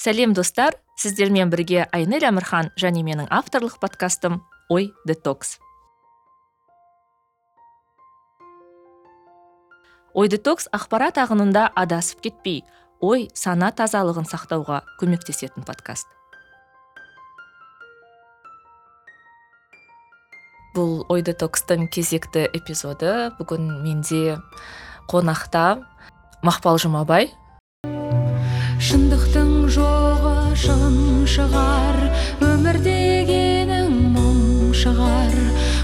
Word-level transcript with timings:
сәлем 0.00 0.32
достар. 0.32 0.78
Сіздермен 0.96 1.50
бірге 1.52 1.86
айнель 1.96 2.24
әмірхан 2.28 2.70
және 2.80 3.00
менің 3.04 3.28
авторлық 3.32 3.78
подкастым 3.80 4.42
ой 4.72 4.90
детокс 5.08 5.58
ой 10.12 10.28
детокс 10.28 10.68
ақпарат 10.76 11.20
ағынында 11.22 11.70
адасып 11.72 12.20
кетпей 12.26 12.62
ой 13.00 13.28
сана 13.32 13.70
тазалығын 13.72 14.28
сақтауға 14.28 14.82
көмектесетін 15.00 15.64
подкаст. 15.64 16.08
Бұл 20.76 21.06
ой 21.08 21.24
детокстың 21.24 21.88
кезекті 21.88 22.44
эпизоды 22.52 23.30
бүгін 23.40 23.72
менде 23.80 24.36
қонақта 25.08 25.80
мақпал 26.44 26.76
жұмабай. 26.82 27.32
Шындықтың 28.80 29.50
жоғы 29.74 30.56
шын 30.56 30.94
шығар. 31.28 31.98
Өмір 32.40 32.78
дегенің 32.80 33.92
мұң 34.14 34.70
шығар. 34.72 35.34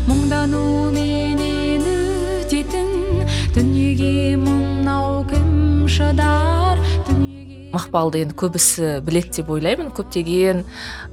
Мұңдануменен 0.08 1.84
өтетін 1.92 2.88
дүниеге 3.52 4.38
мынау 4.40 5.26
кім 5.28 5.84
шыдар? 5.92 6.80
Мақпалды 7.76 8.24
енді 8.24 8.38
көбісі 8.40 8.96
біледі 9.04 9.42
деп 9.42 9.52
ойлаймын. 9.52 9.92
Көптеген 9.92 10.64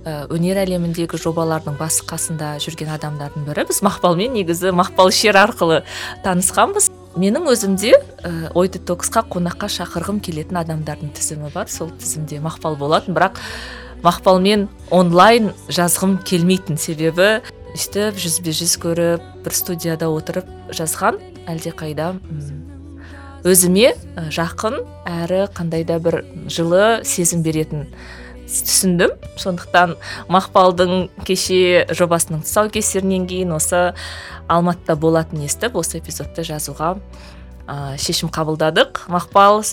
өнер 0.08 0.64
әлеміндегі 0.64 1.20
жобалардың 1.20 1.76
басы 1.76 2.08
қасында 2.08 2.56
жүрген 2.64 2.96
адамдардың 2.96 3.44
бірі 3.50 3.68
біз 3.68 3.84
мақпалмен 3.84 4.40
негізі 4.40 4.72
мақпал 4.72 5.12
шер 5.12 5.36
арқылы 5.44 5.84
танысқанбыз. 6.24 6.88
Менің 7.20 7.48
өзімде 7.52 7.94
ә, 7.94 8.52
ой 8.58 8.70
детоксқа 8.74 9.26
қонаққа 9.30 9.70
шақырғым 9.70 10.22
келетін 10.24 10.60
адамдардың 10.64 11.14
тізімі 11.14 11.52
бар. 11.54 11.70
Сол 11.70 11.92
тізімде 12.00 12.42
мақпал 12.44 12.78
болатын 12.80 13.16
бірақ 13.16 13.40
мақпалмен 14.04 14.68
онлайн 14.92 15.52
жазғым 15.70 16.18
келмейтін 16.28 16.78
себебі 16.82 17.44
өйстіп 17.74 18.20
жүзбе 18.20 18.54
жүз 18.54 18.74
көріп 18.84 19.30
бір 19.46 19.56
студияда 19.58 20.10
отырып 20.14 20.50
жазған 20.76 21.22
әлдеқайда 21.50 22.12
өзіме 23.48 23.94
жақын 24.34 24.82
әрі 25.10 25.46
қандай 25.56 25.88
да 25.88 25.98
бір 26.04 26.22
жылы 26.52 27.02
сезім 27.08 27.42
беретін 27.44 27.88
түсіндім. 28.62 29.16
Сондықтан 29.42 29.96
мақпалдың 30.32 31.10
кеше 31.26 31.88
жобасының 31.90 32.44
тұсаукесерінен 32.46 33.26
кейін 33.30 33.56
осы 33.58 33.82
алматыда 34.52 34.96
болатынын 35.00 35.48
естіп 35.50 35.80
осы 35.80 35.98
эпизодты 35.98 36.46
жазуға 36.46 36.96
ә, 37.66 37.98
шешім 37.98 38.30
қабылдадық. 38.34 39.06
Мақпал 39.12 39.64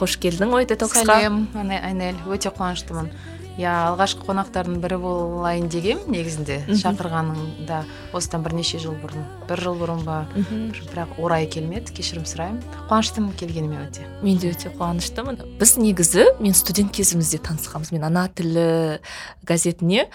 қош 0.00 0.18
келдің 0.22 0.54
ой 0.56 0.66
детоксқа. 0.66 1.06
Сәлем 1.06 1.46
айнель. 1.54 2.18
Өте 2.26 2.50
қуаныштымын. 2.50 3.12
Иә 3.56 3.72
алғашқы 3.90 4.26
қонақтардың 4.26 4.80
бірі 4.82 4.98
болайын 5.00 5.68
дегем 5.72 6.02
негізінде. 6.12 6.58
Шақырғаныңда 6.68 7.82
осыдан 8.16 8.44
бірнеше 8.44 8.80
жыл 8.82 8.96
бұрын. 9.00 9.24
Бір 9.48 9.62
жыл 9.64 9.78
бұрын 9.80 10.02
ба? 10.04 10.18
Бірақ 10.36 11.16
орайы 11.22 11.48
келмеді 11.50 11.94
кешірім 11.96 12.26
сұраймын. 12.28 12.60
Қуаныштымын 12.90 13.36
келгеніме 13.40 13.80
өте. 13.86 14.04
Мен 14.20 14.40
де 14.42 14.52
өте 14.52 14.72
қуаныштымын. 14.76 15.40
Біз 15.60 15.76
негізі 15.80 16.26
мен 16.40 16.56
студент 16.56 16.92
кезімізде 16.96 17.40
танысқанбыз. 17.48 17.94
Мен 17.96 18.04
ана 18.10 18.26
тілі 18.28 19.00
газетіне 19.48 20.10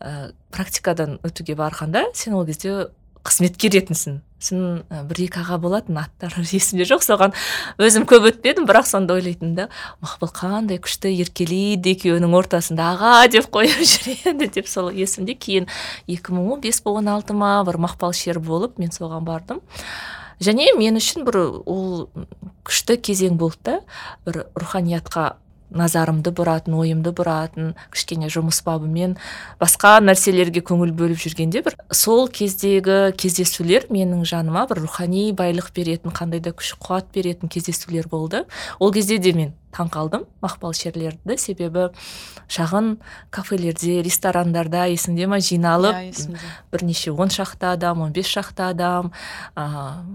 ә, 0.00 0.32
практикадан 0.54 1.18
өтуге 1.26 1.56
барғанда 1.58 2.06
сен 2.16 2.36
ол 2.38 2.46
кезде 2.48 2.88
қызметкер 3.26 3.74
ретінсің. 3.76 4.20
Сосын 4.36 4.82
бір 5.08 5.20
екі 5.24 5.40
аға 5.40 5.56
болатын 5.60 5.96
аттары 6.00 6.44
есімде 6.56 6.84
жоқ 6.88 7.04
соған. 7.06 7.34
Өзім 7.82 8.04
көп 8.08 8.28
өтпедім 8.30 8.66
бірақ 8.68 8.88
сонда 8.90 9.16
ойлайтынмын 9.16 9.54
да 9.56 9.68
мақпал 10.04 10.32
қандай 10.36 10.80
күшті 10.82 11.10
еркелейді 11.24 11.94
екеуінің 11.96 12.36
ортасында 12.36 12.90
аға! 12.94 13.14
деп 13.32 13.48
қойып 13.54 13.80
жүреді 13.92 14.50
деп 14.58 14.68
сол 14.68 14.92
есімде. 14.92 15.34
Кейін 15.34 15.70
екі 16.06 16.36
мың 16.36 16.60
он 16.92 17.08
алты 17.08 17.34
ма 17.34 17.62
бір 17.66 17.80
мақпал 17.88 18.12
шер 18.12 18.38
болып 18.38 18.78
мен 18.78 18.92
соған 18.92 19.24
бардым. 19.24 19.64
Және 20.40 20.74
мен 20.76 21.00
үшін 21.00 21.24
бір 21.24 21.38
ол 21.64 22.08
күшті 22.66 22.98
кезең 23.00 23.38
болды 23.40 23.56
да 23.64 23.80
бір 24.26 24.44
руханиятқа 24.54 25.36
назарымды 25.70 26.32
бұратын 26.36 26.76
ойымды 26.78 27.12
бұратын 27.16 27.74
кішкене 27.94 28.30
жұмыс 28.32 28.62
бабымен 28.66 29.16
басқа 29.60 29.96
нәрселерге 30.04 30.62
көңіл 30.66 30.94
бөліп 30.96 31.20
жүргенде 31.24 31.62
бір 31.66 31.76
сол 31.90 32.28
кездегі 32.28 33.12
кездесулер 33.18 33.88
менің 33.90 34.24
жаныма 34.28 34.66
бір 34.70 34.84
рухани 34.84 35.32
байлық 35.36 35.72
беретін 35.76 36.14
қандай 36.14 36.40
да 36.44 36.54
күш 36.56 36.76
қуат 36.78 37.10
беретін 37.14 37.50
кездесулер 37.52 38.08
болды. 38.08 38.44
Ол 38.78 38.92
кезде 38.92 39.18
де 39.18 39.32
мен 39.32 39.54
таң 39.76 39.90
қалдым 39.92 40.24
мақпал 40.40 40.72
шерлерді. 40.76 41.36
Себебі 41.38 41.90
шағын 42.48 42.96
кафелерде 43.34 44.00
ресторандарда 44.06 44.86
есіңде 44.92 45.28
ма 45.28 45.38
жиналып 45.44 45.98
иә, 46.00 46.40
бірнеше 46.72 47.12
он 47.12 47.28
шақты 47.30 47.68
адам 47.74 48.02
он 48.06 48.14
бес 48.16 48.30
шақты 48.30 48.64
адам 48.70 49.12
ә, 49.54 49.66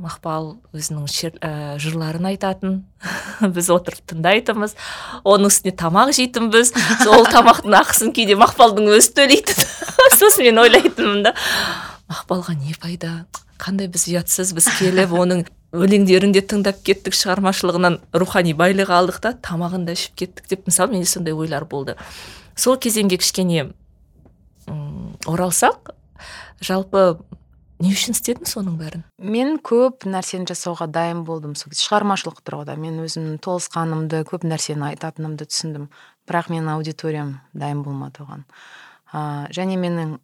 мақпал 0.01 0.55
өзінің 0.73 1.05
шер, 1.11 1.37
ә, 1.39 1.77
жырларын 1.77 2.31
айтатын. 2.33 2.81
Біз 3.41 3.69
отырып 3.73 4.01
тыңдайтынбыз. 4.09 4.75
Оның 5.23 5.53
үстіне 5.53 5.75
тамақ 5.77 6.13
жейтінбіз 6.17 6.73
сол 7.03 7.25
тамақтың 7.29 7.77
ақысын 7.81 8.11
кейде 8.17 8.37
мақпалдың 8.41 8.91
өзі 8.97 9.15
төлейтін 9.21 9.65
сосын 10.19 10.49
мен 10.49 10.61
ойлайтынмын 10.65 11.25
да 11.29 11.35
мақпалға 12.11 12.57
не 12.59 12.75
пайда? 12.79 13.25
Қандай 13.61 13.89
біз 13.91 14.07
ұятсыз 14.09 14.55
біз 14.57 14.67
келіп 14.79 15.13
оның 15.15 15.45
өлеңдерін 15.71 16.33
де 16.35 16.41
тыңдап 16.43 16.81
кеттік 16.83 17.15
шығармашылығынан 17.15 17.99
рухани 18.13 18.53
байлық 18.57 18.91
алдық 18.91 19.21
та 19.23 19.33
тамағын 19.47 19.85
да 19.87 19.95
ішіп 19.95 20.17
кеттік 20.19 20.49
деп 20.51 20.67
мысалы 20.67 20.97
менде 20.97 21.07
сондай 21.07 21.33
ойлар 21.33 21.65
болды. 21.65 21.95
Сол 22.55 22.75
кезеңге 22.75 23.17
кішкене 23.21 23.69
оралсақ 25.27 25.93
жалпы 26.61 27.17
не 27.81 27.95
үшін 27.95 28.13
істедің 28.13 28.45
соның 28.45 28.77
бәрін? 28.77 29.03
Мен 29.17 29.55
көп 29.63 30.05
нәрсені 30.05 30.45
жасауға 30.51 30.85
дайын 30.91 31.23
болдым 31.25 31.55
сол 31.57 31.73
шығармашылық 31.73 32.43
тұрғыда 32.45 32.75
мен 32.77 32.99
өзімнің 33.01 33.39
толысқанымды 33.41 34.21
көп 34.29 34.45
нәрсені 34.45 34.91
айтатынымды 34.91 35.47
түсіндім. 35.49 35.87
Бірақ 36.29 36.51
менің 36.53 36.75
аудиториям 36.75 37.39
дайын 37.57 37.81
болмады 37.81 38.21
оған. 38.21 38.45
Және 39.55 39.79
менің 39.81 40.17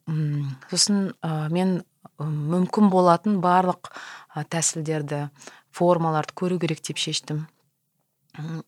сосын 0.69 1.09
мен 1.51 1.79
мүмкін 2.17 2.91
болатын 2.93 3.41
барлық 3.41 3.89
тәсілдерді 4.45 5.27
формаларды 5.73 6.35
көру 6.37 6.59
керек 6.61 6.83
деп 6.85 7.01
шештім. 7.01 7.45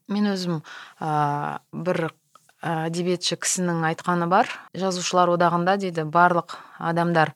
Мен 0.09 0.31
өзім 0.31 0.61
ә, 0.99 1.59
бір 1.71 2.09
әдебиетші 2.65 3.37
кісінің 3.39 3.83
айтқаны 3.91 4.27
бар. 4.31 4.49
Жазушылар 4.77 5.31
одағында 5.35 5.77
дейді 5.79 6.07
барлық 6.09 6.57
адамдар 6.81 7.31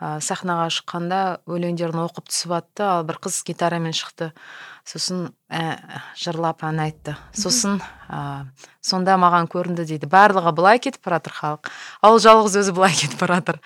ә, 0.00 0.16
сахнаға 0.24 0.70
шыққанда 0.74 1.20
өлеңдерін 1.46 2.02
оқып 2.06 2.30
түсіп 2.32 2.56
атты 2.58 2.86
ал 2.86 3.04
бір 3.06 3.20
қыз 3.22 3.42
гитарамен 3.46 3.94
шықты. 3.96 4.32
Сосын 4.86 5.30
ә, 5.50 5.78
жырлап 6.18 6.64
ән 6.66 6.80
айтты. 6.82 7.16
Сосын 7.36 7.78
ә, 8.08 8.46
сонда 8.80 9.16
маған 9.20 9.50
көрінді 9.52 9.86
дейді 9.86 10.10
барлығы 10.10 10.54
былай 10.56 10.82
кетіп 10.82 11.06
бара 11.06 11.20
жатыр 11.20 11.36
халық. 11.38 11.72
Ал 12.02 12.20
жалғыз 12.22 12.60
өзі 12.62 12.74
былай 12.76 12.96
кетіп 12.96 13.20
бара 13.22 13.40
жатыр 13.40 13.60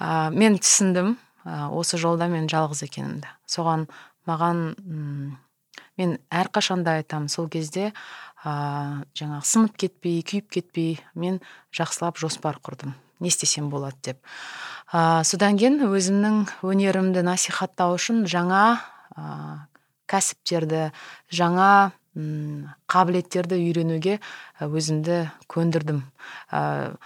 ә, 0.00 0.30
мен 0.34 0.58
түсіндім. 0.58 1.18
Осы 1.44 1.98
жолда 2.00 2.28
мен 2.30 2.48
жалғыз 2.50 2.84
екенімді 2.86 3.30
соған 3.48 3.86
маған 4.28 4.64
ұм, 4.78 5.36
мен 6.00 6.16
әрқашанда 6.32 6.98
айтамын 7.00 7.30
сол 7.32 7.48
кезде 7.52 7.90
ә, 8.44 9.04
жаңағы 9.16 9.46
сынып 9.46 9.76
кетпей 9.80 10.20
күйіп 10.26 10.50
кетпей 10.56 10.98
мен 11.14 11.40
жақсылап 11.76 12.20
жоспар 12.20 12.60
құрдым. 12.62 12.94
Не 13.20 13.28
істесем 13.28 13.68
болады 13.72 13.96
деп. 14.02 14.20
Ә, 14.92 15.22
содан 15.28 15.58
кейін 15.60 15.80
өзімнің 15.84 16.44
өнерімді 16.64 17.24
насихаттау 17.26 17.96
үшін 17.98 18.24
жаңа 18.30 18.80
ә, 19.16 19.66
кәсіптерді 20.10 20.90
жаңа 21.30 21.92
қабілеттерді 22.14 23.54
үйренуге 23.60 24.16
өзімді 24.60 25.20
көндірдім. 25.50 26.00
Ә, 26.50 26.96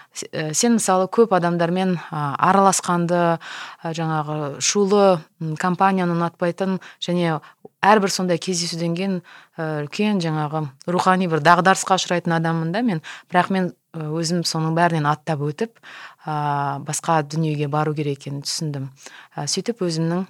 сен 0.56 0.78
мысалы 0.78 1.10
көп 1.12 1.34
адамдармен 1.36 1.98
араласқанды 2.10 3.36
жаңағы 3.84 4.62
шулы 4.64 5.20
компанияны 5.60 6.16
ұнатпайтын 6.16 6.78
және 7.04 7.36
әрбір 7.84 8.14
сондай 8.14 8.40
кездесуден 8.40 8.96
кейін 8.96 9.18
үлкен 9.60 10.22
жаңағы 10.24 10.64
рухани 10.88 11.28
бір 11.28 11.44
дағдарысқа 11.44 11.98
ұшырайтын 12.00 12.38
адаммын 12.38 12.72
да 12.72 12.80
мен. 12.80 13.02
Бірақ 13.28 13.52
мен 13.52 13.72
өзім 13.92 14.40
соның 14.48 14.72
бәрінен 14.74 15.04
аттап 15.06 15.44
өтіп 15.44 15.76
ә, 16.24 16.80
басқа 16.80 17.20
дүниеге 17.28 17.68
бару 17.68 17.92
керек 17.94 18.24
екенін 18.24 18.40
түсіндім. 18.46 18.88
Ә, 19.36 19.44
сөйтіп 19.44 19.84
өзімнің 19.84 20.24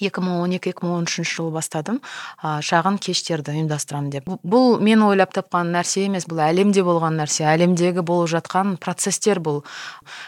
екі 0.00 0.22
мың 0.22 0.42
он 0.42 0.54
екі 0.56 0.72
екі 0.72 0.84
мың 0.84 0.94
он 0.98 1.06
үшінші 1.08 1.38
жылы 1.38 1.52
бастадым. 1.54 2.00
Ә, 2.42 2.58
шағын 2.64 2.98
кештерді 3.02 3.54
ұйымдастырамын 3.54 4.10
деп. 4.12 4.28
Бұл 4.42 4.78
мен 4.84 5.02
ойлап 5.06 5.32
тапқан 5.36 5.70
нәрсе 5.72 6.04
емес 6.06 6.26
бұл 6.28 6.42
әлемде 6.44 6.84
болған 6.86 7.18
нәрсе 7.20 7.46
әлемдегі 7.48 8.02
болып 8.06 8.30
жатқан 8.34 8.76
процесстер 8.82 9.40
бұл. 9.40 9.62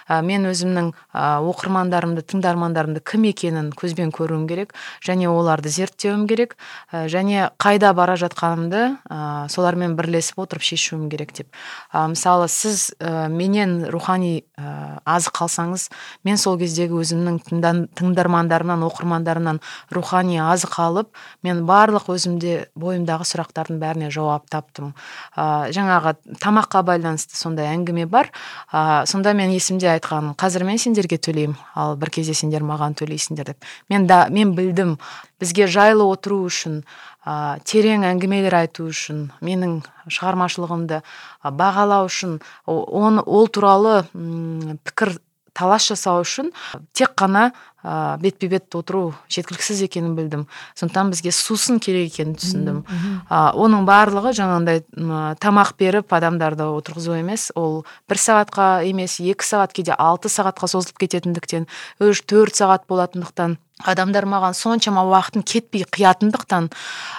Ә, 0.08 0.20
мен 0.24 0.46
өзімнің 0.50 0.92
ә, 1.12 1.40
оқырмандарымды 1.50 2.24
тыңдармандарымды 2.30 3.02
кім 3.04 3.26
екенін 3.30 3.70
көзбен 3.76 4.14
көруім 4.14 4.46
керек 4.50 4.74
және 5.04 5.28
оларды 5.30 5.72
зерттеуім 5.72 6.26
керек 6.30 6.56
ә, 6.92 7.06
және 7.12 7.50
қайда 7.60 7.92
бара 7.94 8.16
жатқанымды 8.20 8.96
ә, 9.10 9.48
солармен 9.52 9.96
бірлесіп 9.98 10.40
отырып 10.46 10.64
шешуім 10.64 11.08
керек 11.12 11.34
деп. 11.36 11.50
Ә, 11.92 12.06
мысалы 12.14 12.48
сіз 12.48 12.92
ә, 12.98 13.28
менен 13.28 13.84
рухани 13.90 14.44
ә, 14.56 15.00
азық 15.04 15.44
алсаңыз 15.44 15.90
мен 16.24 16.40
сол 16.40 16.58
кездегі 16.60 17.00
өзімнің 17.00 17.40
тыңдармандарымнан 17.98 18.84
оқырмандарымнан 18.86 19.39
рухани 19.90 20.38
азық 20.42 20.76
алып 20.82 21.10
мен 21.46 21.64
барлық 21.68 22.08
өзімде 22.14 22.70
бойымдағы 22.78 23.26
сұрақтардың 23.28 23.80
бәріне 23.80 24.10
жауап 24.14 24.48
таптым. 24.50 24.94
Ә, 25.36 25.70
жаңағы 25.74 26.16
тамаққа 26.42 26.82
байланысты 26.86 27.36
сондай 27.38 27.70
әңгіме 27.74 28.06
бар. 28.10 28.30
Ә, 28.72 29.06
сонда 29.06 29.34
мен 29.34 29.52
есімде 29.54 29.90
айтқаным 29.96 30.34
қазір 30.40 30.64
мен 30.68 30.78
сендерге 30.78 31.18
төлеймін 31.18 31.56
ал 31.74 31.96
бір 32.00 32.12
кезде 32.18 32.34
сендер 32.34 32.66
маған 32.66 32.98
төлейсіңдер 33.00 33.52
деп. 33.52 33.70
Мен 33.88 34.06
да 34.06 34.26
мен 34.30 34.54
білдім. 34.54 34.98
Бізге 35.40 35.66
жайлы 35.72 36.04
отыру 36.04 36.42
үшін 36.44 36.82
ә, 37.24 37.60
терең 37.64 38.04
әңгімелер 38.08 38.56
айту 38.62 38.88
үшін 38.90 39.30
менің 39.44 39.80
шығармашылығымды 40.08 41.00
бағалау 41.44 42.08
үшін 42.08 42.38
оны 42.66 43.24
ол 43.24 43.48
туралы 43.48 44.02
пікір 44.84 45.16
талас 45.56 45.88
жасау 45.90 46.24
үшін 46.24 46.52
тек 46.96 47.14
қана 47.18 47.50
ә, 47.84 48.18
бетпе 48.20 48.48
бет 48.48 48.74
отыру 48.74 49.14
жеткіліксіз 49.28 49.82
екенін 49.86 50.14
білдім. 50.18 50.46
Сондықтан 50.74 51.12
бізге 51.14 51.32
сусын 51.32 51.80
керек 51.80 52.12
екенін 52.12 52.36
түсіндім. 52.40 52.82
Ә, 53.30 53.52
оның 53.54 53.86
барлығы 53.88 54.34
жаңағындай 54.36 54.84
тамақ 55.40 55.74
беріп 55.80 56.12
адамдарды 56.12 56.68
отырғызу 56.68 57.16
емес. 57.18 57.50
Ол 57.54 57.84
бір 58.08 58.20
сағатқа 58.20 58.68
емес 58.88 59.20
екі 59.20 59.46
сағат 59.46 59.72
кейде 59.76 59.96
алты 59.96 60.28
сағатқа 60.28 60.68
созылып 60.70 61.00
кететіндіктен 61.00 61.66
үш 62.00 62.22
төрт 62.26 62.56
сағат 62.60 62.86
болатындықтан 62.90 63.58
адамдар 63.86 64.26
маған 64.28 64.52
соншама 64.56 65.04
уақытын 65.08 65.44
кетпей 65.46 65.84
қиятындықтан 65.88 66.68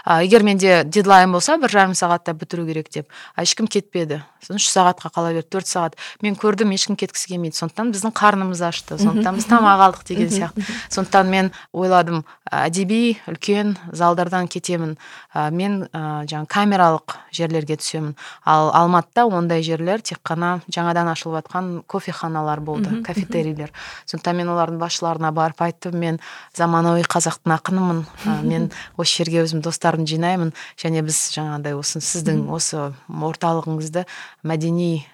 ә, 0.05 0.21
егер 0.23 0.43
менде 0.45 0.83
дедлайн 0.85 1.31
болса 1.33 1.57
бір 1.57 1.73
жарым 1.73 1.95
сағатта 1.97 2.33
бітіру 2.37 2.65
керек 2.67 2.91
деп. 2.93 3.09
А 3.35 3.41
ешкім 3.41 3.67
кетпеді. 3.67 4.21
Үш 4.49 4.69
сағатқа 4.69 5.11
қала 5.13 5.33
берді 5.33 5.49
төрт 5.49 5.69
сағат. 5.69 5.97
Мен 6.21 6.35
көрдім 6.35 6.73
ешкім 6.75 6.97
кеткісі 6.99 7.33
келмейді. 7.33 7.57
Сондықтан 7.57 7.93
біздің 7.95 8.13
қарнымыз 8.17 8.61
ашты. 8.65 8.97
Сондықтан 9.01 9.39
біз 9.39 9.49
тамақ 9.49 9.85
алдық 9.87 10.05
деген 10.05 10.29
сияқты. 10.29 10.50
Сондықтан 10.89 11.29
мен 11.29 11.51
ойладым 11.73 12.23
әдеби 12.51 13.17
үлкен 13.27 13.75
залдардан 13.91 14.47
кетемін. 14.51 14.97
Ә, 15.33 15.49
мен 15.51 15.85
ә, 15.91 16.23
жаңағы 16.29 16.49
камералық 16.51 17.17
жерлерге 17.31 17.77
түсемін 17.79 18.15
ал 18.45 18.71
алматыда 18.75 19.25
ондай 19.25 19.63
жерлер 19.63 20.01
тек 20.01 20.19
қана 20.27 20.59
жаңадан 20.67 21.11
ашылып 21.13 21.41
жатқан 21.41 21.83
кофеханалар 21.87 22.59
болды 22.59 23.01
кафетерийлер 23.05 23.71
сондықтан 24.05 24.37
мен 24.37 24.51
олардың 24.51 24.79
басшыларына 24.81 25.31
барып 25.35 25.61
айттым 25.65 25.97
мен 25.99 26.19
заманауи 26.57 27.05
қазақтың 27.07 27.55
ақынымын. 27.57 28.03
Мен 28.43 28.69
осы 28.97 29.21
жерге 29.21 29.43
өзім 29.45 29.63
достарымды 29.65 30.15
жинаймын. 30.15 30.53
Және 30.79 31.03
біз 31.05 31.19
жаңағыдай 31.35 31.77
осы 31.77 32.01
сіздің 32.03 32.47
осы 32.51 32.91
орталығыңызды 33.09 34.05
мәдени 34.43 35.05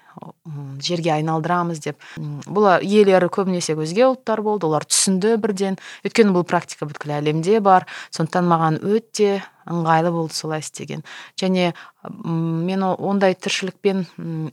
жерге 0.82 1.12
айналдырамыз 1.16 1.80
деп. 1.84 2.02
Бұл 2.18 2.68
иелері 2.82 3.28
көбінесе 3.32 3.76
өзге 3.78 4.06
ұлттар 4.08 4.42
болды 4.44 4.68
олар 4.68 4.86
түсінді 4.88 5.36
бірден. 5.40 5.78
Өйткені 6.06 6.34
бұл 6.36 6.46
практика 6.48 6.88
бүткіл 6.88 7.16
әлемде 7.18 7.60
бар 7.64 7.86
сондықтан 8.14 8.48
маған 8.50 8.78
өте 8.82 9.42
ыңғайлы 9.68 10.12
болды 10.14 10.36
солай 10.36 10.62
істеген. 10.64 11.04
Және 11.40 11.72
мен 12.08 12.84
ондай 12.84 13.36
тіршілікпен 13.36 14.06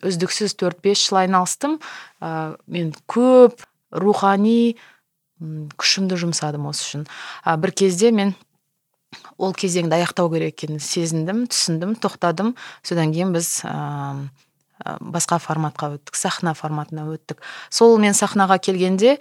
үздіксіз 0.06 0.57
төрт 0.59 0.81
бес 0.83 1.06
жыл 1.07 1.23
айналыстым. 1.23 1.79
Ә, 2.21 2.57
мен 2.67 2.91
көп 3.07 3.63
рухани 3.91 4.75
күшімді 5.39 6.19
жұмсадым 6.19 6.67
осы 6.69 6.83
үшін. 6.85 7.07
А, 7.44 7.56
бір 7.57 7.75
кезде 7.75 8.12
мен 8.12 8.35
ол 9.38 9.53
кезеңді 9.56 10.00
аяқтау 10.00 10.29
керек 10.31 10.56
екенін 10.56 10.81
сезіндім 10.83 11.45
түсіндім 11.51 11.95
тоқтадым. 12.03 12.56
Содан 12.83 13.13
кейін 13.15 13.35
біз 13.35 13.62
басқа 14.83 15.38
форматқа 15.39 15.94
өттік 15.95 16.18
сахна 16.19 16.51
форматына 16.54 17.06
өттік. 17.07 17.39
Сол 17.72 17.95
мен 18.01 18.13
сахнаға 18.13 18.57
келгенде 18.60 19.16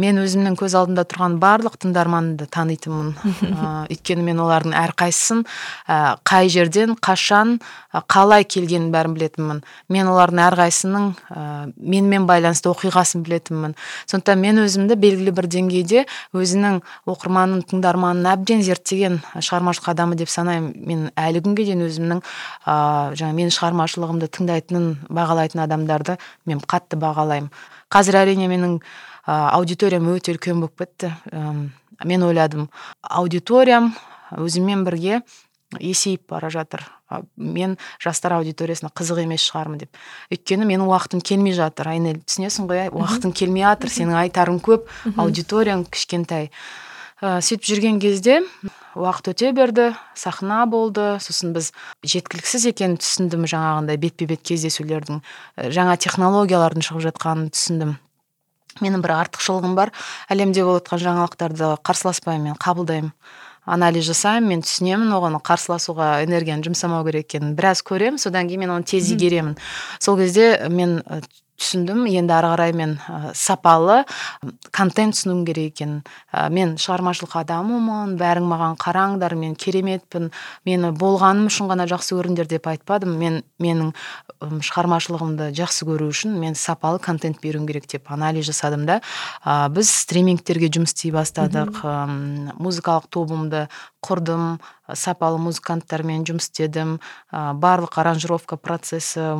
мен 0.00 0.18
өзімнің 0.22 0.56
көз 0.56 0.74
алдымда 0.80 1.04
тұрған 1.10 1.36
барлық 1.42 1.76
тыңдарманды 1.82 2.48
танитынмын. 2.48 3.12
Өйткені 3.92 4.24
мен 4.24 4.40
олардың 4.40 4.72
әрқайсысын 4.80 5.44
ә, 5.44 6.16
қай 6.24 6.48
жерден 6.48 6.96
қашан 6.96 7.58
қалай 8.08 8.46
келгенін 8.48 8.88
бәрін 8.94 9.16
білетінмін. 9.18 9.60
Мен 9.92 10.08
олардың 10.08 10.40
әрқайсысының 10.46 11.10
ә, 11.28 11.44
менімен 11.76 12.24
байланысты 12.26 12.72
оқиғасын 12.72 13.26
білетінмін. 13.28 13.76
Сондықтан 14.08 14.40
мен 14.40 14.62
өзімді 14.64 14.96
белгілі 14.96 15.36
бір 15.36 15.50
деңгейде 15.52 16.06
өзінің 16.32 16.80
оқырманын 17.12 17.62
тыңдарманын 17.68 18.32
әбден 18.32 18.64
зерттеген 18.64 19.20
шығармашылық 19.36 19.92
адамы 19.92 20.16
деп 20.16 20.32
санаймын. 20.32 20.72
Мен 20.88 21.06
әлі 21.12 21.44
күнге 21.44 21.68
дейін 21.68 21.86
өзімнің 21.90 22.24
ә, 22.24 22.74
жаңа 23.20 23.36
менің 23.36 23.54
шығармашылығымды 23.54 24.32
тыңдайтынын 24.34 24.93
бағалайтын 25.08 25.64
адамдарды 25.64 26.18
мен 26.46 26.60
қатты 26.60 26.98
бағалаймын. 27.00 27.50
Қазір 27.92 28.20
әрине 28.24 28.48
менің 28.50 28.78
аудиториям 29.26 30.08
өте 30.12 30.34
үлкен 30.34 30.60
болып 30.60 30.78
кетті. 30.82 31.14
Мен 32.04 32.26
ойладым 32.26 32.68
аудиториям 33.02 33.92
өзіммен 34.34 34.84
бірге 34.86 35.22
есейіп 35.80 36.28
бара 36.30 36.50
жатыр. 36.50 36.82
Мен 37.36 37.76
жастар 38.02 38.34
аудиториясына 38.38 38.90
қызық 38.94 39.22
емес 39.22 39.44
шығармын 39.46 39.84
деп. 39.84 39.96
Өйткені 40.32 40.66
менің 40.66 40.88
уақытым 40.90 41.22
келмей 41.24 41.54
жатыр. 41.54 41.92
Айнель 41.92 42.20
түсінесің 42.24 42.68
ғой 42.70 42.88
уақытың 42.90 43.34
келмей 43.36 43.66
жатыр 43.66 43.92
сенің 43.94 44.18
айтарың 44.24 44.60
көп. 44.64 44.88
Аудиторияң 45.16 45.86
кішкентай. 45.90 46.50
Ә, 47.22 47.38
сөйтіп 47.44 47.66
жүрген 47.68 48.00
кезде 48.02 48.40
уақыт 48.94 49.32
өте 49.34 49.52
берді 49.54 49.92
сахна 50.14 50.64
болды. 50.66 51.18
Сосын 51.22 51.54
біз 51.54 51.72
жеткіліксіз 52.06 52.66
екенін 52.70 52.98
түсіндім 53.02 53.46
жаңағындай 53.50 54.00
бетпе 54.00 54.28
бет 54.30 54.42
кездесулердің 54.46 55.22
жаңа 55.74 55.96
технологиялардың 56.00 56.86
шығып 56.86 57.06
жатқанын 57.10 57.50
түсіндім. 57.54 57.96
Менің 58.82 59.02
бір 59.04 59.14
артықшылығым 59.20 59.74
бар. 59.78 59.94
Әлемде 60.32 60.64
болып 60.66 60.90
жаңалықтарды 60.90 61.76
қарсыласпаймын 61.86 62.50
мен 62.50 62.62
қабылдаймын 62.62 63.12
анализ 63.64 64.04
жасаймын 64.10 64.50
мен 64.50 64.64
түсінемін 64.64 65.12
оған 65.16 65.38
қарсыласуға 65.44 66.08
энергияны 66.24 66.66
жұмсамау 66.66 67.04
керек 67.06 67.30
екенін. 67.30 67.54
Біраз 67.56 67.80
көремін 67.86 68.20
содан 68.20 68.48
кейін 68.50 68.66
мен 68.66 68.74
оны 68.76 68.84
тез 68.88 69.10
игеремін. 69.14 69.56
Сол 70.00 70.18
кезде 70.20 70.68
мен 70.68 71.00
түсіндім. 71.60 72.04
Енді 72.10 72.34
ары 72.34 72.50
қарай 72.52 72.72
мен 72.76 72.96
ә, 73.08 73.32
сапалы 73.34 74.02
контент 74.74 75.16
ұсынуым 75.16 75.44
керек 75.46 75.74
екенін 75.74 76.02
ә, 76.32 76.48
мен 76.50 76.74
шығармашылық 76.80 77.36
адамымын 77.42 78.16
бәрің 78.20 78.48
маған 78.50 78.78
қараңдар 78.80 79.36
мен 79.38 79.54
кереметпін. 79.54 80.30
Мені 80.66 80.92
болғаным 80.98 81.48
үшін 81.50 81.70
ғана 81.70 81.86
жақсы 81.90 82.18
көріңдер 82.18 82.50
деп 82.50 82.68
айтпадым. 82.70 83.16
Мен 83.20 83.42
менің 83.62 83.92
шығармашылығымды 84.42 85.50
жақсы 85.56 85.88
көру 85.88 86.10
үшін 86.12 86.36
мен 86.40 86.58
сапалы 86.58 87.00
контент 87.02 87.40
беруім 87.42 87.66
керек 87.68 87.88
деп 87.90 88.10
анализ 88.12 88.48
жасадым 88.50 88.86
да. 88.88 89.00
Ә, 89.44 89.68
біз 89.72 89.90
стримингтерге 90.04 90.72
жұмыс 90.74 90.94
істей 90.94 91.14
бастадық. 91.14 91.80
Музыкалық 92.58 93.08
тобымды 93.10 93.66
құрдым 94.04 94.58
сапалы 94.92 95.40
музыканттармен 95.40 96.26
жұмыс 96.28 96.50
істедім. 96.50 96.98
Барлық 97.32 97.96
аранжировка 98.02 98.58
процесі 98.60 99.32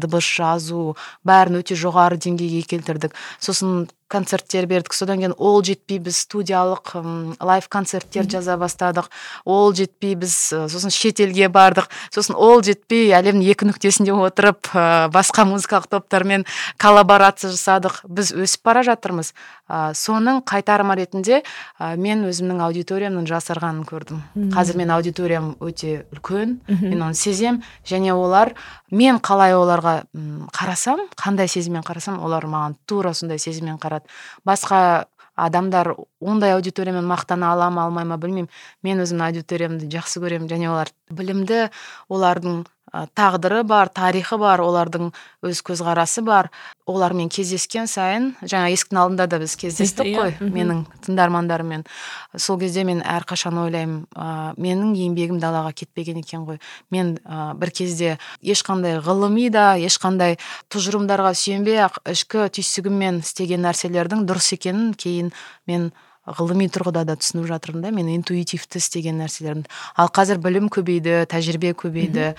дыбыс 0.00 0.24
жазу 0.24 0.94
бәрін 1.28 1.60
өте 1.60 1.76
жоғары 1.76 2.16
деңгейге 2.16 2.64
келтірдік. 2.74 3.12
Сосын 3.38 3.84
концерттер 4.14 4.68
бердік. 4.70 4.94
Содан 4.94 5.18
кейін 5.18 5.34
ол 5.36 5.58
жетпей 5.66 5.98
біз 5.98 6.22
студиялық 6.22 6.94
лайв 7.42 7.66
концерттер 7.68 8.28
жаза 8.30 8.54
бастадық 8.60 9.10
ол 9.44 9.74
жетпей 9.74 10.14
біз 10.14 10.36
сосын 10.70 10.94
шетелге 10.94 11.50
бардық 11.50 11.90
сосын 12.14 12.38
ол 12.38 12.62
жетпей 12.62 13.10
әлемнің 13.16 13.50
екі 13.50 13.68
нүктесінде 13.68 14.14
отырып 14.14 14.70
ә, 14.70 15.10
басқа 15.12 15.46
музыкалық 15.48 15.88
топтармен 15.90 16.46
коллаборация 16.78 17.50
жасадық 17.50 18.04
біз 18.06 18.32
өсіп 18.44 18.64
бара 18.68 18.84
жатырмыз. 18.86 19.32
Ә, 19.68 19.94
соның 19.96 20.42
қайтарымы 20.46 20.96
ретінде 21.00 21.40
ә, 21.42 21.94
мен 21.96 22.24
өзімнің 22.28 22.62
аудиториямның 22.68 23.26
жасарғанын 23.30 23.84
көрдім. 23.88 24.22
Қазір 24.54 24.78
мен 24.80 24.92
аудиториям 24.94 25.54
өте 25.64 26.04
үлкен 26.14 26.58
мен 26.68 27.02
оны 27.02 27.18
сезем. 27.18 27.62
Және 27.88 28.12
олар 28.14 28.54
мен 28.90 29.18
қалай 29.18 29.56
оларға 29.56 30.04
қарасам 30.54 31.06
қандай 31.16 31.48
сезіммен 31.48 31.84
қарасам 31.86 32.20
олар 32.22 32.44
маған 32.46 32.76
тура 32.86 33.14
сондай 33.14 33.38
сезіммен 33.38 33.78
қарады. 33.80 34.03
Басқа 34.44 35.06
адамдар 35.34 35.94
ондай 36.20 36.54
аудиториямен 36.54 37.06
мақтана 37.08 37.52
ала 37.52 37.70
ма 37.70 37.84
алмай 37.86 38.04
ма 38.04 38.18
білмеймін. 38.22 38.50
Мен 38.82 39.02
өзімнің 39.02 39.26
аудиториямды 39.28 39.88
жақсы 39.90 40.22
көремін 40.22 40.48
және 40.50 40.70
олар 40.70 40.92
білімді 41.10 41.68
олардың 42.08 42.64
тағдыры 43.16 43.62
бар 43.66 43.90
тарихы 43.90 44.38
бар 44.38 44.62
олардың 44.62 45.10
өз 45.44 45.62
көзқарасы 45.66 46.22
бар. 46.24 46.50
Олармен 46.86 47.30
кездескен 47.32 47.88
сайын 47.88 48.34
жаңа 48.42 48.68
есіктің 48.74 49.00
алдында 49.00 49.26
да 49.32 49.38
біз 49.40 49.56
кездестік 49.56 50.10
иә, 50.10 50.14
қой 50.18 50.50
менің 50.52 50.84
тыңдармандарыммен. 51.06 51.84
Сол 52.36 52.58
кезде 52.60 52.84
мен 52.84 53.00
әрқашан 53.00 53.56
ойлаймын 53.64 54.04
ә, 54.12 54.52
менің 54.60 54.92
еңбегім 55.06 55.40
далаға 55.42 55.72
кетпеген 55.80 56.20
екен 56.20 56.44
ғой. 56.44 56.60
Мен 56.92 57.16
ә, 57.24 57.54
бір 57.56 57.72
кезде 57.72 58.18
ешқандай 58.42 59.00
ғылыми 59.00 59.48
да 59.50 59.74
ешқандай 59.80 60.38
тұжырымдарға 60.68 61.32
сүйенбей 61.40 61.80
ақ 61.88 62.02
ішкі 62.12 62.50
түйсігіммен 62.52 63.22
істеген 63.24 63.64
нәрселердің 63.64 64.28
дұрыс 64.28 64.52
екенін 64.58 64.92
кейін 64.92 65.32
мен 65.66 65.90
ғылыми 66.24 66.68
тұрғыда 66.72 67.04
да 67.04 67.16
түсініп 67.20 67.46
жатырмын 67.50 67.84
да 67.84 67.90
мен 67.92 68.08
интуитивті 68.14 68.80
істеген 68.80 69.18
нәрселерімді. 69.20 69.68
Ал 69.96 70.08
қазір 70.08 70.40
білім 70.40 70.70
көбейді 70.72 71.24
тәжірибе 71.28 71.74
көбейді 71.76 72.32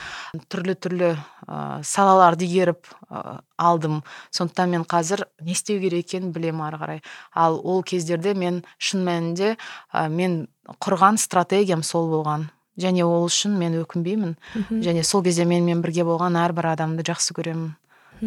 түрлі 0.50 0.76
түрлі 0.82 1.12
ә, 1.14 1.84
салаларды 1.86 2.48
игеріп 2.48 2.90
ә, 3.10 3.42
алдым. 3.62 4.02
Сондықтан 4.34 4.74
мен 4.74 4.88
қазір 4.90 5.28
не 5.42 5.54
істеу 5.54 5.80
керек 5.84 6.08
екенін 6.08 6.34
білемін 6.34 6.66
ары 6.66 6.82
қарай. 6.82 7.02
Ал 7.34 7.62
ол 7.62 7.84
кездерде 7.84 8.34
мен 8.34 8.64
шын 8.78 9.06
мәнінде 9.06 9.56
ә, 9.94 10.10
мен 10.10 10.48
құрған 10.82 11.22
стратегиям 11.22 11.84
сол 11.86 12.10
болған. 12.10 12.50
Және 12.82 13.06
ол 13.06 13.30
үшін 13.30 13.54
мен 13.56 13.78
өкінбеймін. 13.86 14.36
Және 14.84 15.04
сол 15.04 15.24
кезде 15.24 15.46
менімен 15.46 15.86
бірге 15.86 16.04
болған 16.04 16.36
әрбір 16.42 16.74
адамды 16.74 17.06
жақсы 17.08 17.38
көремін. 17.38 17.76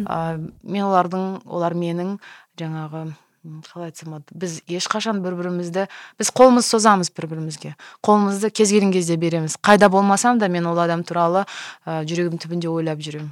Ә, 0.07 0.39
мен 0.63 0.85
олардың 0.87 1.43
олар 1.45 1.75
менің 1.75 2.15
жаңағы 2.57 3.09
қалай 3.43 3.89
айтсам 3.89 4.13
болады 4.13 4.35
біз 4.35 4.59
ешқашан 4.67 5.21
бір 5.23 5.37
бірімізді 5.39 5.87
біз 6.19 6.31
қолымызды 6.35 6.75
созамыз 6.75 7.11
бір 7.15 7.29
бірімізге 7.31 7.75
қолымызды 8.03 8.51
кез 8.51 8.73
келген 8.73 8.91
кезде 8.91 9.15
береміз. 9.17 9.57
Қайда 9.63 9.89
болмасам 9.89 10.39
да 10.39 10.49
мен 10.49 10.67
ол 10.67 10.79
адам 10.79 11.03
туралы 11.03 11.45
ә, 11.85 12.03
жүрегімнің 12.03 12.43
түбінде 12.43 12.67
ойлап 12.67 12.99
жүремін 12.99 13.31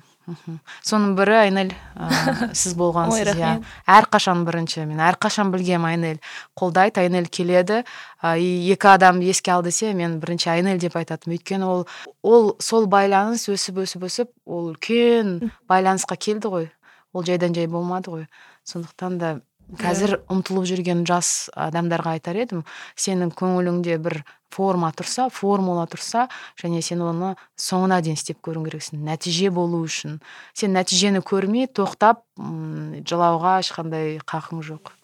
соның 0.84 1.14
бірі 1.16 1.36
айнель 1.40 1.72
ә, 1.96 2.52
сіз 2.60 2.76
болғансыз 2.80 3.32
иә. 3.32 3.52
әрқашан 3.88 4.44
бірінші 4.48 4.84
мен 4.90 5.00
әрқашан 5.00 5.54
білгенмін 5.54 5.88
айнель. 5.92 6.20
Қолдайды 6.58 7.00
айнель 7.04 7.30
келеді 7.32 7.84
ә, 8.22 8.36
екі 8.36 8.92
адам 8.92 9.22
еске 9.24 9.54
ал 9.56 9.64
десе 9.64 9.94
мен 9.94 10.20
бірінші 10.20 10.52
айнель 10.58 10.82
деп 10.84 10.98
айтатынмын. 11.00 11.40
Өйткені 11.40 11.68
ол 11.68 11.88
ол 12.24 12.56
сол 12.60 12.88
байланыс 12.92 13.48
өсіп 13.48 13.84
өсіп 13.86 14.08
өсіп 14.10 14.34
ол 14.46 14.74
үлкен 14.74 15.52
байланысқа 15.70 16.20
келді 16.20 16.52
ғой. 16.52 16.70
Ол 17.14 17.24
жайдан 17.24 17.56
жай 17.56 17.68
болмады 17.72 18.12
ғой. 18.12 18.28
Сондықтан 18.68 19.18
да 19.18 19.38
қазір 19.76 20.18
ұмтылып 20.32 20.68
жүрген 20.70 21.04
жас 21.08 21.50
адамдарға 21.52 22.16
айтар 22.18 22.40
едім 22.40 22.64
сенің 22.96 23.34
көңіліңде 23.36 23.98
бір 24.04 24.22
форма 24.54 24.94
тұрса 24.96 25.28
формула 25.34 25.84
тұрса 25.92 26.28
және 26.62 26.80
сен 26.86 27.04
оны 27.04 27.34
соңына 27.60 28.00
дейін 28.02 28.16
істеп 28.16 28.40
көруің 28.48 28.70
керексің. 28.70 29.02
Нәтиже 29.04 29.52
болу 29.52 29.84
үшін. 29.84 30.22
Сен 30.56 30.72
нәтижені 30.78 31.20
көрмей 31.20 31.68
тоқтап 31.68 32.24
м 32.40 33.04
жылауға 33.04 33.60
ешқандай 33.66 34.22
қақың 34.24 34.64
жоқ 34.72 34.96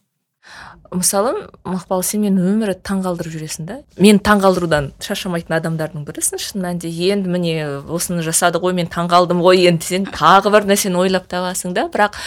мысалы 0.92 1.48
мақпал 1.64 2.04
сен 2.04 2.24
мені 2.26 2.42
өмірі 2.44 2.74
таңғалдырып 2.84 3.32
жүресің 3.32 3.68
да? 3.68 3.78
Мен 3.96 4.20
таңғалдырудан 4.20 4.90
шаршамайтын 5.04 5.56
адамдардың 5.58 6.04
бірісің 6.08 6.42
шын 6.44 6.66
мәнінде 6.66 6.92
енді 7.08 7.32
міне 7.32 7.54
осыны 7.88 8.26
жасады 8.26 8.60
ғой 8.64 8.76
мен 8.76 8.92
таңғалдым 8.92 9.40
ғой 9.44 9.64
енді 9.70 9.88
сен 9.88 10.10
тағы 10.10 10.52
бір 10.54 10.68
нәрсені 10.68 11.00
ойлап 11.00 11.30
табасың 11.32 11.74
да 11.78 11.88
бірақ 11.94 12.20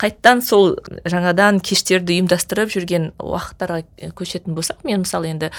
қайттан 0.00 0.40
сол 0.44 0.74
жаңадан 1.04 1.60
кештерді 1.64 2.16
ұйымдастырып 2.16 2.72
жүрген 2.72 3.10
уақыттарға 3.20 3.82
көшетін 4.16 4.56
болсақ 4.56 4.84
мен 4.88 5.04
мысалы 5.04 5.30
енді 5.34 5.50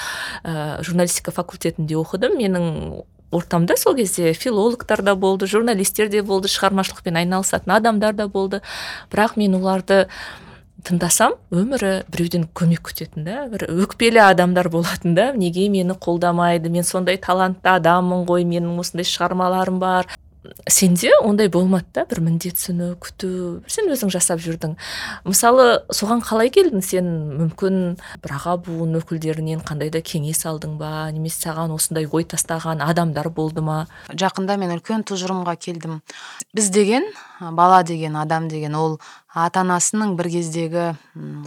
ә, 0.44 0.82
журналистика 0.82 1.34
факультетінде 1.36 1.98
оқыдым. 2.02 2.38
Менің 2.42 3.04
ортамда 3.32 3.78
сол 3.78 3.96
кезде 3.96 4.34
филологтар 4.34 5.04
да 5.06 5.16
болды 5.16 5.48
журналистер 5.48 6.10
де 6.10 6.22
болды 6.22 6.50
шығармашылықпен 6.52 7.22
айналысатын 7.22 7.78
адамдар 7.78 8.18
да 8.18 8.28
болды. 8.28 8.62
Бірақ 9.12 9.38
мен 9.38 9.56
оларды 9.60 10.08
тыңдасам 10.82 11.38
өмірі 11.54 12.02
біреуден 12.12 12.48
көмек 12.58 12.82
күтетін 12.90 13.28
да 13.28 13.46
бір 13.52 13.68
өкпелі 13.70 14.24
адамдар 14.26 14.70
болатын 14.74 15.16
да. 15.16 15.32
Неге 15.38 15.70
мені 15.70 15.94
қолдамайды? 15.94 16.70
Мен 16.74 16.84
сондай 16.84 17.22
талантты 17.22 17.70
адаммын 17.76 18.26
ғой 18.26 18.48
менің 18.50 18.80
осындай 18.82 19.06
шығармаларым 19.06 19.80
бар. 19.80 20.10
Сенде 20.70 21.12
ондай 21.22 21.50
болмады 21.54 21.86
да 21.94 22.06
бір 22.10 22.22
міндетсіну 22.26 22.96
күту 23.02 23.62
сен 23.70 23.92
өзің 23.94 24.10
жасап 24.14 24.42
жүрдің. 24.42 24.74
Мысалы 25.28 25.84
соған 25.94 26.24
қалай 26.26 26.50
келдің? 26.54 26.82
Сен 26.86 27.10
мүмкін 27.38 27.78
бір 28.24 28.36
аға 28.40 28.56
буын 28.66 28.98
өкілдерінен 29.02 29.62
қандай 29.68 29.92
да 29.94 30.02
кеңес 30.02 30.42
алдың 30.50 30.80
ба? 30.82 31.12
Немесе 31.14 31.46
саған 31.46 31.76
осындай 31.76 32.10
ой 32.10 32.26
тастаған 32.26 32.82
адамдар 32.82 33.30
болды 33.30 33.62
ма? 33.62 33.86
Жақында 34.10 34.58
мен 34.58 34.74
үлкен 34.78 35.06
тұжырымға 35.06 35.56
келдім. 35.62 36.02
Біз 36.58 36.72
деген 36.74 37.06
бала 37.40 37.84
деген 37.84 38.18
адам 38.18 38.50
деген 38.50 38.76
ол 38.76 39.00
ата 39.34 39.62
анасының 39.62 40.18
бір 40.18 40.32
кездегі 40.34 40.88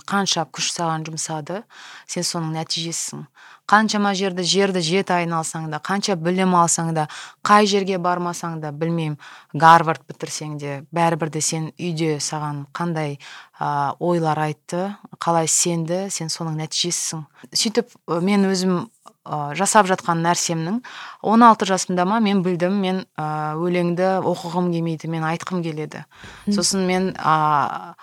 қанша 0.08 0.46
күш 0.48 0.70
саған 0.72 1.04
жұмсады 1.10 1.64
сен 2.06 2.24
соның 2.24 2.54
нәтижесісің. 2.60 3.26
Қаншама 3.71 4.12
жерді 4.14 4.44
жерді 4.44 4.83
жеті 4.85 5.14
айналсаң 5.16 5.71
да 5.73 5.80
қанша 5.85 6.16
білім 6.21 6.54
алсаң 6.59 6.92
да 6.97 7.06
қай 7.47 7.66
жерге 7.66 7.99
бармасаң 7.99 8.61
да 8.61 8.73
білмеймін. 8.73 9.16
Гарвард 9.54 10.04
бітірсең 10.09 10.59
де 10.61 10.83
бәрібір 10.94 11.30
де 11.33 11.40
сен 11.40 11.71
үйде 11.78 12.18
саған 12.21 12.64
қандай 12.76 13.18
ә, 13.59 13.94
ойлар 14.00 14.38
айтты 14.47 14.90
қалай 15.18 15.49
сенді 15.49 16.09
сен 16.11 16.28
соның 16.28 16.59
нәтижесісің. 16.61 17.25
Сөйтіп 17.56 17.94
мен 18.21 18.44
өзім 18.50 18.76
ә, 19.25 19.54
жасап 19.56 19.88
жатқан 19.88 20.21
нәрсемнің 20.26 20.80
16 21.23 21.68
жасымда 21.73 22.04
ма 22.04 22.21
мен 22.21 22.44
білдім 22.44 22.80
мен 22.80 23.04
ә, 23.16 23.56
өлеңді 23.56 24.18
оқығым 24.21 24.73
келмейді 24.75 25.09
мен 25.09 25.25
айтқым 25.25 25.64
келеді. 25.64 26.04
Сосын 26.52 26.85
мен 26.88 27.14
ә, 27.16 27.94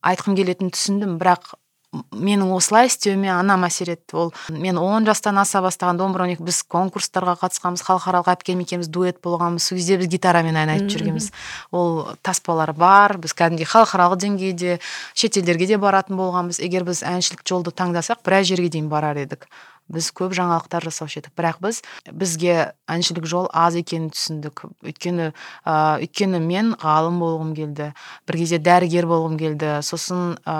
айтқым 0.00 0.38
келетінін 0.38 0.72
түсіндім 0.72 1.18
бірақ 1.20 1.52
менің 1.92 2.52
осылай 2.54 2.86
істеуіме 2.86 3.30
анам 3.34 3.64
әсер 3.66 3.90
етті. 3.96 4.16
Ол 4.16 4.32
мен 4.48 4.78
он 4.78 5.06
жастан 5.08 5.40
аса 5.42 5.62
бастаған 5.64 5.98
домбыра 5.98 6.28
ойнап 6.28 6.44
біз 6.46 6.60
конкурстарға 6.70 7.34
қатысқанбыз 7.40 7.82
халықаралық 7.86 8.30
әпкем 8.34 8.62
екеуміз 8.62 8.90
дуэт 8.94 9.18
болғанбыз. 9.24 9.66
Сол 9.66 9.80
кезде 9.80 9.98
біз 9.98 10.10
гитарамен 10.12 10.58
ән 10.60 10.74
айтып 10.76 10.94
жүргенбіз. 10.94 11.30
Ол 11.74 12.14
таспалар 12.22 12.72
бар 12.78 13.16
біз 13.18 13.34
кәдімгідей 13.34 13.70
халықаралық 13.72 14.22
деңгейде 14.22 14.78
шетелдерге 15.14 15.72
де 15.72 15.80
баратын 15.82 16.20
болғанбыз. 16.20 16.62
Егер 16.62 16.86
біз 16.86 17.02
әншілік 17.02 17.42
жолды 17.42 17.74
таңдасақ 17.74 18.22
біраз 18.24 18.46
жерге 18.52 18.70
дейін 18.70 18.88
барар 18.92 19.18
едік. 19.18 19.50
Біз 19.90 20.10
көп 20.16 20.34
жаңалықтар 20.36 20.86
жасаушы 20.86 21.20
едік. 21.20 21.34
Бірақ 21.38 21.60
біз 21.64 21.82
бізге 22.10 22.72
әншілік 22.90 23.26
жол 23.28 23.48
аз 23.52 23.76
екенін 23.78 24.10
түсіндік. 24.14 24.64
Өйткені 24.86 25.30
ә, 25.30 25.74
өйткені 26.02 26.40
мен 26.42 26.72
ғалым 26.80 27.20
болғым 27.22 27.52
келді 27.58 27.90
бір 28.28 28.38
кезде 28.40 28.60
дәрігер 28.62 29.08
болғым 29.10 29.36
келді. 29.40 29.72
Сосын 29.86 30.36
ә, 30.46 30.56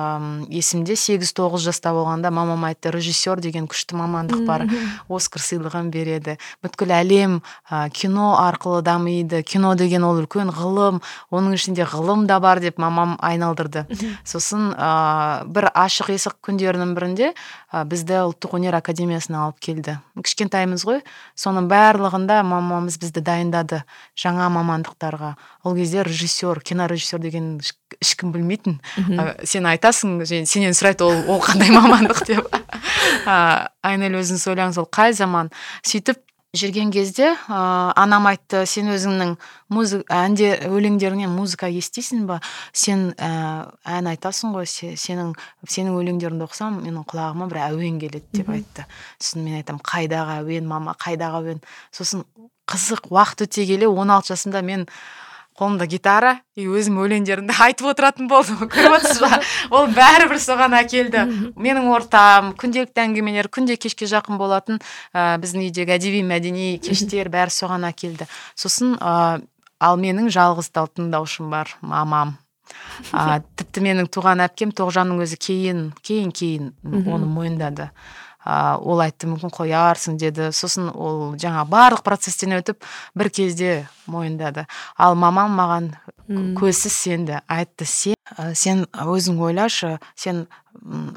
есімде 0.50 0.96
сегіз 0.98 1.32
тоғыз 1.36 1.66
жаста 1.68 1.92
болғанда 1.96 2.32
мамам 2.34 2.66
айтты 2.68 2.92
режиссер 2.94 3.40
деген 3.40 3.68
күшті 3.70 3.98
мамандық 4.00 4.44
бар. 4.48 4.66
Оскар 5.08 5.44
сыйлығын 5.44 5.90
береді. 5.94 6.36
Бүткіл 6.64 6.94
әлем 6.98 7.40
ә, 7.70 7.88
кино 7.90 8.34
арқылы 8.42 8.82
дамиды. 8.86 9.42
Кино 9.42 9.74
деген 9.78 10.04
ол 10.04 10.22
үлкен 10.22 10.52
ғылым. 10.54 11.00
Оның 11.30 11.56
ішінде 11.58 11.86
ғылым 11.88 12.26
да 12.30 12.40
бар 12.42 12.60
деп 12.60 12.78
мамам 12.82 13.16
айналдырды. 13.22 13.86
Сосын 14.24 14.72
ә, 14.74 15.44
бір 15.46 15.70
ашық 15.74 16.12
есік 16.14 16.38
күндерінің 16.44 16.94
бірінде 16.96 17.32
бізді 17.70 18.16
ұлттық 18.26 18.56
өнер 18.58 18.74
академиясына 18.80 19.44
алып 19.44 19.60
келді. 19.62 19.96
Кішкентаймыз 20.18 20.82
ғой. 20.88 21.02
Соның 21.38 21.68
барлығында 21.70 22.40
мамамыз 22.46 22.98
бізді 23.02 23.22
дайындады 23.22 23.82
жаңа 24.18 24.48
мамандықтарға. 24.56 25.34
Ол 25.62 25.76
кезде 25.78 26.02
режиссер 26.06 26.62
кинорежиссер 26.66 27.22
деген 27.22 27.52
ешкім 28.00 28.32
білмейтін. 28.34 28.80
Сен 29.46 29.68
айтасың 29.70 30.18
сенен 30.26 30.74
сұрайды 30.74 31.06
ол 31.06 31.36
ол 31.36 31.44
қандай 31.44 31.70
мамандық 31.74 32.24
деп. 32.26 32.50
Айнель 33.86 34.18
өзіңіз 34.18 34.48
ойлаңыз 34.50 34.82
ол 34.82 34.90
қай 34.90 35.14
заман? 35.14 35.52
Сөйтіп 35.86 36.18
жүрген 36.56 36.90
кезде 36.90 37.28
ә, 37.30 37.58
анам 37.98 38.26
айтты 38.30 38.64
сен 38.66 38.90
өзіңнің 38.90 39.36
музыка 39.70 40.22
әнде 40.26 40.50
өлеңдеріңнен 40.66 41.30
музыка 41.30 41.70
естисің 41.70 42.24
ба? 42.26 42.40
Сен 42.72 43.12
ә, 43.14 43.70
ән 43.86 44.10
айтасың 44.10 44.56
ғой 44.56 44.66
сенің 44.66 45.32
сенің 45.70 45.94
өлеңдеріңді 46.00 46.48
оқысам 46.48 46.80
менің 46.82 47.06
құлағыма 47.10 47.50
бір 47.52 47.62
әуен 47.68 48.00
келеді 48.02 48.40
деп 48.40 48.50
айтты. 48.50 48.86
Сосын 49.22 49.46
мен 49.46 49.60
айтамын 49.60 49.84
қайдағы 49.86 50.40
әуен 50.40 50.66
мама 50.66 50.96
қайдағы 50.98 51.44
әуен? 51.44 51.62
Сосын 51.94 52.26
қызық 52.70 53.10
уақыт 53.14 53.46
өте 53.46 53.66
келе 53.70 53.86
16 53.90 54.34
жасымда 54.34 54.62
мен 54.66 54.88
қолымда 55.60 55.86
гитара 55.90 56.32
и 56.56 56.64
өзім 56.64 56.96
өлеңдерімді 57.02 57.54
айтып 57.60 57.90
отыратын 57.92 58.28
болдым. 58.30 58.62
Көріп 58.72 58.96
отырсыз 58.96 59.20
ба? 59.20 59.40
Ол 59.76 59.90
бәрібір 59.92 60.40
соған 60.40 60.76
әкелді. 60.80 61.24
Менің 61.60 61.90
ортам 61.92 62.54
күнделікті 62.60 63.04
әңгімелер 63.04 63.50
күнде 63.52 63.76
кешке 63.80 64.08
жақын 64.08 64.40
болатын 64.40 64.80
ә, 65.12 65.36
біздің 65.42 65.66
үйдегі 65.68 65.96
әдеби 65.98 66.22
мәдени 66.24 66.70
кештер 66.84 67.28
бәрі 67.32 67.52
соған 67.52 67.84
әкелді. 67.90 68.28
Сосын 68.56 68.96
ә, 68.96 69.42
ал 69.80 70.00
менің 70.00 70.32
жалғыз 70.32 70.72
тыңдаушым 70.72 71.52
бар 71.52 71.76
мамам. 71.80 72.38
Ә, 73.12 73.42
тіпті 73.60 73.84
менің 73.84 74.08
туған 74.08 74.44
әпкем 74.46 74.72
тоғжанның 74.72 75.24
өзі 75.26 75.40
кейін 75.40 75.90
кейін 76.00 76.32
кейін 76.32 76.72
оны 77.04 77.28
мойындады. 77.28 77.90
Ә, 78.44 78.78
ол 78.78 79.02
айтты 79.04 79.28
мүмкін 79.30 79.52
қоярсың 79.54 80.18
деді. 80.20 80.50
Сосын 80.54 80.90
ол 80.92 81.34
жаңа 81.40 81.66
барлық 81.68 82.04
процесстен 82.06 82.56
өтіп 82.58 82.84
бір 83.14 83.30
кезде 83.30 83.72
мойындады. 84.10 84.66
Ал 84.96 85.14
мамам 85.18 85.56
маған 85.58 85.92
көзсіз 86.58 86.94
сенді 86.94 87.40
айтты 87.50 87.86
сен 87.88 88.16
сен 88.54 88.84
өзің 88.94 89.40
ойлашы 89.42 89.96
сен 90.14 90.44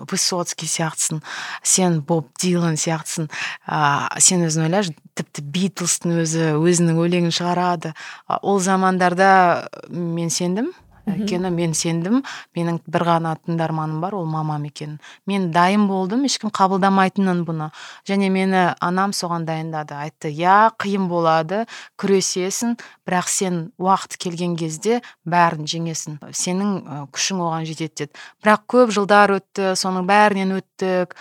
высоцкий 0.10 0.68
сияқтысың 0.68 1.22
сен 1.62 2.00
боб 2.02 2.32
дилан 2.42 2.76
сияқтысың 2.80 3.30
ә, 3.68 4.10
сен 4.20 4.44
өзің 4.48 4.68
ойлашы 4.68 4.96
тіпті 5.16 5.44
битлстың 5.54 6.18
өзі 6.24 6.54
өзінің 6.58 7.00
өлеңін 7.04 7.36
шығарады 7.36 7.94
ол 8.42 8.60
замандарда 8.60 9.70
мен 9.90 10.34
сендім. 10.34 10.74
Өйткені 11.10 11.52
мен 11.54 11.74
сендім 11.78 12.22
менің 12.56 12.80
бір 12.88 13.06
ғана 13.08 13.36
тыңдарманым 13.44 14.02
бар 14.04 14.16
ол 14.16 14.26
мамам 14.30 14.66
екен. 14.70 15.00
Мен 15.28 15.52
дайын 15.52 15.88
болдым 15.88 16.26
ешкім 16.28 16.52
қабылдамайтынын 16.54 17.44
бұны. 17.48 17.72
Және 18.08 18.30
мені 18.34 18.64
анам 18.80 19.14
соған 19.16 19.48
дайындады 19.48 19.98
айтты 19.98 20.32
иә 20.34 20.74
қиын 20.80 21.10
болады 21.12 21.64
күресесің 22.00 22.78
бірақ 23.08 23.28
сен 23.32 23.60
уақыт 23.80 24.18
келген 24.18 24.56
кезде 24.60 25.02
бәрін 25.26 25.68
жеңесің. 25.68 26.20
Сенің 26.32 27.10
күшің 27.14 27.44
оған 27.44 27.68
жетеді 27.68 27.94
деді. 28.04 28.12
Бірақ 28.44 28.64
көп 28.70 28.94
жылдар 28.96 29.36
өтті 29.38 29.74
соның 29.80 30.08
бәрінен 30.08 30.56
өттік. 30.58 31.16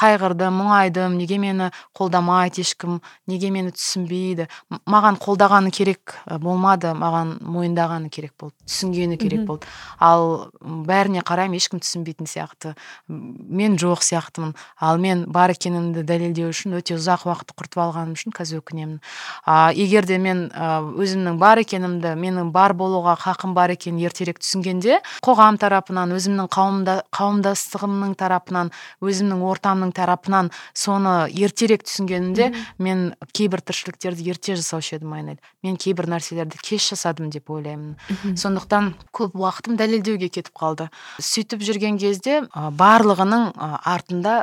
Қайғырдым 0.00 0.56
мұңайдым 0.60 1.16
неге 1.18 1.38
мені 1.42 1.70
қолдамайды 1.96 2.64
ешкім 2.64 3.00
неге 3.30 3.50
мені 3.54 3.74
түсінбейді. 3.74 4.48
Маған 4.86 5.18
қолдағаны 5.20 5.72
керек 5.74 6.16
болмады 6.40 6.94
маған 6.94 7.38
мойындағаны 7.44 8.10
керек 8.10 8.34
болды. 8.38 8.56
Түсінгені 8.90 9.18
керек 9.18 9.46
болды. 9.46 9.66
Ал 9.98 10.50
бәріне 10.60 11.22
қараймын 11.22 11.56
ешкім 11.56 11.80
түсінбейтін 11.80 12.26
сияқты. 12.26 12.74
Мен 13.08 13.76
жоқ 13.78 14.02
сияқтымын. 14.02 14.54
Ал 14.80 14.98
мен 14.98 15.24
бар 15.30 15.54
екенімді 15.54 16.02
дәлелдеу 16.06 16.50
үшін 16.50 16.76
өте 16.78 16.96
ұзақ 16.98 17.26
уақыт 17.28 17.54
құртып 17.54 17.80
алғаным 17.80 18.16
үшін 18.18 18.34
қазір 18.34 18.60
өкінемін 18.60 19.00
а 19.46 19.72
егер 19.74 20.06
де 20.06 20.18
мен 20.18 20.48
өзімнің 20.50 21.38
бар 21.40 21.60
екенімді 21.62 22.14
менің 22.18 22.50
бар 22.54 22.74
болуға 22.74 23.16
хақым 23.20 23.54
бар 23.54 23.74
екенін 23.74 24.02
ертерек 24.04 24.40
түсінгенде 24.42 25.00
қоғам 25.24 25.58
тарапынан 25.60 26.14
өзімнің 26.16 26.50
қауымда 26.52 26.96
қауымдастығымның 27.16 28.16
тарапынан 28.20 28.72
өзімнің 29.04 29.44
ортамның 29.50 29.94
тарапынан 29.96 30.50
соны 30.74 31.14
ертерек 31.30 31.84
түсінгенімде 31.86 32.50
мен 32.78 33.10
кейбір 33.36 33.62
тіршіліктерді 33.64 34.30
ерте 34.30 34.56
жасаушы 34.58 34.96
едім 34.98 35.14
айнель. 35.16 35.40
Мен 35.62 35.76
кейбір 35.80 36.08
нәрселерді 36.10 36.60
кеш 36.64 36.90
жасадым 36.92 37.30
деп 37.30 37.50
ойлаймын. 37.52 37.96
Сондықтан 38.40 38.79
көп 39.16 39.34
уақытым 39.38 39.76
дәлелдеуге 39.80 40.28
кетіп 40.32 40.54
қалды. 40.56 40.88
Сөйтіп 41.22 41.64
жүрген 41.66 41.98
кезде 42.00 42.40
барлығының 42.54 43.50
артында 43.58 44.36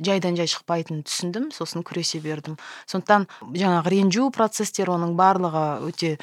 жайдан 0.00 0.38
жай 0.38 0.50
шықпайтынын 0.50 1.04
түсіндім 1.06 1.50
сосын 1.54 1.84
күресе 1.86 2.20
бердім. 2.24 2.58
Сондықтан 2.90 3.28
жаңағы 3.54 3.94
ренжу 3.94 4.30
процестер 4.34 4.92
оның 4.92 5.16
барлығы 5.18 5.66
өте 5.88 6.16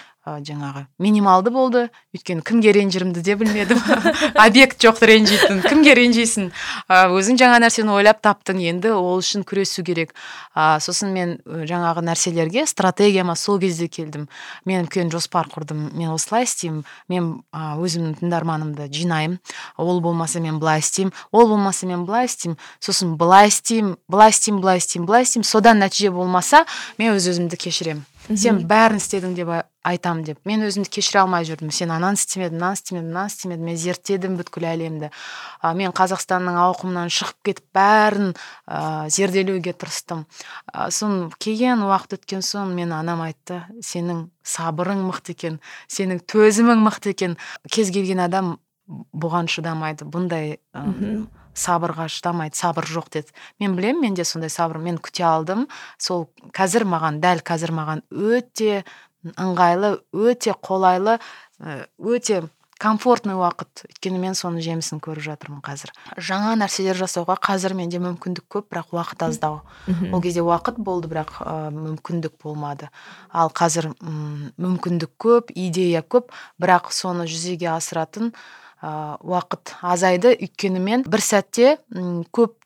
жаңағы 0.43 0.85
минималды 0.99 1.51
болды. 1.53 1.83
Өйткені 2.15 2.43
кімге 2.45 2.73
ренжірімді 2.75 3.21
де 3.23 3.35
білмедім. 3.39 3.79
Объект 4.35 4.81
жоқ 4.83 4.99
ренжитін. 5.07 5.61
Кімге 5.63 5.93
ренжисің 5.97 6.49
өзің 6.89 7.39
жаңа 7.39 7.61
нәрсені 7.63 7.93
ойлап 7.95 8.19
таптың 8.25 8.59
енді. 8.67 8.91
Ол 8.97 9.21
үшін 9.21 9.45
күресу 9.47 9.85
керек. 9.87 10.13
Ә, 10.55 10.79
сосын 10.83 11.13
мен 11.15 11.37
жаңағы 11.47 12.03
нәрселерге 12.09 12.65
стратегияма 12.67 13.37
сол 13.39 13.59
кезде 13.61 13.87
келдім. 13.87 14.27
Мен 14.65 14.85
үлкен 14.85 15.11
жоспар 15.13 15.47
құрдым. 15.53 15.91
Мен 15.95 16.11
осылай 16.15 16.47
істеймін. 16.47 16.83
Мен 17.07 17.31
ә, 17.55 17.77
өзімнің 17.79 18.19
тыңдарманымды 18.21 18.89
жинаймын. 18.91 19.39
Ол 19.77 20.01
болмаса 20.01 20.43
мен 20.43 20.59
былай 20.59 20.83
істеймін. 20.83 21.13
Ол 21.31 21.47
болмаса 21.47 21.87
мен 21.87 22.05
былай 22.05 22.27
істеймін. 22.27 22.59
Сосын 22.83 23.15
былай 23.17 23.47
істеймін 23.53 23.95
былай 24.09 24.35
істеймін 24.35 24.61
былай 24.61 24.83
істеймін 24.83 25.07
былай 25.07 25.27
істеймін. 25.27 25.47
Содан 25.47 25.83
нәтиже 25.83 26.11
болмаса 26.11 26.65
мен 26.97 27.15
өз 27.15 27.29
өзімді 27.31 27.59
кешіремін. 27.67 28.05
Сен 28.35 28.59
бәрін 28.67 28.99
істедің 28.99 29.35
деп 29.37 29.51
айтамын 29.87 30.25
деп. 30.27 30.39
Мен 30.47 30.65
өзімді 30.67 30.89
кешіре 30.97 31.21
алмай 31.21 31.45
жүрдім. 31.47 31.71
Сен 31.71 31.93
ананы 31.95 32.19
істемедің 32.19 32.57
мынаны 32.57 32.77
істемедің 32.79 33.07
мынаны 33.07 33.31
істемедің. 33.31 33.65
Мен 33.69 33.79
зерттедім 33.79 34.35
бүткіл 34.39 34.67
әлемді. 34.67 35.09
Ә, 35.63 35.71
мен 35.77 35.95
қазақстанның 35.95 36.59
ауқымынан 36.65 37.11
шығып 37.13 37.39
кетіп 37.47 37.65
бәрін 37.77 38.33
ә, 38.33 39.07
зерделеуге 39.13 39.73
тырыстым. 39.77 40.25
Ә, 40.73 40.89
соны 40.91 41.31
келген 41.39 41.85
уақыт 41.87 42.17
өткен 42.19 42.43
соң 42.43 42.75
мен 42.75 42.91
анам 42.95 43.23
айтты 43.23 43.63
сенің 43.79 44.27
сабырың 44.43 45.05
мықты 45.07 45.37
екен 45.37 45.61
сенің 45.87 46.23
төзімің 46.27 46.83
мықты 46.83 47.15
екен 47.15 47.37
кез 47.71 47.93
келген 47.95 48.25
адам 48.27 48.57
бұған 48.87 49.51
шыдамайды. 49.51 50.07
Бұндай 50.07 50.57
сабырға 51.57 52.07
шыдамайды 52.11 52.57
сабыр 52.57 52.87
жоқ 52.87 53.09
деді. 53.17 53.33
Мен 53.59 53.75
білемін 53.77 54.07
менде 54.07 54.25
сондай 54.25 54.49
сабыр 54.53 54.79
мен 54.83 54.99
күте 55.01 55.25
алдым. 55.27 55.67
Сол 55.97 56.27
қазір 56.55 56.85
маған 56.87 57.19
дәл 57.23 57.41
қазір 57.45 57.73
маған 57.75 58.03
өте 58.11 58.83
ыңғайлы 59.35 59.97
өте 60.13 60.53
қолайлы 60.53 61.17
өте 61.97 62.43
комфортный 62.77 63.33
уақыт. 63.33 63.87
Өйткені 63.89 64.19
мен 64.21 64.35
соның 64.37 64.61
жемісін 64.61 65.01
көріп 65.01 65.25
жатырмын 65.25 65.61
қазір. 65.65 65.91
Жаңа 66.21 66.53
нәрселер 66.61 66.97
жасауға 66.99 67.37
қазір 67.41 67.73
менде 67.77 67.97
мүмкіндік 68.03 68.45
көп 68.53 68.69
бірақ 68.69 68.93
уақыт 68.93 69.25
аздау. 69.25 69.63
Ол 70.13 70.21
кезде 70.21 70.45
уақыт 70.45 70.77
болды 70.77 71.09
бірақ 71.09 71.39
ә, 71.41 71.55
мүмкіндік 71.73 72.37
болмады. 72.43 72.91
Ал 73.33 73.49
қазір 73.49 73.89
мүмкіндік 73.97 75.15
көп 75.17 75.49
идея 75.55 76.03
көп 76.05 76.29
бірақ 76.61 76.93
соны 76.93 77.25
жүзеге 77.25 77.71
асыратын 77.73 78.33
уақыт 78.81 79.77
азайды. 79.81 80.35
Өйткені 80.37 80.81
мен 80.83 81.05
бір 81.07 81.23
сәтте 81.23 81.77
көп 82.35 82.57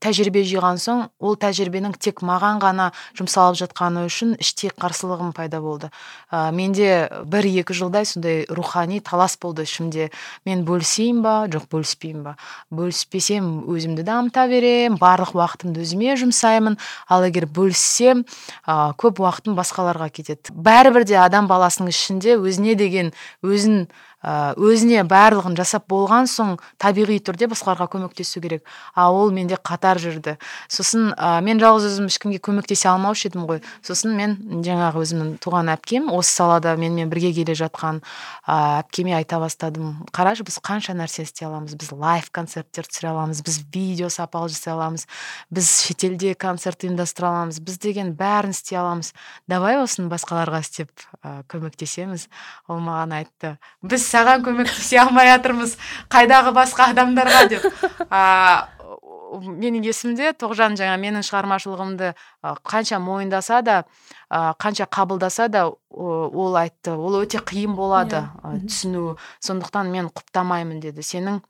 тәжірибе 0.00 0.42
жиған 0.48 0.80
соң 0.80 1.02
ол 1.20 1.36
тәжірибенің 1.40 1.94
тек 2.00 2.22
маған 2.24 2.60
ғана 2.62 2.88
жұмсалып 3.18 3.58
жатқаны 3.60 4.06
үшін 4.08 4.32
іштей 4.40 4.72
қарсылығым 4.72 5.34
пайда 5.36 5.60
болды. 5.60 5.90
Ә, 6.32 6.48
менде 6.56 7.10
бір 7.28 7.48
екі 7.50 7.76
жылдай 7.76 8.08
сондай 8.08 8.46
рухани 8.48 9.00
талас 9.04 9.36
болды. 9.40 9.66
Ішімде 9.68 10.08
мен 10.48 10.64
бөлісейін 10.64 11.20
ба? 11.24 11.34
Жоқ 11.52 11.68
бөліспеймін 11.74 12.24
ба? 12.24 12.36
Бөліспесем 12.72 13.50
өзімді 13.68 14.06
дамыта 14.08 14.46
беремін 14.48 14.96
барлық 15.00 15.36
уақытымды 15.36 15.84
өзіме 15.84 16.16
жұмсаймын 16.20 16.80
ал 17.08 17.28
егер 17.28 17.44
бөліссем 17.44 18.24
ә, 18.64 18.96
көп 18.96 19.20
уақытым 19.20 19.58
басқаларға 19.58 20.08
кетеді. 20.08 20.56
Бәрібір 20.56 21.04
де 21.04 21.20
адам 21.20 21.50
баласының 21.50 21.92
ішінде 21.92 22.40
өзіне 22.40 22.78
деген 22.80 23.12
өзін 23.44 23.84
өзіне 24.20 25.00
барлығын 25.08 25.54
жасап 25.56 25.86
болған 25.88 26.26
соң 26.28 26.58
табиғи 26.80 27.20
түрде 27.24 27.48
басқаларға 27.48 27.86
көмектесу 27.94 28.42
керек. 28.44 28.66
А 28.92 29.08
ол 29.12 29.30
менде 29.32 29.56
қатар 29.56 29.96
жүрді. 29.96 30.36
Сосын 30.68 31.14
ә, 31.16 31.40
мен 31.40 31.60
жалғыз 31.60 31.86
өзім 31.88 32.10
ешкімге 32.10 32.40
көмектесе 32.44 32.90
алмаушы 32.92 33.30
едім 33.30 33.46
ғой. 33.48 33.62
Сосын 33.86 34.12
мен 34.18 34.36
жаңағы 34.66 35.00
өзімнің 35.06 35.30
туған 35.40 35.72
әпкем 35.72 36.10
осы 36.12 36.34
салада 36.36 36.74
менімен 36.76 37.08
бірге 37.08 37.32
келе 37.32 37.56
жатқан 37.56 38.02
ә, 38.44 38.82
әпкеме 38.82 39.16
айта 39.16 39.40
бастадым. 39.40 40.04
Қарашы 40.12 40.44
біз 40.44 40.60
қанша 40.60 40.92
нәрсе 40.98 41.24
істей 41.24 41.48
аламыз? 41.48 41.78
Біз 41.80 41.92
лайв 41.96 42.28
концерттер 42.30 42.84
түсіре 42.90 43.14
аламыз 43.14 43.40
біз 43.46 43.62
видео 43.72 44.12
сапалы 44.12 44.52
жасай 44.52 44.74
аламыз 44.74 45.06
біз 45.48 45.72
шетелде 45.86 46.34
концерт 46.34 46.84
ұйымдастыра 46.84 47.32
аламыз 47.32 47.60
біз 47.64 47.80
деген 47.80 48.12
бәрін 48.18 48.52
істей 48.52 48.76
аламыз. 48.82 49.14
Давай 49.48 49.80
осыны 49.80 50.12
басқаларға 50.12 50.60
істеп 50.60 50.92
ә, 51.24 51.40
көмектесеміз 51.48 52.28
ол 52.68 52.84
маған 52.84 53.16
айтты. 53.20 53.56
Біз 53.80 54.09
саған 54.10 54.44
көмектесе 54.46 55.00
алмай 55.04 55.30
жатырмыз. 55.30 55.76
Қайдағы 56.12 56.52
басқа 56.56 56.90
адамдарға 56.94 57.46
деп. 57.54 57.66
А, 58.10 58.68
менің 59.38 59.84
есімде 59.86 60.32
тоғжан 60.38 60.76
жаңа 60.78 60.96
менің 61.00 61.24
шығармашылығымды 61.26 62.12
қанша 62.66 62.98
мойындаса 63.02 63.60
да 63.62 63.76
қанша 64.30 64.88
қабылдаса 64.90 65.48
да 65.48 65.68
ол 65.90 66.56
айтты. 66.56 66.96
Ол 66.96 67.20
өте 67.22 67.38
қиын 67.38 67.76
болады 67.78 68.24
yeah. 68.24 68.56
Иә. 68.56 68.66
түсіну. 68.66 69.16
Сондықтан 69.40 69.90
мен 69.90 70.10
құптамаймын 70.10 70.80
деді. 70.80 71.02
Сенің 71.02 71.40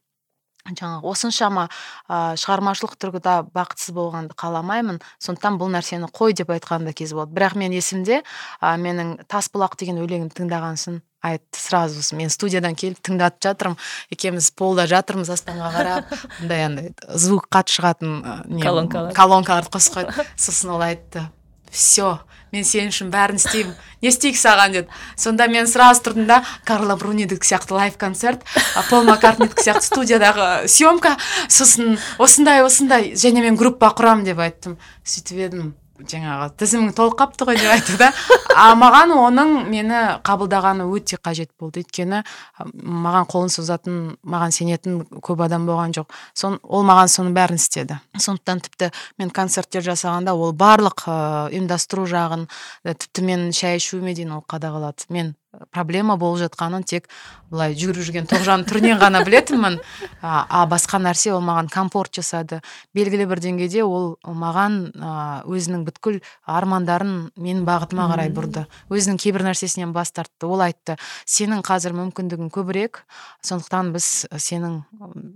жаңағы 0.69 1.11
осыншама 1.11 1.67
ә, 2.09 2.37
шығармашылық 2.41 2.97
тұрғыда 3.01 3.37
бақытсыз 3.55 3.95
болғанды 3.97 4.37
қаламаймын. 4.39 5.01
Сондықтан 5.23 5.59
бұл 5.61 5.73
нәрсені 5.75 6.11
қой 6.13 6.35
деп 6.37 6.53
айтқан 6.53 6.85
да 6.89 6.93
кез 6.93 7.15
болды 7.17 7.35
бірақ 7.39 7.57
мен 7.61 7.73
есімде 7.77 8.23
ә, 8.61 8.75
менің 8.77 9.21
тасбұлақ 9.31 9.79
деген 9.81 10.03
өлеңімді 10.03 10.37
тыңдағансың 10.41 11.01
айтты 11.23 11.61
сразу 11.61 12.17
мен 12.17 12.31
студиядан 12.33 12.77
келіп 12.79 13.01
тыңдатып 13.05 13.45
жатырмын. 13.45 13.81
Екеуміз 14.15 14.51
полда 14.57 14.87
жатырмыз 14.91 15.33
аспанға 15.35 15.73
қарап. 15.75 16.15
Мындай 16.41 16.65
андай 16.65 16.95
звук 17.13 17.51
қатты 17.53 17.77
шығатын 17.77 18.63
колонкалар. 18.63 19.13
колонкаларды 19.17 19.73
қосып 19.75 19.99
қойды 20.01 20.27
сосын 20.37 20.77
ол 20.77 20.87
айтты. 20.87 21.27
Все 21.71 22.19
мен 22.53 22.65
сен 22.67 22.91
үшін 22.91 23.11
бәрін 23.13 23.39
істеймін. 23.39 23.75
Не 24.03 24.11
істейік 24.11 24.39
саған 24.39 24.75
деді. 24.75 24.89
Сонда 25.19 25.47
мен 25.51 25.69
сразу 25.71 26.03
тұрдым 26.07 26.27
да 26.27 26.41
карла 26.67 26.97
брунидікі 26.99 27.47
сияқты 27.47 27.77
лайв 27.79 27.99
концерт 28.01 28.43
пол 28.91 29.07
маккартнидікі 29.07 29.69
сияқты 29.69 29.87
студиядағы 29.87 30.49
съемка 30.67 31.17
сосын 31.49 31.99
осындай 32.19 32.65
осындай. 32.67 33.13
Және 33.15 33.45
мен 33.47 33.61
группа 33.61 33.93
құрамын 33.95 34.27
деп 34.27 34.43
айттым. 34.43 34.81
Сөйтіп 35.05 35.47
едім. 35.47 35.75
Жаңағы 36.09 36.49
тізімің 36.61 36.93
толып 36.97 37.17
қалыпты 37.19 37.47
ғой 37.49 37.59
деп 37.61 37.73
айтты 37.75 37.97
да. 38.01 38.11
А 38.57 38.75
маған 38.79 39.15
оның 39.15 39.53
мені 39.71 40.01
қабылдағаны 40.27 40.87
өте 40.91 41.19
қажет 41.21 41.51
болды. 41.59 41.83
Өйткені 41.85 42.23
маған 42.61 43.29
қолын 43.31 43.53
созатын 43.53 43.99
маған 44.23 44.55
сенетін 44.55 45.03
көп 45.25 45.45
адам 45.47 45.67
болған 45.69 45.95
жоқ. 45.97 46.13
Сон 46.35 46.59
ол 46.63 46.85
маған 46.89 47.11
соның 47.13 47.37
бәрін 47.37 47.61
істеді. 47.61 48.01
Сондықтан 48.19 48.65
тіпті 48.67 48.91
мен 49.19 49.31
концерттер 49.31 49.85
жасағанда 49.87 50.35
ол 50.37 50.53
барлық 50.53 51.07
ұйымдастыру 51.09 52.07
жағын 52.11 52.49
тіпті 52.85 53.27
мен 53.27 53.51
шай 53.57 53.81
ішуіме 53.81 54.15
дейін 54.15 54.39
ол 54.39 54.45
қадағалады. 54.49 55.09
Мен 55.09 55.35
проблема 55.71 56.17
болып 56.17 56.45
жатқанын 56.45 56.85
тек 56.87 57.09
былай 57.51 57.75
жүгіріп 57.75 58.07
жүрген 58.07 58.29
тоғжанның 58.31 58.67
түрінен 58.71 59.01
ғана 59.01 59.23
білетінмін. 59.27 59.81
А, 60.23 60.45
а 60.47 60.67
басқа 60.71 61.01
нәрсе 61.03 61.33
ол 61.35 61.43
маған 61.43 61.71
комфорт 61.73 62.15
жасады. 62.15 62.61
Белгілі 62.95 63.27
бір 63.31 63.43
деңгейде 63.43 63.83
ол 63.83 64.15
маған 64.23 64.93
өзінің 65.51 65.83
бүткіл 65.89 66.21
армандарын 66.47 67.33
менің 67.35 67.65
бағытыма 67.67 68.07
қарай 68.13 68.31
бұрды. 68.35 68.67
Өзінің 68.95 69.19
кейбір 69.19 69.49
нәрсесінен 69.49 69.95
бас 69.97 70.15
тартты. 70.15 70.47
Ол 70.47 70.63
айтты 70.63 70.97
сенің 71.27 71.65
қазір 71.67 71.97
мүмкіндігің 71.99 72.53
көбірек 72.55 73.03
сондықтан 73.43 73.91
біз 73.97 74.09
сенің 74.31 74.79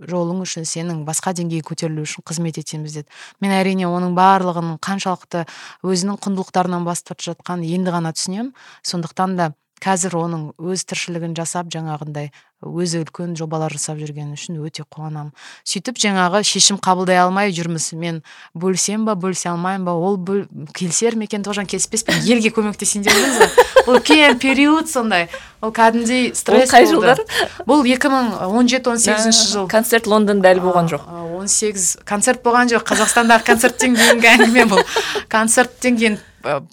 жолың 0.07 0.41
үшін 0.45 0.63
сенің 0.69 1.03
басқа 1.07 1.35
деңгейге 1.35 1.67
көтерілу 1.67 2.07
үшін 2.07 2.23
қызмет 2.23 2.61
етеміз 2.63 3.01
деді. 3.01 3.11
Мен 3.43 3.51
әрине 3.59 3.89
оның 3.91 4.15
барлығының 4.15 4.79
қаншалықты 4.79 5.43
өзінің 5.83 6.21
құндылықтарынан 6.23 6.87
бас 6.87 7.03
тартып 7.03 7.33
жатқанын 7.33 7.67
енді 7.75 7.95
ғана 7.95 8.15
түсінемін. 8.15 8.53
Сондықтан 8.85 9.35
да 9.39 9.51
қазір 9.83 10.15
оның 10.17 10.43
өз 10.57 10.85
тіршілігін 10.87 11.35
жасап 11.37 11.67
жаңағындай 11.73 12.31
өзі 12.65 13.03
үлкен 13.03 13.35
жобалар 13.37 13.73
жасап 13.75 13.99
жүргені 13.99 14.37
үшін 14.37 14.57
өте 14.63 14.85
қуанамын 14.89 15.33
сөйтіп 15.67 15.99
жаңағы 16.01 16.41
шешім 16.47 16.79
қабылдай 16.81 17.19
алмай 17.21 17.51
жүрміз. 17.53 17.91
Мен 17.99 18.21
бөлісемін 18.57 19.05
ба 19.05 19.15
бөлісе 19.19 19.51
алмаймын 19.51 19.85
ба 19.85 19.93
ол 19.93 20.17
бөл... 20.17 20.45
келісер 20.73 21.17
ме 21.19 21.27
екен? 21.29 21.43
Тоғжан 21.45 21.69
келіспес 21.69 22.05
пе 22.07 22.15
елге 22.25 22.49
көмектесейін 22.55 23.05
деп 23.05 23.13
жүрміз 23.13 23.37
ғой 23.43 23.99
үлкен 23.99 24.39
период 24.41 24.89
сондай. 24.89 25.27
Ол 25.61 25.73
кәдімгідей 25.75 26.31
стресс 26.33 26.73
қай 26.73 26.87
жылдар 26.89 27.21
бұл 27.69 27.85
екі 27.85 28.09
мың 28.09 28.31
он 28.47 28.69
жеті 28.71 28.95
он 28.95 29.01
сегізінші 29.03 29.51
жыл. 29.51 29.67
концерт 29.69 30.07
лондонда 30.07 30.55
әлі 30.55 30.65
болған 30.65 30.89
жоқ. 30.89 31.05
он 31.37 31.47
сегіз 31.47 31.97
концерт 32.05 32.41
болған 32.41 32.71
жоқ. 32.71 32.87
Қазақстандағы 32.87 33.45
концерттен 33.45 33.95
кейінгі 33.95 34.31
әңгіме 34.31 34.65
бұл. 34.71 34.81
Концерттен 35.29 35.97
кейін 35.97 36.17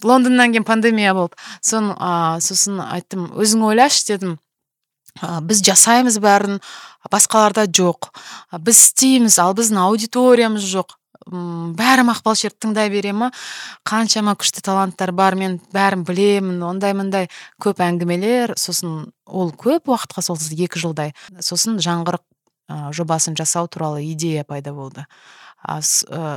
лондоннан 0.03 0.53
кейін 0.53 0.65
пандемия 0.69 1.15
болды. 1.17 1.37
Сон 1.65 1.93
ә, 1.97 2.41
сосын 2.45 2.81
айттым 2.85 3.31
өзің 3.41 3.65
ойлашы 3.73 4.05
дедім 4.13 4.39
ә, 5.21 5.41
біз 5.41 5.63
жасаймыз 5.65 6.19
бәрін 6.23 6.61
басқаларда 7.13 7.67
жоқ. 7.69 8.13
Біз 8.61 8.81
істейміз 8.89 9.39
ал 9.43 9.57
біздің 9.59 9.81
аудиториямыз 9.83 10.67
жоқ. 10.67 10.97
Бәрі 11.23 12.03
мақпал 12.09 12.35
шерді 12.35 12.67
тыңдай 12.67 12.91
бере 12.91 13.13
ма? 13.15 13.31
Қаншама 13.87 14.35
күшті 14.35 14.63
таланттар 14.67 15.13
бар 15.15 15.37
мен 15.39 15.61
бәрін 15.75 16.03
білемін 16.09 16.63
ондай 16.67 16.97
мындай. 16.99 17.29
Көп 17.63 17.83
әңгімелер 17.85 18.57
сосын 18.59 19.13
ол 19.27 19.53
көп 19.55 19.93
уақытқа 19.93 20.25
созылды 20.27 20.65
екі 20.67 20.83
жылдай. 20.83 21.15
Сосын 21.39 21.79
жаңғырық 21.79 22.25
ә, 22.69 22.91
жобасын 22.97 23.39
жасау 23.39 23.69
туралы 23.71 24.03
идея 24.11 24.45
пайда 24.45 24.75
болды. 24.75 25.07
А, 25.63 25.81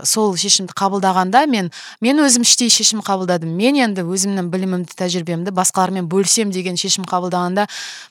сол 0.05 0.35
шешімді 0.37 0.75
қабылдағанда 0.77 1.45
мен 1.49 1.71
мен 2.01 2.21
өзім 2.21 2.45
іштей 2.45 2.69
шешім 2.69 3.01
қабылдадым. 3.05 3.51
Мен 3.57 3.79
енді 3.81 4.05
өзімнің 4.05 4.49
білімімді 4.53 4.97
тәжірибемді 4.99 5.53
басқалармен 5.55 6.09
бөлісем 6.11 6.53
деген 6.53 6.77
шешім 6.77 7.07
қабылдағанда 7.09 7.67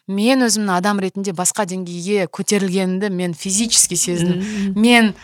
мен 0.09 0.47
өзімнің 0.47 0.75
адам 0.75 1.03
ретінде 1.05 1.35
басқа 1.37 1.69
деңгейге 1.71 2.29
көтерілгенімді 2.35 3.11
мен 3.15 3.35
физически 3.39 3.97
сездім 3.99 4.75
мен 4.75 5.15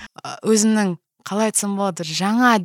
өзімнің 0.46 0.96
қалай 1.26 1.50
айтсам 1.50 1.76
болады 1.78 2.06
жаңа 2.06 2.58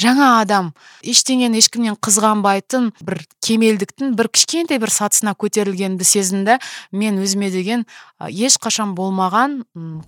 жаңа 0.00 0.28
адам 0.40 0.72
ештеңені 1.04 1.60
ешкімнен 1.60 1.96
қызғанбайтын 2.02 2.90
бір 3.04 3.20
кемелдіктің 3.44 4.14
бір 4.18 4.30
кішкентай 4.32 4.80
бір 4.82 4.92
сатысына 4.92 5.34
көтерілгенді 5.38 6.06
сездім 6.06 6.44
да 6.48 6.58
мен 6.92 7.20
өзіме 7.22 7.50
деген 7.52 7.84
ешқашан 8.20 8.94
болмаған 8.96 9.62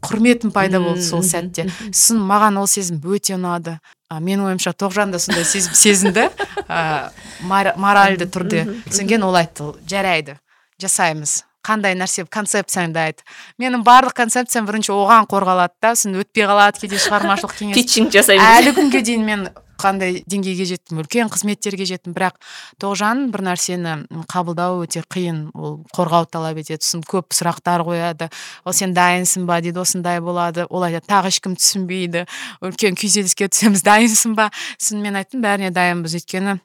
құрметім 0.04 0.54
пайда 0.54 0.80
болды 0.80 1.04
сол 1.04 1.24
сәтте. 1.26 1.68
Сосын 1.92 2.22
маған 2.24 2.60
ол 2.62 2.70
сезім 2.70 3.00
өте 3.04 3.36
ұнады. 3.38 3.78
А, 4.08 4.20
менің 4.20 4.50
ойымша 4.50 4.74
тоғжан 4.76 5.14
да 5.14 5.18
сондай 5.18 5.46
сезім 5.48 5.74
сезінді. 5.74 6.28
Ә, 6.68 7.10
моральды 7.44 8.28
түрде. 8.28 8.66
Содан 8.90 9.10
кейін 9.10 9.26
ол 9.28 9.40
айтты 9.40 9.72
жарайды 9.90 10.38
жасаймыз. 10.80 11.42
Қандай 11.64 11.96
нәрсе 11.98 12.26
концепцияңды 12.28 13.00
айт. 13.00 13.26
Менің 13.58 13.84
барлық 13.86 14.16
концепциям 14.20 14.68
бірінші 14.68 14.92
оған 14.94 15.28
қорғалады 15.30 15.74
да 15.82 15.94
сосын 15.96 16.20
өтпей 16.22 16.48
қалады 16.48 16.84
кейде 16.84 17.00
шығармашылық 17.02 17.58
кеңес. 17.58 17.76
Питчинг 17.78 18.14
жасаймыз. 18.14 18.48
Әлі 18.60 18.74
күнге 18.76 19.04
дейін 19.04 19.24
мен 19.28 19.46
қандай 19.80 20.20
деңгейге 20.30 20.64
жеттім 20.68 21.00
үлкен 21.02 21.30
қызметтерге 21.32 21.86
жеттім 21.88 22.14
бірақ 22.16 22.38
тоғжан 22.80 23.26
бір 23.34 23.42
нәрсені 23.48 23.94
қабылдау 24.30 24.84
өте 24.84 25.02
қиын. 25.10 25.48
Ол 25.54 25.80
қорғау 25.94 26.28
талап 26.30 26.60
етеді 26.62 26.80
сосын 26.80 27.02
көп 27.08 27.34
сұрақтар 27.34 27.84
қояды. 27.86 28.30
Ол 28.64 28.76
сен 28.76 28.94
дайынсың 28.96 29.48
ба? 29.50 29.60
Дейді 29.64 29.82
осындай 29.82 30.22
болады. 30.24 30.68
Ол 30.70 30.86
айтады 30.86 31.10
тағы 31.10 31.32
ешкім 31.34 31.58
түсінбейді. 31.58 32.24
Үлкен 32.64 32.96
күйзеліске 33.00 33.50
түсеміз 33.50 33.84
дайынсың 33.84 34.38
ба? 34.38 34.50
Сосын 34.78 35.02
мен 35.04 35.18
айттым 35.20 35.44
бәріне 35.44 35.74
дайынбыз. 35.74 36.16
Өйткені 36.22 36.60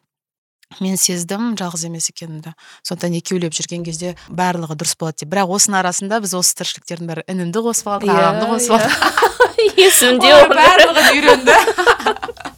мен 0.78 0.98
сездім 1.02 1.56
жалғыз 1.58 1.88
емес 1.88 2.10
екенімді 2.12 2.54
сондықтан 2.86 3.16
екеулеп 3.18 3.56
жүрген 3.58 3.82
кезде 3.88 4.14
барлығы 4.30 4.78
дұрыс 4.78 4.94
болады 5.02 5.24
деп. 5.24 5.32
Бірақ 5.34 5.56
осының 5.58 5.80
арасында 5.82 6.22
біз 6.22 6.36
осы 6.38 6.54
тіршіліктердің 6.62 7.10
бәрі 7.10 7.26
інімді 7.34 7.64
қосып 7.66 7.90
алдық 7.96 8.14
ағамды 8.14 8.52
қосып 8.54 8.78
алдық. 8.78 9.26
Есімде 9.88 10.36
барлығын 10.54 11.10
үйренді. 11.16 11.58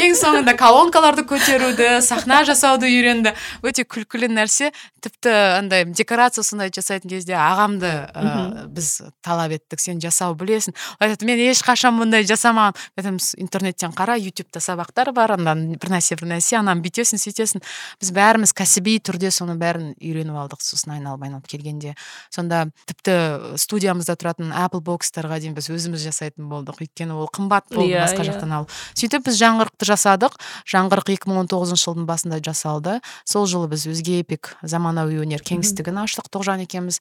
Ең 0.00 0.14
соңында 0.16 0.54
колонкаларды 0.58 1.24
көтеруді 1.28 1.88
сахна 2.04 2.40
жасауды 2.48 2.88
үйренді. 2.88 3.34
Өте 3.66 3.84
күлкілі 3.84 4.30
нәрсе. 4.32 4.70
Тіпті 5.04 5.32
андай 5.58 5.84
декорация 5.84 6.44
сондай 6.44 6.70
жасайтын 6.72 7.10
кезде 7.12 7.34
ағамды 7.36 7.90
ә, 8.08 8.66
біз 8.72 9.02
талап 9.24 9.52
еттік. 9.56 9.80
Сен 9.82 10.00
жасау 10.00 10.34
білесің. 10.38 10.76
Айтады 11.00 11.28
мен 11.28 11.40
ешқашан 11.50 11.98
бұндай 12.00 12.24
жасамаған 12.28 12.76
айтамын 12.96 13.20
интернеттен 13.40 13.94
қара 13.96 14.16
ютубта 14.20 14.62
сабақтар 14.64 15.12
бар 15.16 15.36
андан 15.36 15.74
бір 15.80 15.94
нәрсе 15.96 16.16
бір 16.20 16.34
нәрсе 16.34 16.60
ананы 16.60 16.84
бүйтесің 16.84 17.20
сөйтесің 17.20 17.39
біз 17.44 18.10
бәріміз 18.16 18.52
кәсіби 18.56 18.98
түрде 19.04 19.30
соның 19.34 19.58
бәрін 19.60 19.92
үйреніп 19.96 20.36
алдық 20.42 20.62
сосын 20.64 20.94
айналып 20.96 21.24
айналып 21.26 21.48
келгенде. 21.50 21.94
Сонда 22.34 22.66
тіпті 22.90 23.56
студиямызда 23.60 24.16
тұратын 24.20 24.52
apple 24.52 24.82
бокстарға 24.84 25.40
дейін 25.40 25.56
біз 25.56 25.70
өзіміз 25.72 26.04
жасайтын 26.04 26.50
болдық. 26.50 26.82
Өйткені 26.84 27.16
ол 27.16 27.30
қымбат 27.32 27.72
болды 27.72 27.94
yeah, 27.94 28.04
басқа 28.04 28.26
жақтан 28.28 28.54
алып 28.60 28.76
сөйтіп 28.98 29.26
біз 29.28 29.40
жаңғырықты 29.40 29.90
жасадық. 29.90 30.38
Жаңғырық 30.70 31.12
2019 31.16 31.74
жылдың 31.80 32.06
басында 32.10 32.40
жасалды. 32.44 33.00
Сол 33.24 33.48
жылы 33.50 33.70
біз 33.72 33.88
өзге 33.90 34.20
эпик 34.24 34.54
заманауи 34.62 35.20
өнер 35.24 35.44
кеңістігін 35.46 36.04
аштық 36.04 36.30
тоғжан 36.32 36.64
екеуміз. 36.66 37.00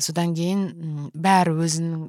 Содан 0.00 0.34
кейін 0.36 1.10
бәрі 1.14 1.56
өзінің 1.64 2.08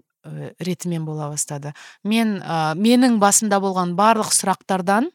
ретімен 0.60 1.06
бола 1.06 1.30
бастады. 1.32 1.74
Мен 2.04 2.38
ә, 2.42 2.76
менің 2.78 3.18
басымда 3.22 3.58
болған 3.64 3.96
барлық 3.98 4.30
сұрақтардан 4.36 5.10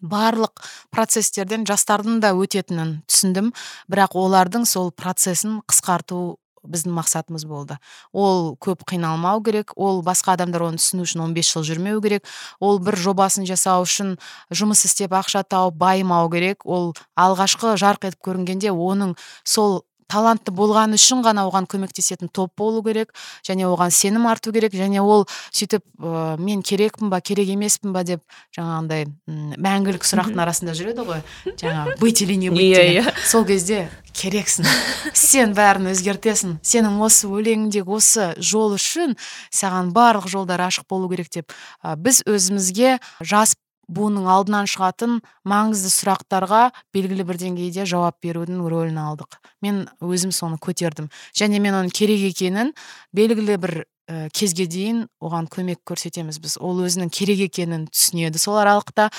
барлық 0.00 0.64
процестерден 0.94 1.66
жастардың 1.68 2.20
да 2.24 2.32
өтетінін 2.36 3.02
түсіндім. 3.08 3.52
Бірақ 3.90 4.16
олардың 4.18 4.66
сол 4.68 4.90
процесін 4.92 5.60
қысқарту 5.70 6.36
біздің 6.64 6.94
мақсатымыз 6.96 7.44
болды. 7.48 7.76
Ол 8.12 8.54
көп 8.56 8.84
қиналмау 8.88 9.42
керек 9.44 9.74
ол 9.76 10.02
басқа 10.04 10.34
адамдар 10.38 10.64
оны 10.70 10.80
түсіну 10.80 11.04
үшін 11.04 11.26
15 11.26 11.52
жыл 11.52 11.66
жүрмеу 11.68 12.02
керек 12.04 12.28
ол 12.60 12.80
бір 12.80 12.96
жобасын 12.96 13.44
жасау 13.48 13.84
үшін 13.84 14.16
жұмыс 14.48 14.86
істеп 14.88 15.12
ақша 15.12 15.44
тауып 15.44 15.76
байымау 15.80 16.30
керек 16.32 16.64
ол 16.64 16.94
алғашқы 17.20 17.76
жарқ 17.80 18.08
етіп 18.08 18.24
көрінгенде 18.24 18.72
оның 18.72 19.16
сол 19.44 19.82
талантты 20.10 20.52
болғаны 20.54 20.98
үшін 21.00 21.24
ғана 21.24 21.46
оған 21.48 21.68
көмектесетін 21.70 22.30
топ 22.32 22.52
болу 22.58 22.82
керек 22.84 23.12
және 23.46 23.66
оған 23.68 23.92
сенім 23.94 24.28
арту 24.30 24.52
керек 24.52 24.74
және 24.76 25.02
ол 25.02 25.26
сөйтіп 25.50 25.82
ә, 26.00 26.36
мен 26.38 26.62
керекпін 26.62 27.10
ба 27.10 27.20
керек 27.20 27.48
емеспін 27.54 27.92
ба? 27.92 28.04
деп 28.04 28.22
жаңағындай 28.56 29.06
мәңгілік 29.26 30.04
сұрақтың 30.06 30.40
арасында 30.44 30.74
жүреді 30.76 31.06
ғой. 31.08 31.22
Жаңағы 31.48 31.98
быть 32.00 32.22
или 32.22 32.36
не 32.36 32.50
быть? 32.50 32.60
Иә 32.60 32.84
иә. 33.00 33.14
Сол 33.26 33.46
кезде 33.48 33.88
керексің. 34.14 34.68
Сен 35.16 35.54
бәрін 35.56 35.90
өзгертесің. 35.92 36.58
Сенің 36.62 37.00
осы 37.04 37.28
өлеңіңдегі 37.28 37.96
осы 37.96 38.30
жол 38.38 38.76
үшін 38.76 39.16
саған 39.50 39.92
барлық 39.96 40.28
жолдар 40.30 40.62
ашық 40.68 40.86
болу 40.90 41.10
керек 41.10 41.32
деп 41.34 41.52
ә, 41.82 41.96
біз 41.96 42.22
өзімізге 42.28 42.98
жас 43.20 43.56
буынның 43.88 44.28
алдынан 44.30 44.68
шығатын 44.70 45.18
маңызды 45.48 45.90
сұрақтарға 45.92 46.68
белгілі 46.94 47.26
бір 47.28 47.40
деңгейде 47.42 47.86
жауап 47.88 48.20
берудің 48.24 48.62
рөлін 48.64 49.00
алдық. 49.00 49.40
Мен 49.64 49.84
өзім 50.00 50.32
соны 50.34 50.60
көтердім. 50.62 51.10
Және 51.36 51.60
мен 51.60 51.76
оның 51.80 51.92
керек 51.94 52.24
екенін 52.32 52.72
белгілі 53.16 53.58
бір 53.60 53.76
ә, 54.08 54.28
кезге 54.34 54.66
дейін 54.70 55.04
оған 55.22 55.48
көмек 55.52 55.80
көрсетеміз 55.88 56.40
біз. 56.42 56.56
Ол 56.60 56.82
өзінің 56.84 57.12
керек 57.14 57.44
екенін 57.48 57.86
түсінеді. 57.92 58.40
Сол 58.40 58.58
аралықта 58.60 59.10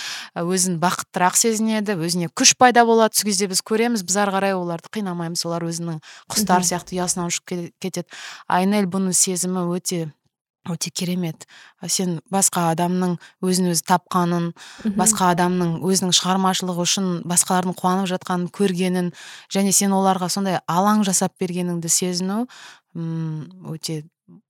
өзін 0.42 0.78
бақыттырақ 0.84 1.38
сезінеді 1.40 1.98
өзіне 1.98 2.30
күш 2.34 2.56
пайда 2.58 2.86
болады 2.86 3.18
сол 3.18 3.30
кезде 3.30 3.50
біз 3.52 3.64
көреміз. 3.66 4.06
Біз 4.06 4.20
ары 4.22 4.36
қарай 4.36 4.58
оларды 4.58 4.92
қинамаймыз. 4.94 5.46
Олар 5.48 5.66
өзінің 5.70 6.02
құстар 6.32 6.66
сияқты 6.68 7.00
ұясынан 7.00 7.34
ұшып 7.34 7.74
кетеді. 7.82 8.08
Айнель 8.48 8.90
бұның 8.90 9.16
сезімі 9.18 9.68
өте 9.74 10.10
өте 10.70 10.90
керемет. 10.90 11.46
Сен 11.88 12.20
басқа 12.34 12.70
адамның 12.74 13.18
өзін 13.46 13.72
өзі 13.74 13.86
тапқанын 13.90 14.52
басқа 14.98 15.32
адамның 15.36 15.78
өзінің 15.86 16.16
шығармашылығы 16.18 16.86
үшін 16.88 17.12
басқалардың 17.30 17.78
қуанып 17.80 18.10
жатқанын 18.14 18.50
көргенін 18.56 19.12
және 19.54 19.76
сен 19.76 19.94
оларға 19.96 20.30
сондай 20.34 20.60
алаң 20.66 21.06
жасап 21.08 21.38
бергеніңді 21.42 21.92
сезіну 21.92 22.46
өте 22.96 24.04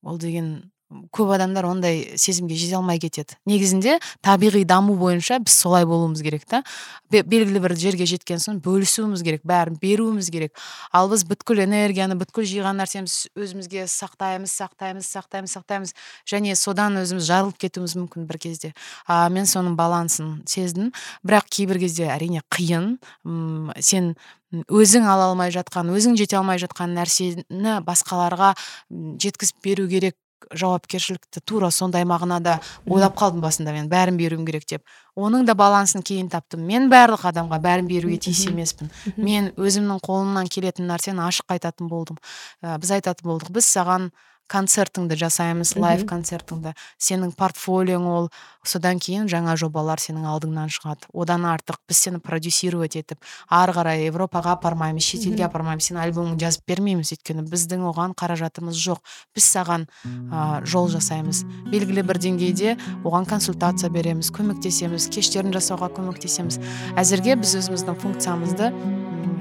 ол 0.03 0.17
деген 0.21 0.71
көп 1.15 1.31
адамдар 1.33 1.65
ондай 1.65 2.17
сезімге 2.19 2.55
жете 2.55 2.75
алмай 2.77 2.99
кетеді. 3.01 3.35
Негізінде 3.49 3.97
табиғи 4.23 4.61
даму 4.69 4.93
бойынша 4.99 5.39
біз 5.41 5.55
солай 5.57 5.85
болуымыз 5.89 6.21
керек 6.21 6.45
та. 6.45 6.61
Белгілі 7.09 7.61
бір 7.63 7.73
жерге 7.79 8.05
жеткен 8.09 8.39
соң 8.41 8.59
бөлісуіміз 8.65 9.23
керек 9.25 9.41
бәрін 9.47 9.79
беруіміз 9.81 10.29
керек. 10.29 10.53
Ал 10.93 11.09
біз 11.09 11.25
бүткіл 11.25 11.63
энергияны 11.65 12.17
бүткіл 12.19 12.45
жиған 12.45 12.77
нәрсеміз 12.83 13.17
өзімізге 13.33 13.87
сақтаймыз 13.89 14.53
сақтаймыз 14.53 15.09
сақтаймыз 15.09 15.57
сақтаймыз. 15.57 15.95
Және 16.29 16.55
содан 16.59 17.01
өзіміз 17.01 17.25
жарылып 17.25 17.57
кетуіміз 17.65 17.97
мүмкін 18.03 18.29
бір 18.29 18.41
кезде. 18.45 18.73
А, 19.07 19.25
мен 19.29 19.49
соның 19.49 19.73
балансын 19.79 20.43
сездім. 20.45 20.93
Бірақ 21.25 21.49
кейбір 21.49 21.81
кезде 21.81 22.11
әрине 22.13 22.45
қиын. 22.53 22.97
Үм, 23.25 23.73
сен 23.81 24.13
өзің 24.53 25.07
ала 25.09 25.31
алмай 25.31 25.51
жатқан 25.51 25.89
өзің 25.91 26.15
жете 26.19 26.37
алмай 26.37 26.61
жатқан 26.61 26.93
нәрсені 26.95 27.79
басқаларға 27.83 28.53
жеткізіп 28.91 29.65
беру 29.65 29.87
керек 29.89 30.15
жауапкершілікті 30.53 31.41
тура 31.45 31.69
сондай 31.71 32.05
мағынада 32.07 32.59
ойлап 32.89 33.15
қалдым 33.19 33.41
басында 33.43 33.73
мен 33.75 33.89
бәрін 33.91 34.17
беруім 34.19 34.45
керек 34.47 34.67
деп. 34.69 34.83
Оның 35.15 35.45
да 35.47 35.55
балансын 35.57 36.03
кейін 36.05 36.29
таптым. 36.29 36.65
Мен 36.67 36.89
барлық 36.91 37.25
адамға 37.31 37.59
бәрін 37.63 37.89
беруге 37.89 38.19
тиіс 38.27 38.45
емеспін. 38.51 38.91
Мен 39.17 39.51
өзімнің 39.55 40.01
қолымнан 40.05 40.51
келетін 40.51 40.89
нәрсені 40.91 41.23
ашық 41.25 41.55
айтатын 41.55 41.89
болдым. 41.89 42.19
Ә, 42.61 42.77
біз 42.81 42.91
айтатын 42.97 43.31
болдық. 43.31 43.53
Біз 43.55 43.69
саған 43.69 44.11
концертіңді 44.51 45.17
жасаймыз 45.19 45.73
лайв 45.79 46.05
концертіңді. 46.09 46.73
Сенің 47.01 47.33
портфолиоң 47.37 48.05
ол 48.09 48.27
содан 48.65 48.99
кейін 49.01 49.29
жаңа 49.31 49.55
жобалар 49.59 50.01
сенің 50.01 50.27
алдыңнан 50.29 50.71
шығады. 50.73 51.09
Одан 51.13 51.47
артық 51.49 51.79
біз 51.89 52.01
сені 52.05 52.21
продюсировать 52.23 52.97
етіп 52.99 53.23
ары 53.49 53.75
қарай 53.75 54.05
европаға 54.09 54.55
апармаймыз 54.57 55.05
шетелге 55.05 55.45
апармаймыз 55.47 55.89
сен 55.89 55.99
альбомыңды 56.01 56.45
жазып 56.45 56.65
бермейміз 56.69 57.13
өйткені. 57.15 57.45
Біздің 57.49 57.87
оған 57.91 58.13
қаражатымыз 58.17 58.77
жоқ. 58.77 59.01
Біз 59.35 59.49
саған 59.49 59.87
ә, 60.05 60.61
жол 60.65 60.89
жасаймыз. 60.93 61.43
Белгілі 61.71 62.05
бір 62.05 62.21
деңгейде 62.21 62.77
оған 63.03 63.29
консультация 63.29 63.89
береміз 63.93 64.31
көмектесеміз 64.35 65.09
кештерін 65.13 65.53
жасауға 65.55 65.91
көмектесеміз. 65.97 66.61
Әзірге 66.99 67.39
біз 67.41 67.57
өзіміздің 67.63 67.99
функциямызды 68.03 68.71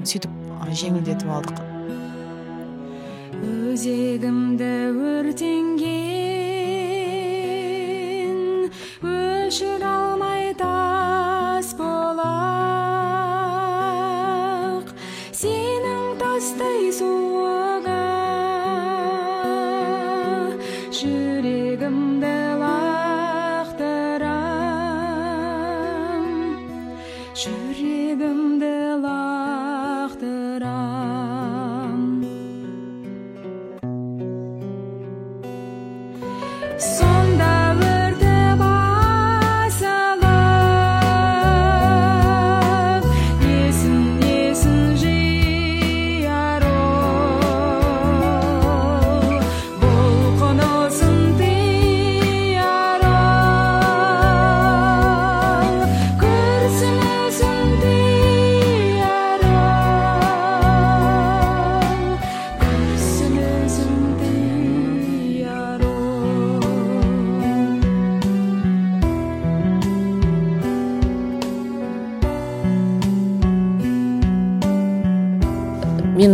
сөйтіп 0.05 0.43
жеңілдетіп 0.75 1.31
алдық. 1.31 1.74
Өзегімді 3.43 4.71
өртенген 5.09 5.91
өшіре 9.11 9.89
алмай 9.89 10.53
тас 10.61 11.67
болақ 11.79 12.15
сенің 15.41 16.03
тастай 16.21 16.81
суығы 16.99 17.64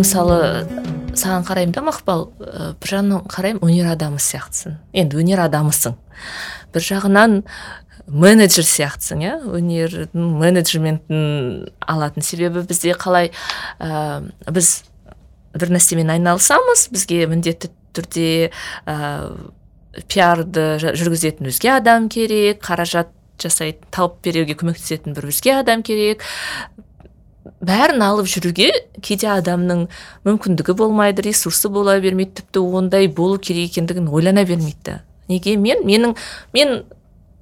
мысалы 0.01 0.39
саған 1.17 1.45
қараймын 1.47 1.75
да 1.75 1.83
мақпал? 1.85 2.27
Ә, 2.39 2.73
бір 2.81 2.93
жағынан 2.95 3.25
қараймын 3.31 3.65
өнер 3.67 3.91
адамы 3.93 4.21
сияқтысың. 4.21 4.77
Енді 4.97 5.19
өнер 5.21 5.43
адамысың. 5.45 5.97
Бір 6.73 6.85
жағынан 6.87 7.37
менеджер 8.07 8.65
сияқтысың 8.67 9.23
иә? 9.25 9.33
Өнердің 9.57 10.27
менеджментін 10.41 11.69
алатын 11.79 12.25
себебі 12.25 12.65
бізде 12.67 12.95
қалай 12.97 13.31
ә, 13.79 14.23
біз 14.49 14.81
бір 15.55 15.73
нәрсемен 15.75 16.11
айналысамыз 16.15 16.87
бізге 16.93 17.25
міндетті 17.31 17.71
түрде 17.95 18.51
ә, 18.87 19.33
пиарды 20.07 20.77
жүргізетін 20.79 21.51
өзге 21.51 21.75
адам 21.75 22.07
керек 22.11 22.61
қаражат 22.63 23.11
жасайтын 23.41 23.89
тауып 23.91 24.21
беруге 24.25 24.55
көмектесетін 24.59 25.15
бір 25.17 25.31
өзге 25.31 25.57
адам 25.59 25.83
керек. 25.83 26.23
Бәрін 27.62 28.04
алып 28.06 28.30
жүруге 28.30 28.69
кейде 29.01 29.30
адамның 29.34 29.88
мүмкіндігі 30.27 30.75
болмайды 30.77 31.25
ресурсы 31.25 31.69
бола 31.73 31.97
бермейді 32.01 32.41
тіпті 32.41 32.63
ондай 32.80 33.08
болу 33.08 33.39
керек 33.39 33.71
екендігін 33.71 34.10
ойлана 34.10 34.45
бермейді. 34.45 34.99
Неге? 35.32 35.56
Мен 35.58 35.86
менің 35.88 36.15
мен 36.54 36.84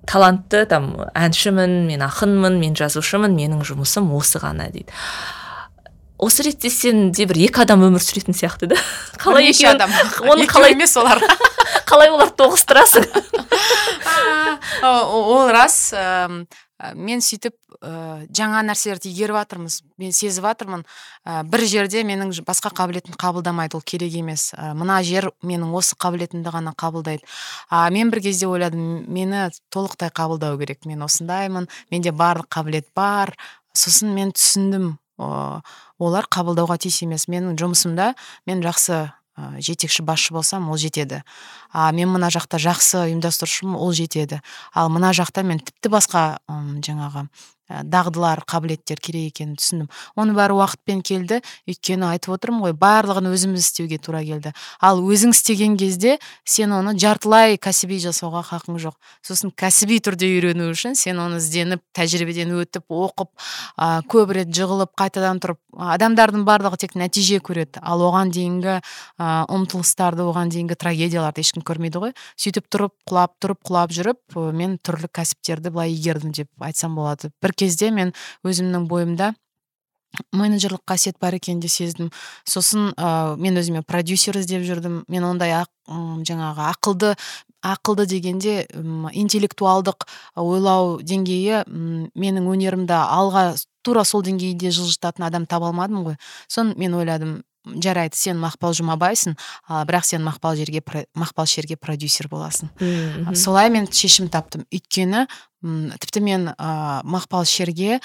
талантты 0.07 0.63
там 0.69 0.93
әншімін 1.17 1.83
мен 1.89 2.05
ақынмын 2.05 2.59
мен 2.62 2.77
жазушымын 2.79 3.35
менің 3.35 3.65
жұмысым 3.67 4.12
осы 4.15 4.41
ғана 4.41 4.69
дейді. 4.71 4.93
Осы 6.19 6.43
ретте 6.43 6.69
сен 6.69 7.12
де 7.15 7.25
бір 7.29 7.39
екі 7.47 7.63
адам 7.63 7.86
өмір 7.88 8.03
сүретін 8.03 8.36
сияқты 8.38 8.69
да. 8.73 8.79
Қалай 9.23 9.49
екеуін 9.49 9.82
оны 10.27 10.47
қалай 10.51 10.75
емес 10.75 10.97
олар. 10.99 11.23
қалай 11.89 12.12
оларды 12.12 12.36
тоғыстырасың? 12.43 13.08
Ол 14.84 15.49
рас 15.51 15.93
мен 16.95 17.19
сөйтіп 17.23 17.55
ә, 17.84 18.25
жаңа 18.36 18.62
нәрселерді 18.67 19.10
игеріп 19.12 19.36
жатырмыз 19.39 19.79
мен 19.99 20.13
сезіп 20.15 20.45
жатырмын 20.47 20.86
ә, 21.27 21.41
бір 21.47 21.65
жерде 21.67 22.03
менің 22.08 22.32
басқа 22.47 22.71
қабілетімді 22.75 23.19
қабылдамайды 23.19 23.75
ол 23.75 23.84
керек 23.84 24.15
емес. 24.15 24.49
Ә, 24.55 24.71
мына 24.77 25.01
жер 25.03 25.32
менің 25.43 25.73
осы 25.75 25.97
қабілетімді 25.99 26.53
ғана 26.55 26.73
қабылдайды. 26.79 27.27
А 27.69 27.89
мен 27.91 28.12
бір 28.13 28.23
кезде 28.29 28.47
ойладым 28.47 29.03
мені 29.08 29.49
толықтай 29.75 30.12
қабылдау 30.15 30.60
керек 30.60 30.88
мен 30.88 31.03
осындаймын 31.03 31.67
менде 31.91 32.15
барлық 32.15 32.47
қабілет 32.47 32.88
бар. 32.95 33.36
Сосын 33.75 34.15
мен 34.15 34.32
түсіндім 34.36 34.95
олар 35.19 36.27
қабылдауға 36.32 36.79
тиіс 36.82 37.03
емес. 37.05 37.27
Менің 37.27 37.60
жұмысымда 37.60 38.13
мен 38.49 38.63
жақсы 38.65 39.10
жетекші 39.60 40.03
басшы 40.03 40.34
болсам 40.34 40.69
ол 40.69 40.77
жетеді. 40.77 41.23
А 41.71 41.91
мен 41.95 42.12
мына 42.12 42.32
жақта 42.34 42.60
жақсы 42.60 43.05
ұйымдастырушымын 43.05 43.77
ол 43.79 43.93
жетеді. 43.95 44.41
Ал 44.73 44.89
мына 44.91 45.13
жақта 45.15 45.43
мен 45.43 45.62
тіпті 45.63 45.91
басқа 45.93 46.23
жаңағы 46.49 47.27
дағдылар 47.69 48.41
қабілеттер 48.49 48.99
керек 49.01 49.29
екенін 49.34 49.55
түсіндім. 49.60 49.89
Оның 50.17 50.38
бәрі 50.38 50.58
уақытпен 50.58 51.01
келді. 51.05 51.39
Өйткені 51.69 52.08
айтып 52.10 52.34
отырмын 52.36 52.65
ғой 52.65 52.75
барлығын 52.79 53.29
өзіміз 53.29 53.67
істеуге 53.67 53.99
тура 54.01 54.23
келді. 54.25 54.53
Ал 54.82 55.01
өзің 55.03 55.36
істеген 55.36 55.77
кезде 55.77 56.17
сен 56.43 56.73
оны 56.73 56.95
жартылай 56.99 57.60
кәсіби 57.62 57.99
жасауға 58.01 58.43
хақың 58.49 58.79
жоқ. 58.82 58.97
Сосын 59.25 59.53
кәсіби 59.53 59.99
түрде 60.01 60.29
үйрену 60.34 60.71
үшін 60.73 60.97
сен 60.97 61.21
оны 61.21 61.38
ізденіп 61.38 61.84
тәжірибеден 61.93 62.55
өтіп 62.58 62.89
оқып 62.89 63.29
ә, 63.77 64.01
көп 64.10 64.34
рет 64.36 64.53
жығылып 64.55 64.95
қайтадан 64.97 65.41
тұрып 65.43 65.60
адамдардың 65.77 66.45
барлығы 66.47 66.79
тек 66.82 66.95
нәтиже 66.97 67.39
көреді. 67.45 67.82
Ал 67.82 68.01
оған 68.03 68.34
дейінгі 68.34 68.79
ә, 68.79 69.29
ұмтылыстарды 69.53 70.25
оған 70.25 70.51
дейінгі 70.53 70.77
трагедияларды 70.79 71.43
ешкім 71.45 71.63
көрмейді 71.67 72.01
ғой. 72.03 72.15
Сөйтіп 72.39 72.69
тұрып 72.73 72.95
құлап 73.10 73.36
тұрып 73.43 73.62
құлап 73.67 73.93
жүріп 73.95 74.39
мен 74.55 74.77
түрлі 74.84 75.12
кәсіптерді 75.13 75.73
былай 75.75 75.93
игердім 75.93 76.34
деп 76.36 76.49
айтсам 76.63 76.97
болады. 76.97 77.32
Бір 77.43 77.53
кезде 77.59 77.91
мен 77.91 78.15
өзімнің 78.47 78.87
бойымда 78.89 79.33
менеджерлік 80.33 80.81
қасиет 80.89 81.19
бар 81.21 81.35
екенін 81.37 81.59
де 81.61 81.69
сездім. 81.69 82.09
Сосын 82.47 82.89
ә, 82.97 83.35
мен 83.37 83.59
өзіме 83.61 83.83
продюсер 83.85 84.39
іздеп 84.39 84.63
жүрдім. 84.65 85.03
Мен 85.07 85.27
ондай 85.27 85.53
ақ, 85.59 85.69
жаңағы 86.25 86.65
ақылды 86.71 87.13
ақылды 87.65 88.05
дегенде 88.07 88.53
интеллектуалдық 89.19 90.05
ойлау 90.39 90.99
деңгейі 91.03 91.65
менің 91.67 92.47
өнерімді 92.47 92.95
алға 92.95 93.51
тура 93.83 94.05
сол 94.07 94.23
деңгейде 94.23 94.71
жылжытатын 94.75 95.27
адам 95.27 95.45
таба 95.49 95.69
алмадым 95.69 96.05
ғой. 96.07 96.17
Соны 96.47 96.77
мен 96.79 96.95
ойладым. 96.95 97.41
Жарайды 97.65 98.17
сен 98.17 98.39
мақпал 98.41 98.73
жұмабайсың 98.77 99.35
а, 99.67 99.83
бірақ 99.87 100.07
сен 100.07 100.23
мақпал 100.25 100.55
жерге 100.59 100.81
мақпал 101.17 101.49
шерге 101.49 101.77
продюсер 101.77 102.29
боласың. 102.31 102.71
Солай 103.35 103.69
мен 103.73 103.89
шешім 103.91 104.29
таптым. 104.31 104.65
Өйткені 104.71 105.27
тіпті 105.99 106.23
мен 106.23 106.51
ә, 106.55 107.01
мақпал 107.03 107.45
шерге 107.49 107.99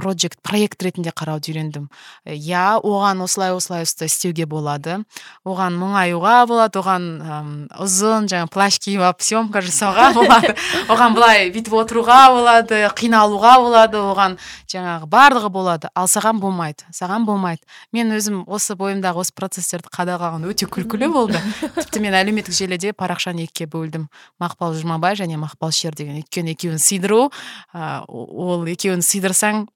проджект 0.00 0.40
проект 0.40 0.80
ретінде 0.82 1.12
қарауды 1.12 1.52
үйрендім. 1.52 1.88
Иә 2.24 2.80
оған 2.80 3.20
осылай 3.24 3.52
осылай 3.52 3.84
істеуге 3.84 4.46
болады. 4.48 5.02
Оған 5.44 5.76
мұңаюға 5.76 6.36
болады 6.48 6.80
оған 6.80 7.06
ұм, 7.20 7.50
ұзын 7.84 8.28
жаңа 8.32 8.48
плащ 8.52 8.78
киіп 8.80 9.04
алып 9.04 9.24
съемка 9.24 9.60
жасауға 9.66 10.10
болады 10.16 10.54
оған 10.88 11.16
былай 11.16 11.50
бүйтіп 11.52 11.76
отыруға 11.82 12.20
болады 12.34 12.80
қиналуға 12.96 13.54
болады 13.60 14.00
оған 14.00 14.38
жаңағы 14.72 15.10
барлығы 15.10 15.52
болады. 15.52 15.90
Ал 15.94 16.08
саған 16.08 16.40
болмайды 16.40 16.88
саған 16.96 17.26
болмайды. 17.28 17.62
Мен 17.92 18.14
өзім 18.16 18.44
осы 18.48 18.76
бойымдағы 18.78 19.24
осы 19.24 19.34
процесстерді 19.36 19.92
қадағалаған 19.92 20.46
өте 20.48 20.68
күлкілі 20.70 21.10
болды. 21.12 21.42
Тіпті 21.76 22.04
мен 22.04 22.16
әлеуметтік 22.16 22.56
желіде 22.56 22.94
парақшаны 22.96 23.44
екіге 23.48 23.68
бөлдім. 23.70 24.08
Мақпал 24.40 24.76
жұмабай 24.78 25.18
және 25.20 25.38
мақпал 25.40 25.74
шер 25.74 25.96
деген 25.98 26.20
өйткені 26.22 26.54
екеуін 26.56 26.80
сыйдыру 26.80 27.28
ә, 27.74 28.04
ол 28.06 28.66
екеуін 28.70 29.04
сыйдырсаң 29.04 29.66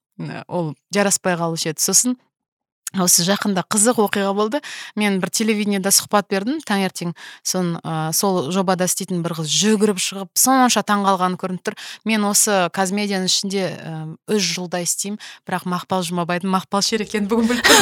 ол 0.48 0.74
жараспай 0.94 1.36
қалушы 1.38 1.72
еді 1.72 1.82
сосын. 1.82 2.16
Осы 2.94 3.24
жақында 3.26 3.64
қызық 3.66 3.98
оқиға 4.04 4.30
болды. 4.36 4.60
Мен 4.94 5.18
бір 5.18 5.32
телевидениеда 5.34 5.90
сұхбат 5.90 6.28
бердім. 6.30 6.60
Таңертең 6.62 7.10
сон 7.42 7.72
ә, 7.82 8.12
сол 8.14 8.52
жобада 8.54 8.86
істейтін 8.86 9.24
бір 9.24 9.34
қыз 9.40 9.50
жүгіріп 9.50 9.98
шығып 9.98 10.30
сонша 10.38 10.84
таңғалғаны 10.86 11.40
көрініп 11.40 11.64
тұр. 11.66 11.78
Мен 12.06 12.28
осы 12.28 12.68
казмедияның 12.76 13.26
ішінде 13.26 13.66
үш 14.30 14.46
жылдай 14.54 14.86
істеймін. 14.86 15.18
Бірақ 15.42 15.66
мақпал 15.66 16.06
жұмабайдың 16.06 16.54
мақпал 16.54 16.86
шер 16.86 17.02
екенін 17.02 17.26
бүгін 17.32 17.50
біліп 17.50 17.66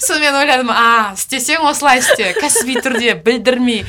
сонымен 0.00 0.36
ойладым 0.40 0.70
а 0.74 1.12
істесең 1.14 1.64
осылай 1.68 2.00
істе 2.02 2.32
кәсіби 2.40 2.80
түрде 2.82 3.14
білдірмей 3.24 3.84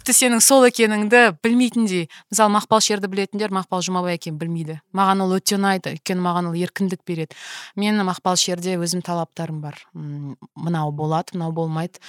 тіпті 0.00 0.14
сенің 0.16 0.40
сол 0.40 0.64
екеніңді 0.64 1.18
білмейтіндей 1.44 2.06
мысалы 2.32 2.54
мақпал 2.54 2.80
шерді 2.80 3.10
білетіндер 3.12 3.52
мақпал 3.52 3.82
жұмабай 3.84 4.16
екенін 4.16 4.38
білмейді. 4.40 4.76
Маған 4.96 5.20
ол 5.26 5.34
өте 5.36 5.58
ұнайды 5.58 5.92
өйткені 5.92 6.24
маған 6.24 6.48
ол 6.48 6.56
еркіндік 6.56 7.02
береді. 7.04 7.36
Менің 7.76 8.08
мақпал 8.08 8.38
шерде 8.40 8.78
өзім 8.80 9.02
талаптарым 9.04 9.60
бар. 9.60 9.76
Мынау 9.92 10.94
болады 10.96 11.36
мынау 11.36 11.52
болмайды. 11.52 12.00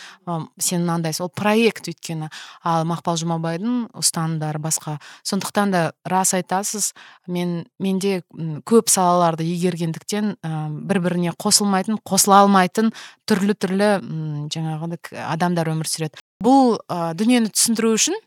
Сен 0.57 0.85
мынандайсың. 0.85 1.27
Ол 1.27 1.33
проект 1.35 1.91
өйткені. 1.91 2.31
Ал 2.63 2.87
мақпал 2.87 3.19
жұмабайдың 3.19 3.91
ұстанымдары 3.99 4.63
басқа. 4.63 4.95
Сондықтан 5.27 5.75
да 5.75 5.83
рас 6.07 6.31
айтасыз 6.37 6.93
мен 7.27 7.65
менде 7.77 8.21
көп 8.31 8.87
салаларды 8.87 9.43
игергендіктен 9.51 10.37
бір 10.87 11.03
біріне 11.03 11.35
қосылмайтын 11.35 11.99
қосыла 12.07 12.45
алмайтын 12.45 12.95
түрлі 13.27 13.57
түрлі 13.59 13.93
жаңағы 14.53 15.01
адамдар 15.27 15.75
өмір 15.75 15.91
сүреді. 15.91 16.20
Бұл 16.43 16.77
ә, 16.87 17.13
дүниені 17.17 17.51
түсіндіру 17.53 17.95
үшін 17.97 18.17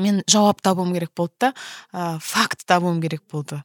мен 0.00 0.22
жауап 0.30 0.60
табуым 0.64 0.92
керек 0.94 1.12
болды 1.16 1.34
да 1.46 1.50
ә, 1.92 2.18
факт 2.22 2.64
табуым 2.66 3.00
керек 3.02 3.22
болды. 3.30 3.60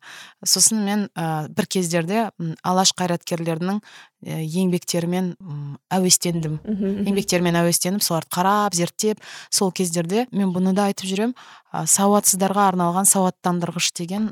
Сосын 0.45 0.83
мен 0.85 1.07
ә, 1.15 1.47
бір 1.49 1.67
кездерде 1.69 2.29
алаш 2.63 2.93
қайраткерлерінің 2.97 3.81
еңбектерімен 4.25 5.33
әуестендім. 5.93 6.59
Еңбектерімен 6.67 7.59
әуестеніп 7.61 8.03
соларды 8.03 8.33
қарап 8.35 8.75
зерттеп 8.75 9.23
сол 9.49 9.71
кездерде 9.71 10.27
мен 10.31 10.51
бұны 10.55 10.73
да 10.75 10.89
айтып 10.89 11.07
жүремін 11.07 11.35
ә, 11.71 11.85
сауатсыздарға 11.87 12.67
арналған 12.73 13.07
сауаттандырғыш 13.09 13.93
деген 13.95 14.29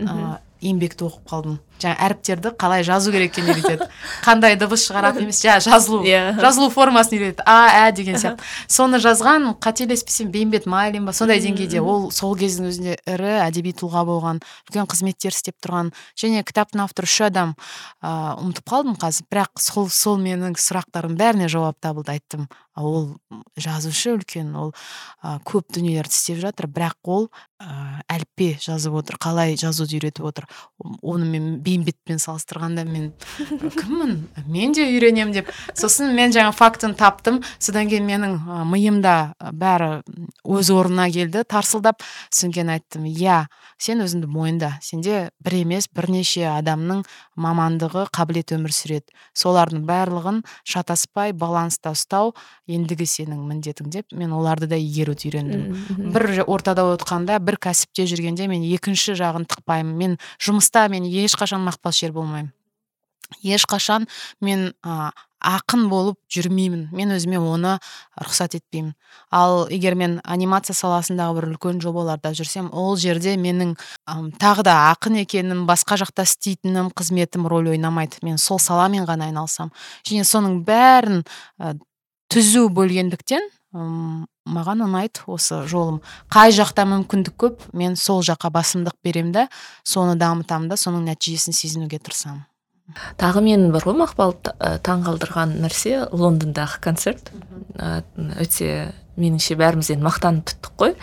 еңбекті 0.61 1.05
оқып 1.05 1.29
қалдым. 1.29 1.57
Жаңа 1.77 1.93
әріптерді 2.07 2.51
қалай 2.57 2.81
жазу 2.85 3.11
керек 3.13 3.35
екенін 3.35 3.53
үйретеді. 3.53 3.85
Қандай 4.25 4.55
дыбыс 4.57 4.87
шығарады 4.87 5.21
емес 5.21 5.43
жаңа 5.43 5.61
жазылу 5.67 5.99
yeah. 6.01 6.31
Иә. 6.31 6.39
жазылу 6.41 6.71
формасын 6.73 7.19
үйретеді. 7.19 7.45
А 7.45 7.85
ә 7.85 7.91
деген 7.93 8.17
сияқты. 8.17 8.41
Соны 8.65 8.97
жазған 9.03 9.51
қателеспесем 9.61 10.31
бейімбет 10.33 10.65
майлин 10.65 11.05
ба 11.05 11.13
сондай 11.13 11.37
деңгейде. 11.43 11.81
ол 11.81 12.09
сол 12.11 12.33
кездің 12.37 12.71
өзінде 12.71 12.97
ірі 13.05 13.35
әдеби 13.45 13.75
тұлға 13.77 14.01
болған 14.09 14.41
үлкен 14.65 14.89
қызметтер 14.89 15.37
істеп 15.37 15.61
тұрған 15.61 15.93
және 16.17 16.41
кітаптың 16.41 16.81
авторы 16.81 17.05
үш 17.05 17.21
адам 17.29 17.53
ыыы 18.01 18.33
ұмытып 18.41 18.65
қалдым 18.65 18.97
қазір. 18.97 19.29
Бірақ 19.29 19.61
сол 19.77 19.89
сол 19.93 20.17
менің 20.21 20.55
сұрақтарымның 20.57 21.19
бәріне 21.19 21.47
жауап 21.51 21.77
табылды 21.83 22.15
айттым. 22.15 22.47
Ол 22.77 23.11
жазушы 23.59 24.15
үлкен 24.15 24.49
ол 24.57 24.71
ә, 25.21 25.37
көп 25.45 25.69
дүниелерді 25.75 26.15
істеп 26.15 26.41
жатыр. 26.41 26.69
Бірақ 26.71 26.97
ол 27.05 27.29
ә, 27.61 28.01
әліппе 28.11 28.57
жазып 28.61 28.95
отыр 28.99 29.17
қалай 29.21 29.55
жазуды 29.57 29.97
үйретіп 29.97 30.27
отыр. 30.29 30.45
Оны 31.01 31.25
мен 31.25 31.47
бейімбетпен 31.65 32.21
салыстырғанда 32.21 32.85
мен 32.87 33.11
кіммін? 33.37 34.27
Мен 34.45 34.75
де 34.77 34.85
үйренемін 34.85 35.33
деп. 35.39 35.49
Сосын 35.73 36.13
мен 36.15 36.33
жаңа 36.35 36.53
фактін 36.55 36.93
таптым. 36.97 37.41
Содан 37.59 37.89
кейін 37.89 38.05
менің 38.07 38.37
миымда 38.69 39.15
бәрі 39.53 40.03
өз 40.45 40.71
орнына 40.73 41.09
келді 41.13 41.43
тарсылдап. 41.49 42.03
Содан 42.29 42.53
кейін 42.53 42.73
айттым 42.75 43.07
иә 43.09 43.45
сен 43.81 44.01
өзіңді 44.05 44.29
мойында. 44.29 44.75
Сенде 44.81 45.29
бір 45.43 45.59
емес 45.63 45.89
бірнеше 45.89 46.45
адамның 46.51 47.03
мамандығы 47.37 48.07
қабілет 48.13 48.53
өмір 48.55 48.73
сүреді. 48.73 49.09
Солардың 49.37 49.83
барлығын 49.89 50.43
шатаспай 50.65 51.33
баланста 51.33 51.93
ұстау 51.93 52.33
ендігі 52.69 53.05
сенің 53.09 53.43
міндетің 53.49 53.91
деп 53.93 54.13
мен 54.17 54.33
оларды 54.33 54.69
да 54.69 54.77
игеруді 54.81 55.29
үйрендім. 55.29 56.11
Бір 56.13 56.43
ортада 56.47 56.87
отқанда 56.93 57.37
бір 57.47 57.59
кәсіпте 57.63 58.07
жүргенде 58.09 58.49
мен 58.51 58.65
екінші 58.67 59.15
жағын 59.17 59.47
тықпаймын. 59.47 59.95
Мен 59.95 60.19
жұмыста 60.43 60.87
мен 60.91 61.07
ешқашан 61.07 61.63
мақпал 61.63 61.95
шер 61.95 62.13
болмаймын. 62.15 62.51
Ешқашан 63.43 64.07
мен 64.39 64.71
ә, 64.85 65.11
ақын 65.43 65.87
болып 65.91 66.17
жүрмеймін. 66.31 66.87
Мен 66.95 67.11
өзіме 67.15 67.39
оны 67.39 67.75
рұқсат 68.19 68.55
етпеймін. 68.57 68.93
Ал 69.31 69.67
егер 69.71 69.97
мен 69.99 70.17
анимация 70.23 70.75
саласындағы 70.77 71.35
бір 71.37 71.49
үлкен 71.51 71.81
жобаларда 71.83 72.31
жүрсем 72.37 72.69
ол 72.71 72.95
жерде 72.97 73.35
менің 73.37 73.75
әм, 74.07 74.31
тағы 74.39 74.63
да 74.67 74.77
ақын 74.93 75.19
екенім 75.23 75.65
басқа 75.67 75.99
жақта 75.99 76.23
істейтінім 76.27 76.93
қызметім 76.95 77.49
рөл 77.51 77.73
ойнамайды. 77.73 78.23
Мен 78.23 78.39
сол 78.41 78.59
саламен 78.63 79.05
ғана 79.09 79.27
айналысамын. 79.27 79.75
Және 80.07 80.23
соның 80.27 80.61
бәрін 80.67 81.23
ә, 81.59 81.75
түзу 82.31 82.67
бөлгендіктен 82.73 83.51
маған 83.77 84.83
ұнайды 84.87 85.23
осы 85.29 85.61
жолым. 85.69 86.01
Қай 86.33 86.53
жақта 86.55 86.87
мүмкіндік 86.89 87.37
көп 87.37 87.65
мен 87.77 87.95
сол 87.99 88.23
жаққа 88.25 88.51
басымдық 88.55 88.97
беремін 89.03 89.33
да 89.35 89.47
соны 89.83 90.17
дамытамын 90.19 90.69
да 90.71 90.77
соның 90.79 91.07
нәтижесін 91.11 91.55
сезінуге 91.55 91.99
тырысамын. 91.99 92.45
Тағы 93.19 93.41
мен 93.43 93.67
бар 93.73 93.83
ғой 93.83 93.97
мақпал 93.99 94.37
таңғалдырған 94.87 95.57
нәрсе 95.63 96.05
лондондағы 96.11 96.79
концерт. 96.83 97.33
Өте 97.75 98.93
меніңше 99.17 99.57
бәріміз 99.59 99.91
енді 99.95 100.05
мақтанып 100.05 100.47
біттік 100.47 100.73
қой 100.77 100.93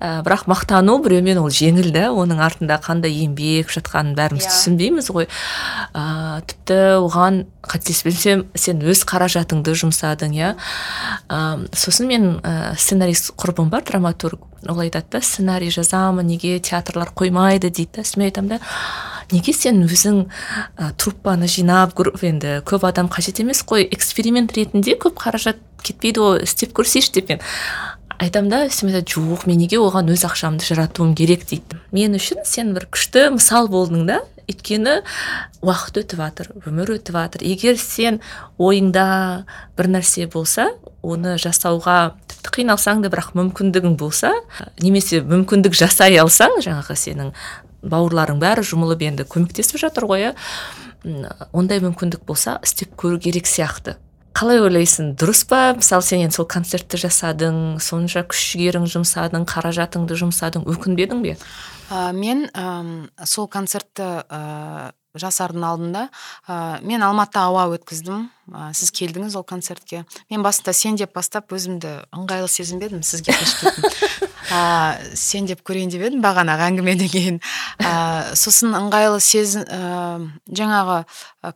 ә, 0.00 0.22
бірақ 0.26 0.46
мақтану 0.50 0.98
біреумен 1.04 1.40
ол 1.42 1.50
жеңіл 1.52 1.90
да 1.94 2.08
оның 2.12 2.40
артында 2.44 2.78
қандай 2.84 3.12
еңбек 3.24 3.72
жатқанын 3.74 4.16
бәріміз 4.18 4.46
yeah. 4.46 4.50
Иә. 4.50 4.56
түсінбейміз 4.56 5.10
ғой 5.14 5.28
ә, 5.28 6.40
тіпті 6.48 6.78
оған 7.04 7.42
қателеспесем 7.68 8.46
сен 8.56 8.82
өз 8.82 9.04
қаражатыңды 9.08 9.76
жұмсадың 9.84 10.36
иә 10.38 10.54
ә, 11.28 11.40
сосын 11.76 12.08
мен 12.08 12.30
ә, 12.40 12.74
сценарист 12.76 13.34
құрбым 13.36 13.70
бар 13.70 13.84
драматург 13.84 14.40
ол 14.66 14.80
айтады 14.80 15.18
да 15.18 15.20
сценарий 15.20 15.70
жазамын 15.70 16.26
неге 16.26 16.58
театрлар 16.58 17.12
қоймайды 17.14 17.70
дейді 17.70 18.00
да 18.00 18.08
мен 18.16 18.30
айтамын 18.30 18.56
да 18.56 18.60
неге 19.32 19.52
сен 19.52 19.82
өзің 19.86 20.24
ә, 20.78 20.92
труппаны 20.96 21.48
жинап 21.50 21.94
енді 22.22 22.60
көп 22.68 22.86
адам 22.88 23.10
қажет 23.12 23.40
емес 23.42 23.62
қой 23.62 23.86
эксперимент 23.90 24.52
ретінде 24.56 24.96
көп 24.96 25.18
қаражат 25.20 25.60
кетпейді 25.84 26.24
ғой 26.24 26.42
істеп 26.46 26.74
көрсейші 26.76 27.14
деп 27.18 27.28
мен 27.34 27.44
айтамын 28.18 28.50
да 28.50 28.64
үстіме 28.66 29.02
жоқ 29.02 29.46
мен 29.46 29.60
неге 29.60 29.78
оған 29.78 30.10
өз 30.10 30.24
ақшамды 30.26 30.66
жаратуым 30.66 31.14
керек? 31.14 31.46
дейді. 31.46 31.78
Мен 31.92 32.16
үшін 32.18 32.42
сен 32.44 32.74
бір 32.74 32.88
күшті 32.90 33.30
мысал 33.36 33.68
болдың 33.70 34.06
да 34.08 34.22
өйткені 34.48 35.02
уақыт 35.62 36.00
өтіп 36.02 36.22
жатыр 36.22 36.50
өмір 36.66 36.96
өтіп 36.96 37.14
жатыр 37.14 37.44
егер 37.46 37.76
сен 37.78 38.20
ойыңда 38.58 39.44
бір 39.78 39.90
нәрсе 39.92 40.26
болса 40.32 40.70
оны 41.02 41.36
жасауға 41.38 42.16
тіпті 42.32 42.54
қиналсаң 42.56 43.04
да 43.04 43.12
бірақ 43.12 43.34
мүмкіндігің 43.38 43.98
болса 44.00 44.32
немесе 44.80 45.20
мүмкіндік 45.22 45.76
жасай 45.76 46.18
алсаң 46.18 46.58
жаңағы 46.64 46.96
сенің 46.96 47.34
бауырларың 47.82 48.40
бәрі 48.42 48.64
жұмылып 48.66 49.04
енді 49.06 49.26
көмектесіп 49.28 49.80
жатыр 49.84 50.08
ғой 50.10 50.28
иә? 50.28 50.34
Ондай 51.52 51.80
мүмкіндік 51.84 52.24
болса 52.26 52.58
істеп 52.64 52.96
көру 52.98 53.20
керек 53.22 53.46
сияқты. 53.46 53.96
Қалай 54.38 54.60
ойлайсың 54.62 55.16
дұрыс 55.18 55.40
па? 55.50 55.72
Мысалы 55.74 56.04
сен 56.06 56.20
енді 56.22 56.36
сол 56.36 56.46
концертті 56.46 56.98
жасадың 57.02 57.78
сонша 57.82 58.22
күш 58.28 58.44
жігерің 58.52 58.84
жұмсадың 58.86 59.46
қаражатыңды 59.50 60.14
жұмсадың 60.20 60.66
өкінбедің 60.70 61.24
бе? 61.24 61.34
Ә, 61.90 62.12
мен 62.14 62.44
ә, 62.52 62.66
сол 63.26 63.48
концертті 63.50 64.06
ә, 64.22 64.92
жасардың 65.18 65.66
алдында 65.66 66.04
ә, 66.46 66.78
мен 66.86 67.02
алматыда 67.02 67.48
ауа 67.48 67.66
өткіздім. 67.74 68.28
Ә, 68.52 68.72
сіз 68.74 68.92
келдіңіз 68.94 69.36
ол 69.38 69.44
концертке. 69.46 70.04
Мен 70.30 70.42
басында 70.44 70.72
сен 70.76 70.96
деп 70.98 71.14
бастап 71.16 71.52
өзімді 71.52 72.04
ыңғайлы 72.16 72.48
сезінбедім 72.50 73.02
сізге 73.06 73.34
ә, 74.52 74.96
сен 75.18 75.48
деп 75.48 75.62
көрейін 75.66 75.92
деп 75.92 76.06
едім 76.08 76.22
бағанағы 76.24 76.68
әңгімеден 76.70 77.12
кейін. 77.12 77.40
Ә, 77.82 78.34
сосын 78.38 78.76
ыңғайлы 78.78 79.20
сезін 79.24 79.66
ә, 79.68 80.20
жаңағы 80.48 81.02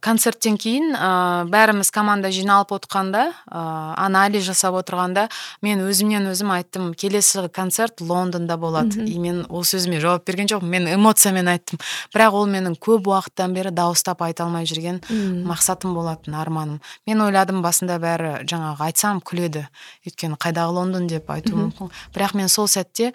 концерттен 0.04 0.58
кейін 0.60 0.92
ә, 0.96 1.10
бәріміз 1.50 1.90
команда 1.94 2.30
жиналып 2.34 2.74
отқанда 2.76 3.28
ә, 3.32 3.62
анализ 4.04 4.44
жасап 4.46 4.76
отырғанда 4.82 5.28
мен 5.64 5.82
өзімнен 5.86 6.28
өзім 6.30 6.52
айттым 6.54 6.92
келесі 6.94 7.48
концерт 7.52 8.00
лондонда 8.00 8.56
болады. 8.56 9.06
И 9.06 9.18
мен 9.18 9.44
ол 9.48 9.64
сөзіме 9.64 10.00
жауап 10.00 10.26
берген 10.28 10.50
жоқпын 10.50 10.68
мен 10.68 10.88
эмоциямен 10.92 11.48
айттым. 11.48 11.80
Бірақ 12.14 12.36
ол 12.42 12.48
менің 12.50 12.76
көп 12.76 13.08
уақыттан 13.10 13.56
бері 13.56 13.72
дауыстап 13.74 14.22
айта 14.22 14.44
алмай 14.44 14.68
жүрген 14.68 15.00
мақсатым 15.48 15.94
болатын 15.96 16.36
арманым. 16.38 16.81
Мен 17.06 17.22
ойладым 17.24 17.62
басында 17.64 17.98
бәрі 18.02 18.32
жаңағы 18.48 18.86
айтсам 18.88 19.20
күледі. 19.24 19.66
Өйткені 20.06 20.38
қайдағы 20.40 20.76
лондон 20.76 21.08
деп 21.10 21.30
айтуы 21.32 21.56
мүмкін. 21.58 21.92
Бірақ 22.14 22.36
мен 22.38 22.48
сол 22.52 22.68
сәтте 22.70 23.12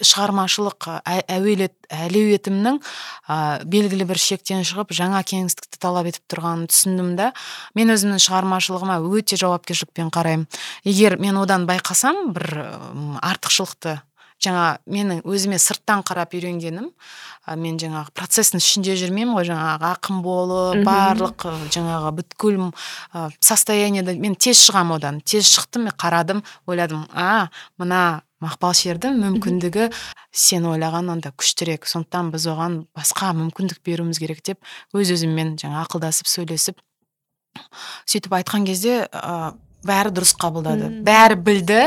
шығармашылық 0.00 0.88
әлеуетімнің 1.06 2.80
ә, 3.28 3.36
белгілі 3.68 4.06
бір 4.08 4.20
шектен 4.20 4.64
шығып 4.66 4.94
жаңа 4.96 5.20
кеңістікті 5.26 5.80
талап 5.82 6.08
етіп 6.10 6.24
тұрғанын 6.32 6.66
түсіндім 6.72 7.12
да 7.20 7.30
мен 7.76 7.92
өзімнің 7.92 8.22
шығармашылығыма 8.24 8.98
өте 9.04 9.38
жауапкершілікпен 9.40 10.10
қараймын. 10.14 10.48
Егер 10.88 11.18
мен 11.20 11.36
одан 11.42 11.68
байқасам 11.68 12.32
бір 12.36 12.50
артықшылықты 13.20 14.00
жаңа 14.42 14.78
менің 14.90 15.22
өзіме 15.24 15.58
сырттан 15.60 16.02
қарап 16.06 16.34
үйренгенім 16.36 16.90
ә, 16.90 17.56
мен 17.56 17.78
жаңағы 17.80 18.12
процесстің 18.16 18.60
ішінде 18.60 18.96
жүрмеймін 19.00 19.34
ғой 19.36 19.48
жаңағы 19.48 19.88
ақын 19.94 20.20
болып 20.24 20.84
барлық 20.86 21.46
жаңағы 21.72 22.12
бүткіл 22.20 22.60
ә, 22.68 23.30
состояниеда 23.40 24.16
мен 24.20 24.36
тез 24.36 24.60
шығамын 24.66 25.00
одан 25.00 25.20
тез 25.24 25.48
шықтым 25.48 25.88
мен 25.88 25.96
қарадым 25.96 26.44
ойладым 26.66 27.06
а 27.14 27.48
мына 27.80 28.22
мақпал 28.44 28.76
шердің 28.76 29.16
мүмкіндігі 29.22 29.88
сен 30.36 30.66
ойлағаннан 30.68 31.22
да 31.24 31.32
күштірек 31.32 31.88
сондықтан 31.88 32.32
біз 32.34 32.48
оған 32.52 32.82
басқа 32.96 33.32
мүмкіндік 33.38 33.80
беруіміз 33.86 34.20
керек 34.20 34.42
деп 34.44 34.60
өз 34.92 35.14
өзіммен 35.16 35.56
жаңа 35.62 35.86
ақылдасып 35.86 36.28
сөйлесіп 36.28 36.82
сөйтіп 38.04 38.36
айтқан 38.36 38.68
кезде 38.68 39.06
ә, 39.08 39.54
бәрі 39.86 40.12
дұрыс 40.16 40.34
қабылдады. 40.40 40.90
Бәрі 41.06 41.38
білді 41.46 41.80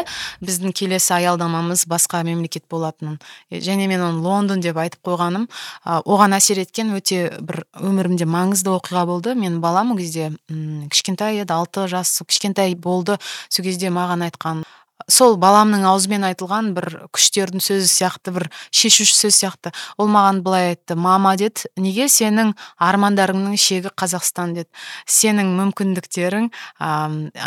біздің 0.46 0.74
келесі 0.76 1.14
аялдамамыз 1.20 1.86
басқа 1.90 2.24
мемлекет 2.28 2.66
болатынын. 2.72 3.20
Және 3.52 3.88
мен 3.92 4.04
оны 4.06 4.24
лондон 4.24 4.64
деп 4.64 4.80
айтып 4.80 5.04
қойғаным. 5.06 5.48
Ә, 5.86 6.02
оған 6.04 6.38
әсер 6.40 6.64
еткен 6.64 6.96
өте 6.98 7.28
бір 7.40 7.64
өмірімде 7.78 8.28
маңызды 8.30 8.72
оқиға 8.74 9.06
болды. 9.10 9.36
Мен 9.36 9.60
балам 9.62 9.94
ол 9.94 10.02
кезде 10.02 10.32
кішкентай 10.50 11.44
еді 11.44 11.56
алты 11.56 11.88
жас 11.92 12.22
кішкентай 12.26 12.76
болды. 12.76 13.20
Сол 13.50 13.68
кезде 13.68 13.92
маған 13.94 14.28
айтқан 14.30 14.66
сол 15.10 15.38
баламның 15.42 15.86
аузымен 15.90 16.26
айтылған 16.30 16.72
бір 16.78 16.88
күштердің 17.16 17.64
сөзі 17.64 17.90
сияқты 17.90 18.34
бір 18.36 18.48
шешуші 18.70 19.16
сөз 19.18 19.38
сияқты. 19.42 19.74
Ол 19.98 20.10
маған 20.12 20.42
былай 20.46 20.74
айтты 20.74 20.96
мама 20.96 21.36
деді. 21.40 21.70
Неге 21.78 22.08
сенің 22.12 22.54
армандарыңның 22.78 23.58
шегі 23.60 23.94
қазақстан? 23.98 24.54
деді. 24.56 24.70
Сенің 25.10 25.52
мүмкіндіктерің 25.58 26.50
ә, 26.80 26.92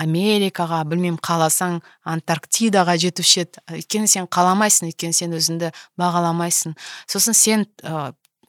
америкаға 0.02 0.82
білмеймін 0.90 1.20
қаласаң 1.22 1.80
антарктидаға 2.04 2.96
жетуші 3.02 3.44
еді. 3.46 3.62
Өйткені 3.78 4.10
сен 4.10 4.28
қаламайсың 4.30 4.90
өйткені 4.90 5.16
сен 5.16 5.36
өзіңді 5.38 5.72
бағаламайсың. 6.00 6.76
Сосын 7.10 7.38
сен 7.38 7.66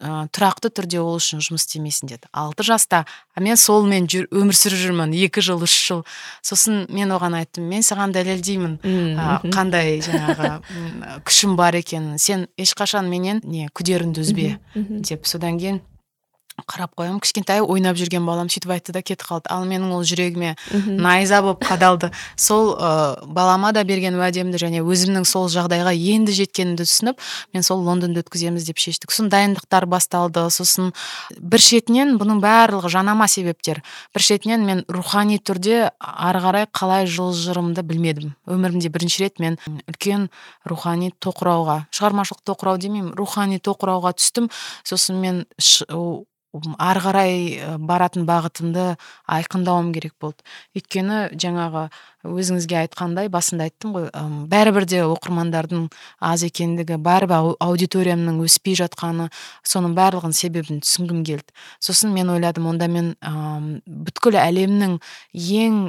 тұрақты 0.04 0.72
түрде 0.74 1.00
ол 1.00 1.16
үшін 1.18 1.42
жұмыс 1.44 1.64
істемейсің 1.64 2.12
деді. 2.12 2.28
Алты 2.32 2.66
жаста 2.68 3.04
а 3.36 3.44
мен 3.44 3.58
солмен 3.60 4.08
жүр, 4.10 4.28
өмір 4.34 4.58
сүріп 4.58 4.82
жүрмін 4.82 5.16
екі 5.26 5.44
жыл 5.46 5.64
үш 5.64 5.76
жыл. 5.88 6.04
Сосын 6.44 6.84
мен 6.94 7.14
оған 7.16 7.38
айттым 7.40 7.70
мен 7.72 7.86
саған 7.86 8.16
дәлелдеймін 8.16 8.78
ә, 8.84 9.40
қандай 9.54 10.02
жаңағы 10.04 10.52
күшім 11.28 11.56
бар 11.60 11.80
екенін. 11.80 12.20
Сен 12.20 12.48
ешқашан 12.60 13.10
менен 13.12 13.42
не 13.48 13.70
күдеріңді 13.72 14.26
үзбе 14.26 14.54
деп 14.76 15.30
содан 15.30 15.60
кейін 15.62 15.82
қарап 16.62 16.94
қоямын 16.96 17.20
кішкентай 17.24 17.62
ойнап 17.62 17.98
жүрген 17.98 18.26
балам 18.28 18.48
сөйтіп 18.52 18.72
айтты 18.76 18.94
да 18.94 19.02
кетіп 19.02 19.26
қалды. 19.26 19.50
Ал 19.52 19.66
менің 19.68 19.92
ол 19.98 20.04
жүрегіме 20.06 20.54
найза 20.86 21.42
болып 21.42 21.64
қадалды. 21.66 22.12
Сол 22.38 22.76
ә, 22.78 23.26
балама 23.26 23.74
да 23.74 23.84
берген 23.84 24.16
уәдемді 24.20 24.62
және 24.62 24.84
өзімнің 24.86 25.26
сол 25.28 25.50
жағдайға 25.52 25.92
енді 25.98 26.36
жеткенімді 26.38 26.86
түсініп 26.86 27.20
мен 27.54 27.66
сол 27.66 27.82
лондонды 27.84 28.22
өткіземіз 28.22 28.68
деп 28.70 28.78
шештік. 28.78 29.12
Сосын 29.12 29.32
дайындықтар 29.34 29.88
басталды. 29.90 30.46
Сосын 30.54 30.94
бір 31.40 31.64
шетінен 31.64 32.16
бұның 32.22 32.40
барлығы 32.44 32.92
жанама 32.94 33.28
себептер. 33.28 33.82
Бір 34.14 34.28
шетінен 34.28 34.66
мен 34.68 34.84
рухани 34.88 35.40
түрде 35.42 35.90
ары 36.00 36.44
қарай 36.44 36.68
қалай 36.72 37.10
жылжырымды 37.10 37.82
білмедім. 37.82 38.36
Өмірімде 38.48 38.94
бірінші 38.94 39.26
рет 39.26 39.42
мен 39.44 39.58
үлкен 39.90 40.30
рухани 40.70 41.12
тоқырауға 41.20 41.88
шығармашылық 41.92 42.46
тоқырау 42.46 42.78
демеймін 42.78 43.18
рухани 43.18 43.60
тоқырауға 43.64 44.14
түстім. 44.20 44.50
Сосын 44.84 45.20
мен 45.20 45.44
ары 46.54 47.02
қарай 47.02 47.78
баратын 47.82 48.28
бағытымды 48.30 48.94
айқындауым 49.26 49.90
керек 49.96 50.14
болды. 50.22 50.44
Өйткені 50.78 51.34
жаңағы 51.40 51.88
өзіңізге 52.24 52.78
айтқандай 52.84 53.30
басында 53.34 53.68
айттым 53.68 53.96
ғой 53.98 54.06
бәрібір 54.52 54.86
де 54.88 55.02
оқырмандардың 55.08 55.88
аз 56.22 56.46
екендігі 56.46 57.00
бәрібір 57.04 57.58
аудиториямның 57.64 58.44
өспей 58.46 58.78
жатқаны 58.80 59.30
соның 59.66 59.98
барлығын 59.98 60.36
себебін 60.38 60.84
түсінгім 60.86 61.26
келді. 61.26 61.50
Сосын 61.82 62.14
мен 62.14 62.30
ойладым 62.30 62.70
онда 62.70 62.88
мен 62.88 63.16
ә, 63.20 63.34
бүткіл 63.86 64.38
әлемнің 64.38 65.00
ең 65.34 65.84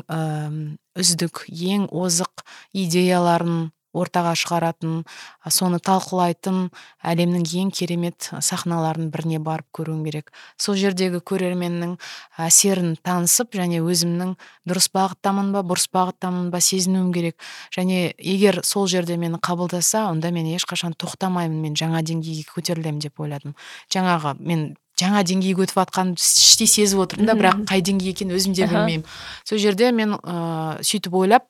үздік 0.97 1.45
ең 1.51 1.89
озық 1.93 2.45
идеяларын 2.73 3.69
ортаға 3.95 4.35
шығаратын 4.39 5.05
соны 5.49 5.79
талқылайтын 5.79 6.69
әлемнің 7.07 7.47
ең 7.63 7.71
керемет 7.75 8.29
сахналарының 8.43 9.11
біріне 9.15 9.39
барып 9.39 9.71
көруім 9.79 10.05
керек. 10.05 10.33
Сол 10.59 10.77
жердегі 10.77 11.23
көрерменнің 11.23 11.97
әсерін 12.45 12.95
танысып 13.07 13.55
және 13.55 13.81
өзімнің 13.81 14.37
дұрыс 14.69 14.91
бағыттамын 14.95 15.53
ба 15.55 15.65
бұрыс 15.65 15.89
бағыттамын 15.95 16.51
ба 16.53 16.61
сезінуім 16.61 17.13
керек. 17.15 17.39
Және 17.75 18.15
егер 18.19 18.61
сол 18.65 18.89
жерде 18.91 19.17
мені 19.17 19.39
қабылдаса 19.39 20.09
онда 20.11 20.31
мен 20.35 20.51
ешқашан 20.57 20.97
тоқтамаймын 20.99 21.61
мен 21.69 21.77
жаңа 21.79 22.03
деңгейге 22.03 22.49
көтерілемін 22.55 23.05
деп 23.07 23.21
ойладым. 23.21 23.55
Жаңағы 23.93 24.37
мен 24.41 24.75
жаңа 24.99 25.25
деңгейге 25.27 25.65
өтіп 25.67 25.81
жатқанымды 25.81 26.23
іштей 26.23 26.69
сезіп 26.71 27.03
отырмын 27.05 27.27
да 27.27 27.35
бірақ 27.39 27.65
қай 27.71 27.83
деңгей 27.83 28.13
екенін 28.15 28.37
өзім 28.39 28.55
де 28.55 28.69
білмеймін. 28.71 29.05
Сол 29.43 29.59
жерде 29.59 29.91
мен 29.91 30.15
ыыы 30.15 30.85
сөйтіп 30.87 31.17
ойлап 31.19 31.49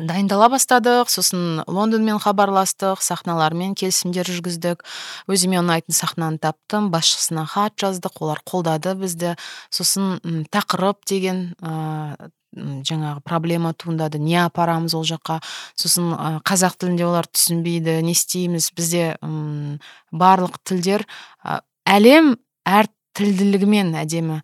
дайындала 0.00 0.48
бастадық 0.52 1.10
сосын 1.12 1.62
лондонмен 1.68 2.20
хабарластық 2.22 3.02
сахналармен 3.04 3.74
келісімдер 3.76 4.28
жүргіздік. 4.28 4.84
Өзіме 5.28 5.60
ұнайтын 5.60 5.96
сахнаны 5.96 6.40
таптым 6.40 6.88
басшысына 6.92 7.44
хат 7.50 7.76
жаздық 7.80 8.22
олар 8.24 8.40
қолдады 8.48 8.94
бізді. 8.96 9.34
Сосын 9.74 10.46
тақырып 10.54 11.04
деген 11.08 11.52
ә, 11.60 12.30
жаңағы 12.56 13.20
проблема 13.24 13.74
туындады 13.74 14.20
не 14.22 14.38
апарамыз 14.40 14.94
ол 14.96 15.04
жаққа. 15.08 15.40
Сосын 15.76 16.40
қазақ 16.46 16.78
тілінде 16.80 17.06
олар 17.08 17.28
түсінбейді 17.28 18.00
не 18.06 18.16
істейміз 18.16 18.72
бізде 18.76 19.16
ұм, 19.20 19.78
барлық 20.12 20.56
тілдер 20.64 21.04
әлем 21.84 22.36
әр 22.64 22.88
тілділігімен 23.16 23.92
әдемі. 24.00 24.40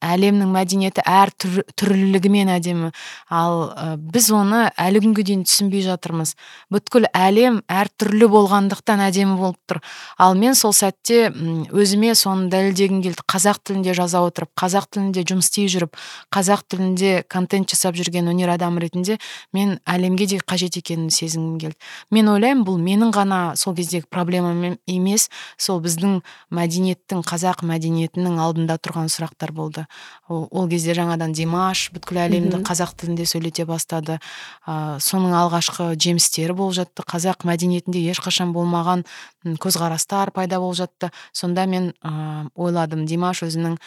Әлемнің 0.00 0.50
мәдениеті 0.54 1.04
әр 1.06 1.32
түр, 1.36 1.62
түрлілігімен 1.78 2.50
әдемі. 2.56 2.90
Ал 3.30 3.70
ә, 3.70 3.96
біз 4.00 4.30
оны 4.34 4.66
әлі 4.80 5.02
күнге 5.04 5.24
дейін 5.28 5.44
түсінбей 5.46 5.84
жатырмыз. 5.84 6.34
Бүткіл 6.72 7.08
әлем 7.12 7.60
әртүрлі 7.70 8.28
болғандықтан 8.32 9.04
әдемі 9.06 9.36
болып 9.40 9.58
тұр. 9.68 9.80
Ал 10.18 10.36
мен 10.38 10.56
сол 10.58 10.74
сәтте 10.76 11.30
өзіме 11.70 12.14
соны 12.18 12.48
дәлелдегім 12.52 13.02
келді. 13.04 13.26
Қазақ 13.30 13.60
тілінде 13.66 13.94
жаза 13.96 14.22
отырып 14.24 14.52
қазақ 14.58 14.88
тілінде 14.94 15.24
жұмыс 15.28 15.50
істей 15.50 15.68
жүріп 15.70 15.96
қазақ 16.34 16.64
тілінде 16.70 17.12
контент 17.28 17.70
жасап 17.70 17.98
жүрген 17.98 18.30
өнер 18.30 18.52
адамы 18.54 18.84
ретінде 18.84 19.18
мен 19.52 19.78
әлемге 19.88 20.26
де 20.30 20.40
қажет 20.40 20.78
екенін 20.78 21.10
сезінгім 21.10 21.58
келді. 21.60 21.78
Мен 22.10 22.30
ойлаймын 22.32 22.64
бұл 22.66 22.78
менің 22.80 23.12
ғана 23.14 23.40
сол 23.56 23.74
кездегі 23.76 24.08
проблемам 24.10 24.78
емес. 24.86 25.28
Сол 25.58 25.80
біздің 25.84 26.20
мәдениеттің 26.54 27.24
қазақ 27.26 27.64
мәдениетінің 27.66 28.38
алдында 28.40 28.78
тұрған 28.78 29.10
сұрақтар 29.12 29.52
болды. 29.54 29.86
Ол, 30.28 30.68
кезде 30.70 30.94
жаңадан 30.96 31.34
димаш 31.36 31.88
бүткіл 31.94 32.20
әлемді 32.24 32.60
қазақ 32.66 32.94
тілінде 33.00 33.26
сөйлете 33.28 33.66
бастады. 33.68 34.18
Ә, 34.66 34.98
соның 35.02 35.34
алғашқы 35.36 35.92
жемістері 36.00 36.56
болып 36.56 36.78
жатты. 36.80 37.04
Қазақ 37.06 37.46
мәдениетінде 37.48 38.02
ешқашан 38.12 38.54
болмаған 38.56 39.04
көзқарастар 39.44 40.30
пайда 40.36 40.60
болып 40.62 40.80
жатты. 40.82 41.10
Сонда 41.32 41.66
мен 41.66 41.92
ә, 42.02 42.48
ойладым. 42.54 43.06
Димаш 43.10 43.42
өзінің 43.46 43.78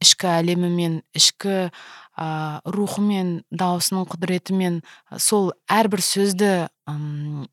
ішкі 0.00 0.32
әлемімен 0.38 1.02
ішкі 1.14 1.70
ә, 2.18 2.60
рухымен 2.68 3.40
даусының 3.50 4.04
құдіретімен 4.10 4.80
сол 5.16 5.52
әрбір 5.70 6.02
сөзді 6.04 6.52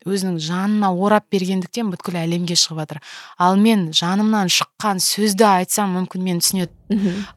өзінің 0.04 0.36
жанына 0.42 0.90
орап 0.92 1.28
бергендіктен 1.32 1.92
бүткіл 1.92 2.18
әлемге 2.20 2.56
шығып 2.58 2.82
жатыр. 2.82 3.00
Ал 3.38 3.56
мен 3.56 3.88
жанымнан 3.96 4.50
шыққан 4.52 5.00
сөзді 5.00 5.46
айтсам 5.46 5.94
мүмкін 5.96 6.24
мені 6.26 6.44
түсінеді. 6.44 6.72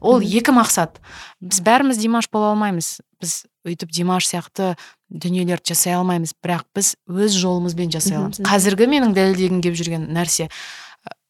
Ол 0.00 0.20
екі 0.20 0.52
мақсат. 0.56 0.98
Біз 1.40 1.62
бәріміз 1.64 2.00
димаш 2.02 2.28
бола 2.32 2.52
алмаймыз. 2.52 2.98
Біз 3.22 3.44
өйтіп 3.64 3.94
димаш 3.94 4.28
сияқты 4.28 4.74
дүниелерді 5.08 5.72
жасай 5.72 5.94
алмаймыз. 5.96 6.34
Бірақ 6.44 6.66
біз 6.74 6.96
өз 7.08 7.38
жолымызбен 7.38 7.94
жасай 7.94 8.18
аламыз. 8.18 8.42
Қазіргі 8.44 8.90
менің 8.90 9.14
дәлелдегім 9.16 9.62
келіп 9.64 9.78
жүрген 9.80 10.10
нәрсе 10.12 10.50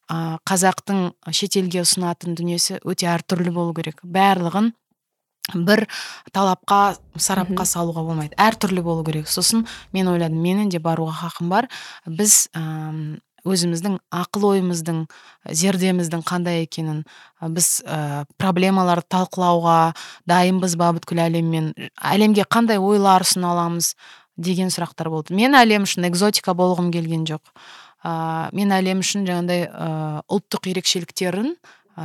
қазақтың 0.08 1.12
шетелге 1.32 1.84
ұсынатын 1.84 2.34
дүниесі 2.36 2.80
өте 2.84 3.08
әртүрлі 3.12 3.52
болу 3.54 3.76
керек. 3.76 4.00
Барлығын 4.04 4.72
бір 5.52 5.84
талапқа 6.32 6.96
сарапқа 7.20 7.66
салуға 7.68 8.04
болмайды. 8.06 8.34
Әртүрлі 8.40 8.82
болу 8.84 9.04
керек. 9.04 9.28
Сосын 9.28 9.66
мен 9.92 10.08
ойладым 10.08 10.40
менің 10.40 10.72
де 10.72 10.80
баруға 10.80 11.26
хақым 11.26 11.52
бар. 11.52 11.68
Біз 12.06 12.48
өзіміздің 13.44 13.98
ақыл 14.14 14.46
ойымыздың 14.54 15.04
зердеміздің 15.52 16.24
қандай 16.24 16.64
екенін 16.64 17.02
біз 17.44 17.82
ә, 17.84 18.24
проблемаларды 18.40 19.04
талқылауға 19.12 19.92
дайынбыз 20.28 20.78
ба 20.80 20.94
бүткіл 20.96 21.20
әлеммен? 21.26 21.74
Әлемге 22.00 22.46
қандай 22.48 22.80
ойлар 22.80 23.26
ұсына 23.26 23.52
аламыз 23.52 23.92
деген 24.40 24.72
сұрақтар 24.72 25.12
болды. 25.12 25.36
Мен 25.36 25.54
әлем 25.60 25.84
үшін 25.84 26.08
экзотика 26.08 26.56
болғым 26.56 26.88
келген 26.94 27.28
жоқ. 27.28 27.44
Ә, 28.00 28.48
мен 28.56 28.72
әлем 28.72 29.04
үшін 29.04 29.28
жаңағыдай 29.28 29.68
ә, 29.68 29.92
ұлттық 30.24 30.72
ерекшеліктерін 30.72 31.54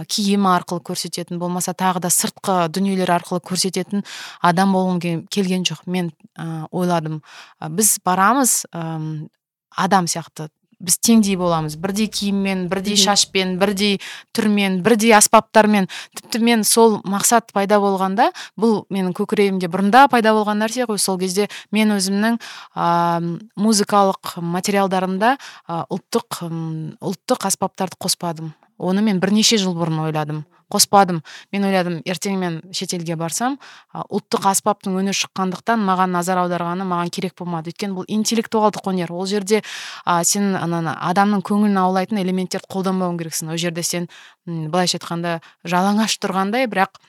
киім 0.09 0.45
арқылы 0.49 0.83
көрсететін 0.85 1.39
болмаса 1.41 1.73
тағы 1.73 2.03
да 2.05 2.11
сыртқы 2.13 2.67
дүниелер 2.73 3.09
арқылы 3.17 3.41
көрсететін 3.41 4.05
адам 4.41 4.73
болғым 4.75 5.25
келген 5.31 5.65
жоқ. 5.67 5.85
Мен 5.87 6.13
ә, 6.37 6.67
ойладым 6.71 7.21
біз 7.59 7.97
барамыз 8.05 8.63
ә, 8.73 9.27
адам 9.75 10.07
сияқты. 10.07 10.49
Біз 10.79 10.95
теңдей 11.03 11.35
боламыз. 11.35 11.73
Бірдей 11.75 12.07
киіммен 12.07 12.69
бірдей 12.71 12.95
шашпен 12.95 13.57
бірдей 13.59 13.97
түрмен 14.31 14.77
бірдей 14.79 15.11
аспаптармен. 15.17 15.89
Тіпті 16.15 16.39
мен 16.39 16.63
сол 16.63 17.01
мақсат 17.03 17.51
пайда 17.51 17.81
болғанда 17.83 18.29
бұл 18.55 18.85
менің 18.87 19.11
көкірегімде 19.17 19.67
бұрында 19.67 20.05
пайда 20.07 20.31
болған 20.37 20.63
нәрсе 20.63 20.87
ғой. 20.87 21.01
Сол 21.03 21.19
кезде 21.19 21.49
мен 21.75 21.91
өзімнің 21.97 22.39
ә, 22.79 23.19
музыкалық 23.59 24.37
материалдарымда 24.39 25.35
ә, 25.35 25.83
ұлттық 25.91 26.45
ұлттық 26.47 27.51
аспаптарды 27.51 27.99
қоспадым. 27.99 28.53
Оны 28.79 29.03
мен 29.05 29.19
бірнеше 29.19 29.59
жыл 29.59 29.75
бұрын 29.77 30.07
ойладым 30.07 30.45
қоспадым. 30.69 31.21
Мен 31.51 31.65
ойладым 31.65 31.99
ертең 32.07 32.37
мен 32.39 32.59
шетелге 32.75 33.17
барсам 33.19 33.57
ұлттық 33.93 34.47
аспаптың 34.51 34.97
үні 35.01 35.13
шыққандықтан 35.17 35.81
маған 35.85 36.13
назар 36.13 36.43
аударғаны 36.43 36.85
маған 36.87 37.11
керек 37.13 37.35
болмады. 37.39 37.73
Өйткені 37.73 37.97
бұл 37.97 38.07
интеллектуалдық 38.07 38.89
өнер. 38.91 39.11
Ол 39.11 39.25
жерде 39.29 39.63
ә, 40.05 40.21
сен 40.23 40.55
ана 40.55 40.95
адамның 41.09 41.41
көңілін 41.49 41.81
аулайтын 41.81 42.21
элементтерді 42.21 42.69
қолданбауың 42.69 43.17
керексің. 43.19 43.53
Ол 43.53 43.61
жерде 43.61 43.83
сен 43.83 44.07
былайша 44.45 44.99
айтқанда 44.99 45.39
жалаңаш 45.65 46.19
тұрғандай 46.21 46.69
бірақ 46.69 47.01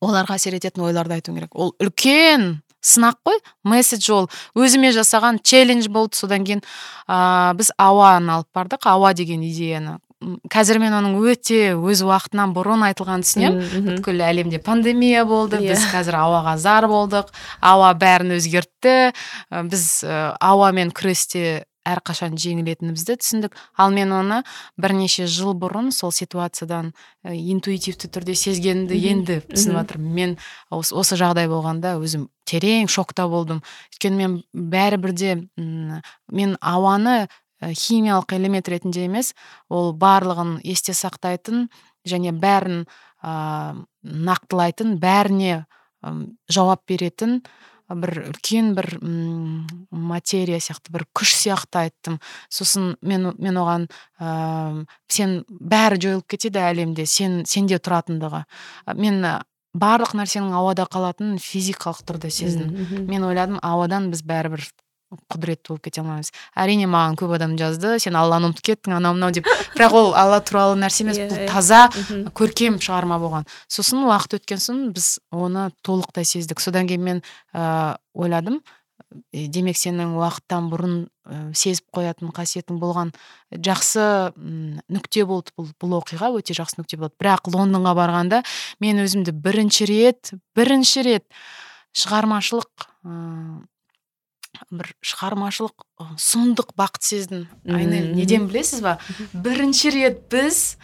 оларға 0.00 0.38
әсер 0.38 0.56
ететін 0.56 0.86
ойларды 0.86 1.18
айтуың 1.18 1.42
керек. 1.42 1.52
Ол 1.54 1.74
үлкен 1.82 2.62
сынақ 2.82 3.20
қой 3.26 3.42
месседж 3.68 4.08
ол. 4.14 4.30
Өзіме 4.56 4.94
жасаған 4.96 5.42
челлендж 5.44 5.90
болды 5.92 6.16
содан 6.16 6.46
кейін. 6.46 6.64
Ә, 7.06 7.52
біз 7.58 7.74
ауаны 7.76 8.38
алып 8.38 8.48
бардық. 8.56 8.88
Ауа 8.88 9.12
деген 9.14 9.44
идеяны 9.44 9.98
қазір 10.52 10.80
мен 10.82 10.94
оның 10.96 11.18
өте 11.32 11.72
өз 11.76 12.04
уақытынан 12.06 12.54
бұрын 12.56 12.86
айтылғанын 12.90 13.26
түсінемін. 13.26 13.88
Бүткіл 13.88 14.22
әлемде 14.26 14.62
пандемия 14.62 15.24
болды 15.28 15.60
yeah. 15.60 15.72
Иә. 15.72 15.74
біз 15.74 15.88
қазір 15.92 16.18
ауаға 16.20 16.56
зар 16.62 16.88
болдық 16.90 17.34
ауа 17.60 17.92
бәрін 17.98 18.36
өзгертті. 18.38 19.12
Біз 19.68 19.86
ауамен 20.40 20.94
күресте 20.94 21.64
әрқашан 21.88 22.36
жеңілетінімізді 22.38 23.16
түсіндік. 23.18 23.56
Ал 23.74 23.90
мен 23.94 24.12
оны 24.14 24.42
бірнеше 24.80 25.26
жыл 25.26 25.56
бұрын 25.58 25.90
сол 25.94 26.12
ситуациядан 26.14 26.92
интуитивті 27.26 28.10
түрде 28.12 28.36
сезгенімді 28.38 28.98
енді 29.10 29.40
түсініп 29.48 29.80
жатырмын 29.80 30.14
мен 30.14 30.36
осы, 30.70 30.94
осы 30.94 31.18
жағдай 31.18 31.50
болғанда 31.50 31.96
өзім 31.98 32.28
терең 32.46 32.90
шокта 32.90 33.26
болдым. 33.30 33.62
Өйткені 33.94 34.20
мен 34.20 34.38
бәрібір 34.52 35.14
де 35.16 35.34
мен 35.58 36.56
ауаны 36.60 37.26
химиялық 37.62 38.34
элемент 38.36 38.68
ретінде 38.68 39.06
емес 39.06 39.32
ол 39.70 39.92
барлығын 39.94 40.58
есте 40.66 40.94
сақтайтын 40.96 41.68
және 42.08 42.32
бәрін 42.34 42.84
ә, 43.22 43.74
нақтылайтын 44.02 44.96
бәріне 45.02 45.52
ә, 45.62 46.14
жауап 46.50 46.82
беретін 46.88 47.40
бір 47.92 48.12
үлкен 48.30 48.72
бір 48.76 48.88
м 49.02 49.66
материя 49.90 50.60
сияқты 50.62 50.92
бір 50.94 51.04
күш 51.12 51.34
сияқты 51.36 51.82
айттым. 51.84 52.18
Сосын 52.48 52.96
мен 53.02 53.32
мен 53.38 53.58
оған 53.60 53.88
ә, 54.18 54.86
сен 55.08 55.42
бәрі 55.48 56.00
жойылып 56.00 56.28
кетеді 56.34 56.62
әлемде 56.62 57.06
сен 57.06 57.42
сенде 57.44 57.78
тұратындығы. 57.78 58.44
Мен 58.96 59.20
барлық 59.72 60.14
нәрсенің 60.16 60.54
ауада 60.56 60.86
қалатынын 60.88 61.38
физикалық 61.42 62.02
түрде 62.08 62.30
сездім. 62.30 62.72
Мен 63.08 63.24
ойладым 63.28 63.60
ауадан 63.62 64.10
біз 64.12 64.24
бәрібір 64.24 64.64
құдіретті 65.32 65.72
болып 65.72 65.86
кете 65.86 66.02
алмаймыз. 66.02 66.32
Әрине 66.58 66.88
маған 66.90 67.16
көп 67.20 67.34
адам 67.36 67.56
жазды 67.60 67.98
сен 68.02 68.16
алланы 68.18 68.50
ұмытып 68.50 68.68
кеттің 68.70 68.96
анау 68.98 69.16
мынау 69.16 69.34
деп. 69.36 69.48
Бірақ 69.76 69.96
ол 69.98 70.12
алла 70.18 70.40
туралы 70.44 70.76
нәрсе 70.80 71.04
емес 71.04 71.20
бұл 71.20 71.36
иә, 71.36 71.46
иә. 71.46 71.48
таза 71.52 71.82
көркем 72.36 72.78
шығарма 72.82 73.18
болған. 73.22 73.48
Сосын 73.68 74.04
уақыт 74.08 74.40
өткен 74.40 74.62
соң 74.62 74.84
біз 74.96 75.18
оны 75.30 75.70
толықтай 75.82 76.24
сездік. 76.28 76.60
Содан 76.60 76.88
кейін 76.90 77.04
мен 77.08 77.24
ә, 77.54 77.98
ойладым 78.14 78.62
демек 79.32 79.76
сенің 79.76 80.14
уақыттан 80.16 80.68
бұрын 80.72 80.94
ә, 81.26 81.40
сезіп 81.56 81.90
қоятын 81.94 82.32
қасиетің 82.34 82.78
болған 82.80 83.12
жақсы 83.52 84.04
нүкте 84.36 85.26
болды 85.28 85.52
бұл 85.58 85.72
бұл 85.80 85.98
оқиға 86.00 86.32
өте 86.38 86.56
жақсы 86.56 86.80
нүкте 86.80 86.98
болды 87.00 87.16
бірақ 87.20 87.50
лондонға 87.52 87.94
барғанда 87.98 88.42
мен 88.80 89.02
өзімді 89.04 89.34
бірінші 89.44 89.88
рет 89.90 90.32
бірінші 90.56 91.04
рет 91.08 91.26
шығармашылық 91.98 92.88
бір 94.70 94.92
шығармашылық 95.02 95.86
сұмдық 96.20 96.74
бақыт 96.78 97.06
сездім. 97.06 97.46
Айнель 97.66 98.12
неден 98.14 98.46
білесіз 98.50 98.82
ба? 98.84 98.98
Бірінші 99.32 99.90
рет 99.94 100.20
біз 100.32 100.76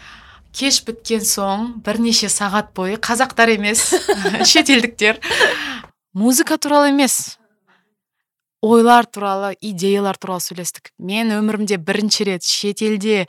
кеш 0.56 0.80
біткен 0.86 1.22
соң 1.22 1.74
бірнеше 1.84 2.30
сағат 2.32 2.72
бойы 2.74 2.96
қазақтар 2.98 3.54
емес 3.54 3.84
шетелдіктер 4.50 5.20
музыка 6.16 6.58
туралы 6.58 6.90
емес 6.90 7.38
ойлар 8.62 9.06
туралы 9.06 9.54
идеялар 9.60 10.18
туралы 10.18 10.42
сөйлестік. 10.42 10.90
Мен 10.98 11.30
өмірімде 11.36 11.78
бірінші 11.78 12.32
рет 12.32 12.46
шетелде 12.48 13.28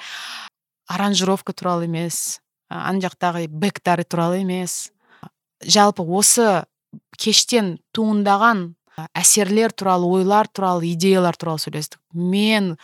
аранжировка 0.90 1.54
туралы 1.54 1.86
емес 1.86 2.40
ана 2.70 3.04
жақтағы 3.04 3.48
бэктары 3.50 4.08
туралы 4.08 4.42
емес 4.42 4.90
жалпы 5.62 6.02
осы 6.02 6.64
кештен 7.18 7.78
туындаған 7.94 8.74
әсерлер 9.18 9.72
туралы 9.72 10.10
ойлар 10.20 10.48
туралы 10.48 10.92
идеялар 10.94 11.38
туралы 11.38 11.62
сөйлестік. 11.64 12.00
Мен 12.14 12.76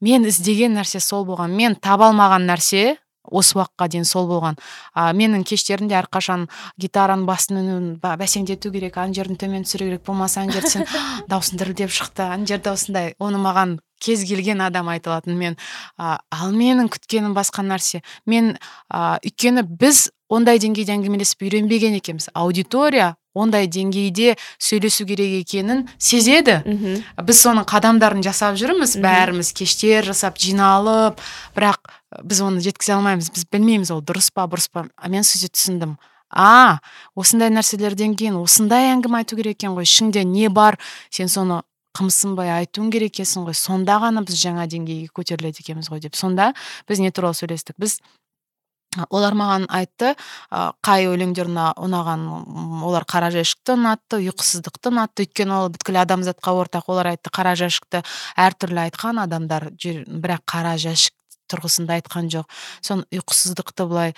мен 0.00 0.28
іздеген 0.28 0.76
нәрсе 0.76 1.00
сол 1.00 1.24
болған. 1.26 1.54
Мен 1.56 1.74
таба 1.74 2.10
алмаған 2.10 2.46
нәрсе 2.50 2.96
осы 3.30 3.56
уақытқа 3.58 3.88
дейін 3.90 4.06
сол 4.06 4.28
болған. 4.30 4.58
А, 4.94 5.10
менің 5.16 5.44
кештерімде 5.46 5.96
әрқашан 5.98 6.46
гитараның 6.80 7.26
басын 7.26 7.60
үнін 7.62 7.88
бәсеңдету 8.02 8.70
керек 8.74 8.98
ана 9.02 9.16
жерін 9.16 9.38
төмен 9.40 9.66
түсіру 9.66 9.88
керек 9.90 10.04
болмаса 10.06 10.42
ана 10.44 10.54
жерде 10.54 10.70
сен 10.70 10.86
даусың 11.30 11.60
дірілдеп 11.60 11.90
шықты 11.90 12.26
ана 12.26 12.46
жерде 12.46 12.70
осындай 12.70 13.14
оны 13.18 13.40
маған 13.42 13.78
кез 14.02 14.24
келген 14.28 14.60
адам 14.60 14.90
айта 14.92 15.14
алатын 15.14 15.38
мен 15.38 15.56
а, 15.98 16.18
ал 16.30 16.52
менің 16.54 16.90
күткенім 16.92 17.34
басқа 17.36 17.64
нәрсе. 17.66 18.02
Мен 18.26 18.56
ә, 18.92 19.18
өйткені 19.24 19.66
біз 19.66 20.10
ондай 20.28 20.60
деңгейде 20.62 20.94
әңгімелесіп 20.96 21.46
үйренбеген 21.46 21.98
екенбіз. 22.00 22.30
Аудитория 22.34 23.14
ондай 23.36 23.68
деңгейде 23.68 24.34
сөйлесу 24.58 25.06
керек 25.06 25.36
екенін 25.42 25.84
сезеді. 25.98 26.58
Біз 27.20 27.44
соның 27.44 27.68
қадамдарын 27.68 28.24
жасап 28.24 28.56
жүрміз 28.56 28.96
бәріміз 29.04 29.52
кештер 29.56 30.08
жасап 30.08 30.40
жиналып 30.40 31.20
бірақ 31.56 31.92
біз 32.24 32.42
оны 32.42 32.64
жеткізе 32.64 32.96
алмаймыз. 32.96 33.30
Біз 33.30 33.46
білмейміз 33.52 33.92
ол 33.92 34.02
дұрыс 34.02 34.32
па 34.32 34.48
бұрыс 34.48 34.70
па. 34.72 34.88
А 34.96 35.12
мен 35.12 35.26
сөйтіп 35.26 35.54
түсіндім. 35.54 35.96
А 36.30 36.80
осындай 37.14 37.52
нәрселерден 37.54 38.16
кейін 38.18 38.40
осындай 38.40 38.90
әңгіме 38.90 39.22
айту 39.22 39.38
керек 39.38 39.60
екен 39.60 39.76
ғой. 39.76 39.86
Ішіңде 39.86 40.24
не 40.26 40.48
бар? 40.48 40.78
Сен 41.10 41.30
соны 41.30 41.62
қымсынбай 41.96 42.50
айтуың 42.58 42.90
керек 42.92 43.14
екенсің 43.14 43.46
ғой. 43.46 43.56
Сонда 43.56 44.00
ғана 44.02 44.24
біз 44.26 44.36
жаңа 44.40 44.66
деңгейге 44.68 45.08
көтеріледі 45.16 45.62
екенбіз 45.64 45.88
ғой 45.92 46.02
деп. 46.04 46.16
Сонда 46.18 46.52
біз 46.88 47.00
не 47.00 47.12
туралы 47.14 47.38
сөйлестік? 47.38 47.78
Біз 47.80 48.00
олар 49.10 49.36
маған 49.38 49.66
айтты 49.72 50.14
қай 50.86 51.08
өлеңдер 51.10 51.50
ұнаған 51.50 52.24
олар 52.86 53.06
қара 53.08 53.30
жәшікті 53.34 53.76
ұнатты 53.76 54.22
ұйқысыздықты 54.24 54.92
ұнатты 54.92 55.26
өйткені 55.26 55.56
ол 55.58 55.70
бүткіл 55.74 56.00
адамзатқа 56.04 56.56
ортақ 56.62 56.90
олар 56.92 57.12
айтты 57.14 57.32
қара 57.34 57.56
жәшікті 57.58 58.02
әртүрлі 58.46 58.86
айтқан 58.86 59.22
адамдар 59.26 59.70
бірақ 59.76 60.44
қара 60.48 60.76
жәшік 60.80 61.14
тұрғысында 61.50 61.98
айтқан 62.00 62.30
жоқ. 62.32 62.46
Соны 62.84 63.06
ұйқысыздықты 63.14 63.86
былай 63.88 64.14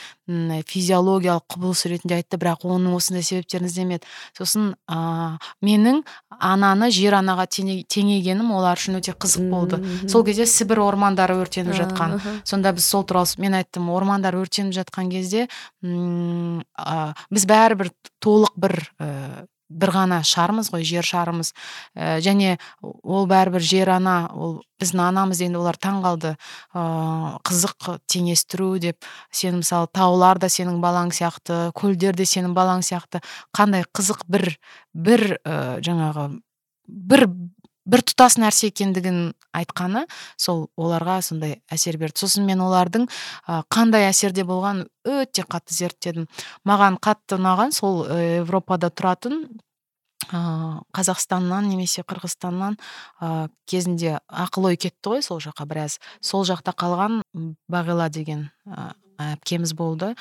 физиологиялық 0.69 1.45
құбылыс 1.55 1.85
ретінде 1.89 2.19
айтты 2.19 2.39
бірақ 2.41 2.67
оның 2.69 2.97
осындай 2.99 3.25
себептерін 3.27 3.69
іздемеді. 3.69 4.07
Сосын 4.37 4.75
ә, 4.89 5.39
менің 5.65 6.03
ананы 6.39 6.91
жер 6.95 7.19
анаға 7.19 7.49
теңегенім 7.49 8.53
олар 8.57 8.79
үшін 8.79 9.01
өте 9.01 9.15
қызық 9.17 9.49
болды. 9.51 9.81
Сол 10.09 10.25
кезде 10.27 10.47
сібір 10.47 10.83
ормандары 10.85 11.39
өртеніп 11.41 11.77
жатқан. 11.77 12.19
сонда 12.45 12.73
біз 12.73 12.85
сол 12.85 13.05
туралы 13.05 13.29
мен 13.39 13.55
айттым 13.55 13.91
ормандар 13.91 14.37
өртеніп 14.39 14.75
жатқан 14.77 15.11
кезде 15.11 15.49
м 15.83 16.63
біз 17.31 17.47
бәрібір 17.47 17.93
толық 18.23 18.55
бір 18.57 18.77
бір 19.69 19.93
ғана 19.95 20.21
шармыз 20.25 20.71
ғой 20.73 20.85
жер 20.89 21.07
шарымыз. 21.07 21.53
Ә, 21.95 22.19
және 22.25 22.57
ол 22.81 23.29
бәрібір 23.31 23.65
жер 23.65 23.93
ана 23.99 24.17
ол 24.35 24.59
біздің 24.81 25.03
анамыз 25.09 25.43
енді 25.45 25.61
олар 25.61 25.77
таң 25.77 26.01
қалды 26.05 26.35
ыыы 26.75 27.37
қызық 27.49 28.01
теңестіру 28.09 28.79
деп. 28.83 29.05
Сен 29.31 29.61
мысалы 29.63 29.91
таулар 29.93 30.39
да 30.39 30.49
сенің 30.53 30.81
балаң 30.83 31.13
сияқты 31.13 31.69
көлдер 31.79 32.17
де 32.17 32.25
сенің 32.25 32.55
балаң 32.57 32.85
сияқты. 32.87 33.23
Қандай 33.57 33.85
қызық 33.93 34.25
бір 34.29 34.51
бір 34.95 35.39
ә, 35.45 35.79
жаңағы 35.85 36.31
бір 36.89 37.29
бір 37.89 38.05
тұтас 38.07 38.37
нәрсе 38.41 38.69
екендігін 38.71 39.33
айтқаны 39.57 40.05
сол 40.37 40.67
оларға 40.79 41.19
сондай 41.25 41.59
әсер 41.73 41.99
берді. 42.01 42.21
Сосын 42.25 42.47
мен 42.49 42.61
олардың 42.65 43.09
қандай 43.73 44.09
әсерде 44.11 44.45
болған 44.49 44.85
өте 45.09 45.45
қатты 45.49 45.77
зерттедім. 45.77 46.29
Маған 46.69 47.01
қатты 47.03 47.39
ұнаған 47.39 47.73
сол 47.75 48.05
европада 48.13 48.93
тұратын 48.93 49.47
қазақстаннан 50.29 51.69
немесе 51.71 52.03
қырғызстаннан 52.05 52.75
ә, 53.23 53.49
кезінде 53.71 54.19
ақыл 54.29 54.67
ой 54.69 54.77
кетті 54.77 55.15
ғой 55.15 55.23
сол 55.25 55.41
жаққа 55.41 55.65
біраз. 55.71 55.99
Сол 56.21 56.45
жақта 56.45 56.75
қалған 56.77 57.23
бағила 57.71 58.11
деген 58.13 58.49
әпкеміз 59.19 59.75
болды. 59.75 60.13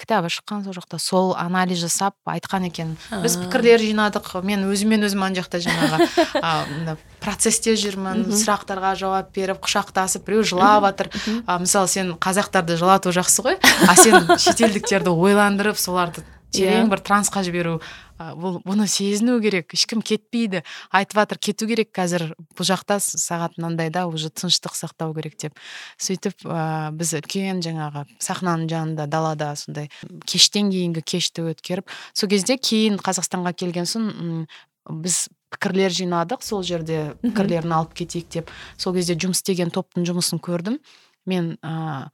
Кітабы 0.00 0.30
шыққан 0.32 0.64
сол 0.64 0.76
жақта. 0.76 0.98
Сол 0.98 1.32
анализ 1.38 1.82
жасап 1.84 2.16
айтқан 2.28 2.68
екен. 2.70 2.96
Біз 3.22 3.36
пікірлер 3.44 3.82
жинадық. 3.84 4.30
Мен 4.46 4.66
өзіммен 4.70 5.04
өзім 5.06 5.24
ана 5.26 5.38
жақта 5.38 5.60
жаңағы 5.64 6.96
процессте 7.24 7.76
жүрмін 7.80 8.26
сұрақтарға 8.32 8.94
жауап 9.00 9.32
беріп 9.36 9.62
құшақтасып 9.64 10.24
біреу 10.26 10.44
жылап 10.44 10.88
жатыр 10.88 11.12
мысалы 11.60 11.88
сен 11.88 12.14
қазақтарды 12.16 12.78
жылату 12.80 13.12
жақсы 13.14 13.44
ғой. 13.44 13.60
А 13.88 13.96
сен 13.96 14.32
шетелдіктерді 14.38 15.12
ойландырып 15.12 15.80
соларды 15.80 16.24
терең 16.54 16.86
иә. 16.86 16.90
бір 16.92 17.02
трансқа 17.04 17.42
жіберу 17.46 17.80
бұл 18.18 18.60
бұны 18.62 18.86
сезіну 18.88 19.40
керек. 19.42 19.74
Ешкім 19.74 20.02
кетпейді. 20.02 20.62
Айтып 20.94 21.18
жатыр 21.18 21.38
кету 21.42 21.66
керек 21.66 21.90
қазір. 21.94 22.30
Бұл 22.54 22.68
жақта 22.68 23.00
сағат 23.02 23.58
мынандайда 23.58 24.06
уже 24.06 24.30
тыныштық 24.30 24.76
сақтау 24.78 25.14
керек 25.16 25.36
деп. 25.40 25.58
Сөйтіп 25.98 26.46
ә, 26.46 26.92
біз 26.94 27.14
үлкен 27.18 27.62
жаңағы 27.64 28.06
сахнаның 28.22 28.70
жанында 28.70 29.08
далада 29.10 29.54
сондай 29.58 29.90
кештен 30.26 30.70
кейінгі 30.70 31.02
кешті 31.02 31.48
өткеріп 31.50 31.90
сол 32.14 32.30
кезде 32.30 32.56
кейін 32.56 33.00
қазақстанға 33.02 33.54
келген 33.58 33.90
соң 33.90 34.46
біз 34.90 35.26
пікірлер 35.54 35.94
жинадық 35.94 36.42
сол 36.44 36.62
жерде 36.66 37.14
пікірлерін 37.22 37.72
алып 37.72 37.94
кетейік 37.98 38.30
деп. 38.30 38.52
Сол 38.76 38.94
кезде 38.96 39.16
жұмыс 39.16 39.42
істеген 39.42 39.72
топтың 39.74 40.06
жұмысын 40.06 40.42
көрдім. 40.42 40.78
Мен 41.26 41.56
ыыы 41.62 42.10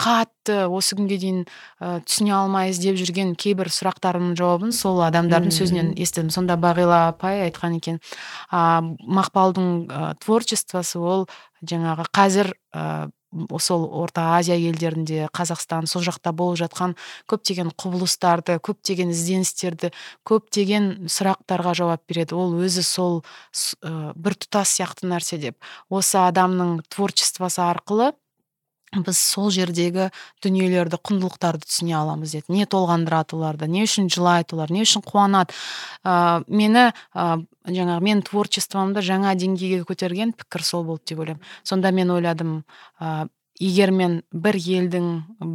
қатты 0.00 0.64
осы 0.66 0.96
күнге 0.98 1.18
дейін 1.22 1.40
ә, 1.80 2.00
түсіне 2.04 2.34
алмай 2.36 2.72
іздеп 2.72 2.98
жүрген 3.00 3.34
кейбір 3.38 3.70
сұрақтарымның 3.72 4.36
жауабын 4.38 4.74
сол 4.74 5.02
адамдардың 5.06 5.54
сөзінен 5.54 5.92
естідім. 5.96 6.30
Сонда 6.34 6.58
бағила 6.60 7.08
апай 7.12 7.44
айтқан 7.46 7.78
екен 7.78 8.00
ә, 8.50 8.82
мақпалдың 8.82 9.68
ә, 9.86 10.14
творчествосы 10.24 10.98
ол 10.98 11.28
жаңағы 11.64 12.08
қазір 12.12 12.52
ә, 12.74 13.10
сол 13.60 13.86
орта 13.90 14.36
азия 14.36 14.56
елдерінде 14.56 15.28
қазақстан 15.34 15.88
сол 15.90 16.04
жақта 16.06 16.32
болып 16.36 16.60
жатқан 16.62 16.94
көптеген 17.30 17.72
құбылыстарды 17.74 18.58
көптеген 18.62 19.10
ізденістерді 19.14 19.90
көптеген 20.28 21.08
сұрақтарға 21.10 21.74
жауап 21.74 22.04
береді. 22.08 22.36
Ол 22.38 22.54
өзі 22.62 22.84
сол 22.86 23.22
ә, 23.82 24.12
бір 24.14 24.38
тұтас 24.38 24.76
сияқты 24.78 25.10
нәрсе 25.10 25.40
деп. 25.42 25.58
Осы 25.90 26.20
адамның 26.22 26.82
творчествосы 26.90 27.62
арқылы 27.64 28.12
біз 28.94 29.18
сол 29.18 29.50
жердегі 29.54 30.10
дүниелерді 30.44 30.98
құндылықтарды 31.02 31.66
түсіне 31.66 31.96
аламыз 31.98 32.34
деді. 32.36 32.54
Не 32.54 32.66
толғандырады 32.70 33.36
оларды 33.38 33.68
не 33.70 33.84
үшін 33.86 34.10
жылайды 34.12 34.56
олар 34.56 34.72
не 34.74 34.84
үшін 34.84 35.04
қуанады. 35.06 35.54
Ә, 36.04 36.44
мені 36.48 36.90
ә, 36.90 37.38
жаңағы 37.66 38.04
мен 38.04 38.22
творчествомды 38.26 39.04
жаңа 39.04 39.34
деңгейге 39.38 39.84
көтерген 39.88 40.34
пікір 40.38 40.64
сол 40.66 40.84
болды 40.84 41.14
деп 41.14 41.24
ойлаймын. 41.24 41.42
Сонда 41.62 41.92
мен 41.92 42.12
ойладым 42.14 42.62
ә, 43.00 43.28
егер 43.60 43.90
мен 43.90 44.22
бір 44.32 44.58
елдің 44.58 45.10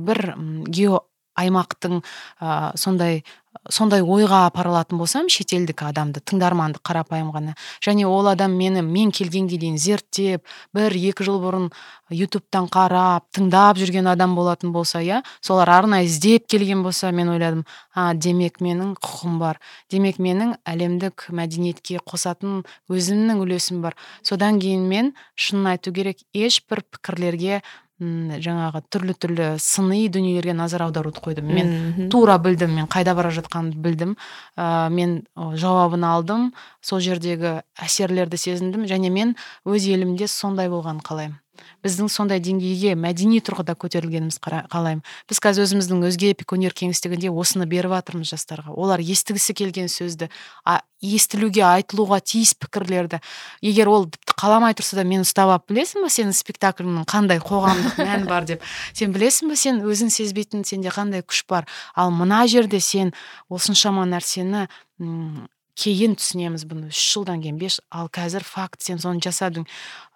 бір 0.05 0.33
гео 0.67 1.05
аймақтың 1.39 2.01
ә, 2.41 2.75
сондай 2.75 3.23
сондай 3.69 4.01
ойға 4.01 4.45
апарылатын 4.49 4.99
болсам 4.99 5.29
шетелдік 5.29 5.83
адамды 5.87 6.21
тыңдарманды 6.25 6.81
қарапайым 6.83 7.31
ғана. 7.33 7.55
Және 7.85 8.05
ол 8.09 8.27
адам 8.27 8.55
мені 8.57 8.81
мен 8.81 9.11
келгенге 9.11 9.57
дейін 9.61 9.77
зерттеп 9.77 10.45
бір 10.75 10.95
екі 10.97 11.25
жыл 11.27 11.39
бұрын 11.43 11.69
ютубтан 12.09 12.69
қарап 12.71 13.27
тыңдап 13.35 13.77
жүрген 13.79 14.09
адам 14.09 14.35
болатын 14.35 14.73
болса 14.73 15.01
иә 15.05 15.21
солар 15.41 15.69
арнайы 15.69 16.09
іздеп 16.09 16.47
келген 16.47 16.83
болса 16.83 17.11
мен 17.11 17.29
ойладым 17.29 17.65
а 17.93 18.13
демек 18.13 18.59
менің 18.59 18.95
құқым 18.97 19.37
бар. 19.39 19.59
Демек 19.91 20.17
менің 20.17 20.55
әлемдік 20.65 21.29
мәдениетке 21.29 21.99
қосатын 22.05 22.63
өзімнің 22.89 23.43
үлесім 23.45 23.83
бар 23.85 23.95
содан 24.23 24.59
кейін 24.59 24.87
мен 24.89 25.13
шынын 25.35 25.75
айту 25.75 25.93
керек 25.93 26.25
ешбір 26.33 26.83
пікірлерге 26.89 27.61
жаңағы 27.99 28.81
түрлі 28.87 29.13
түрлі 29.19 29.47
сыни 29.59 30.07
дүниелерге 30.07 30.53
назар 30.55 30.85
аударуды 30.85 31.19
қойдым. 31.19 31.49
Мен 31.51 32.09
тура 32.11 32.37
білдім 32.39 32.71
мен 32.77 32.87
қайда 32.87 33.15
бара 33.15 33.31
жатқанымды 33.35 33.75
білдім. 33.83 34.15
Ә, 34.55 34.89
мен 34.89 35.25
жауабын 35.35 36.05
алдым 36.07 36.49
сол 36.81 37.03
жердегі 37.03 37.59
әсерлерді 37.75 38.39
сезіндім 38.39 38.87
және 38.87 39.11
мен 39.11 39.35
өз 39.67 39.89
елімде 39.91 40.27
сондай 40.31 40.71
болғанын 40.71 41.03
қалаймын. 41.03 41.37
Біздің 41.85 42.09
сондай 42.11 42.41
деңгейге 42.43 42.95
мәдени 42.99 43.39
тұрғыда 43.45 43.75
көтерілгеніміз 43.79 44.39
қалаймын. 44.43 45.03
Біз 45.29 45.41
қазір 45.43 45.67
өзіміздің 45.67 46.05
өзге 46.09 46.33
эпик 46.33 46.53
өнер 46.55 46.75
кеңістігінде 46.75 47.31
осыны 47.31 47.67
беріп 47.69 47.95
жатырмыз 47.95 48.33
жастарға. 48.33 48.73
Олар 48.75 49.03
естігісі 49.03 49.55
келген 49.57 49.91
сөзді 49.91 50.29
а, 50.65 50.79
естілуге 51.01 51.63
айтылуға 51.63 52.19
тиіс 52.23 52.53
пікірлерді. 52.59 53.21
Егер 53.63 53.89
ол 53.91 54.07
тіпті 54.11 54.35
қаламай 54.39 54.75
тұрса 54.77 54.99
да 54.99 55.05
мені 55.07 55.23
ұстап 55.27 55.51
алып 55.53 55.69
білесің 55.71 56.03
ба 56.03 56.11
сенің 56.11 56.35
спектакліңнің 56.35 57.07
қандай 57.09 57.39
қоғамдық 57.43 58.01
мәні 58.07 58.27
бар 58.29 58.47
деп? 58.49 58.65
Сен 58.93 59.15
білесің 59.15 59.51
ба 59.51 59.59
сен 59.59 59.83
өзің 59.87 60.11
сезбейтін 60.13 60.65
сенде 60.67 60.91
қандай 60.93 61.23
күш 61.23 61.45
бар? 61.49 61.67
Ал 61.95 62.11
мына 62.11 62.45
жерде 62.51 62.81
сен 62.83 63.13
осыншама 63.49 64.05
нәрсені 64.11 64.67
м 64.99 65.47
кейін 65.79 66.17
түсінеміз 66.19 66.65
бұны. 66.67 66.89
Үш 66.91 67.03
жылдан 67.13 67.43
кейін 67.43 67.59
бес 67.59 67.79
ал 67.89 68.09
қазір 68.11 68.43
факт 68.43 68.83
сен 68.83 68.99
соны 68.99 69.23
жасадың. 69.23 69.67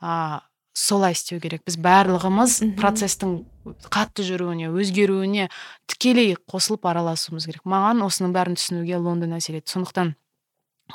А 0.02 0.44
солай 0.74 1.14
істеу 1.14 1.40
керек. 1.40 1.64
Біз 1.68 1.78
барлығымыз 1.82 2.60
процестің 2.80 3.38
қатты 3.94 4.26
жүруіне 4.28 4.72
өзгеруіне 4.74 5.48
тікелей 5.88 6.36
қосылып 6.50 6.90
араласуымыз 6.90 7.48
керек. 7.48 7.64
Маған 7.70 8.04
осының 8.06 8.34
бәрін 8.36 8.58
түсінуге 8.60 8.98
лондон 8.98 9.38
әсер 9.38 9.62
етті. 9.62 9.78
Сондықтан 9.78 10.16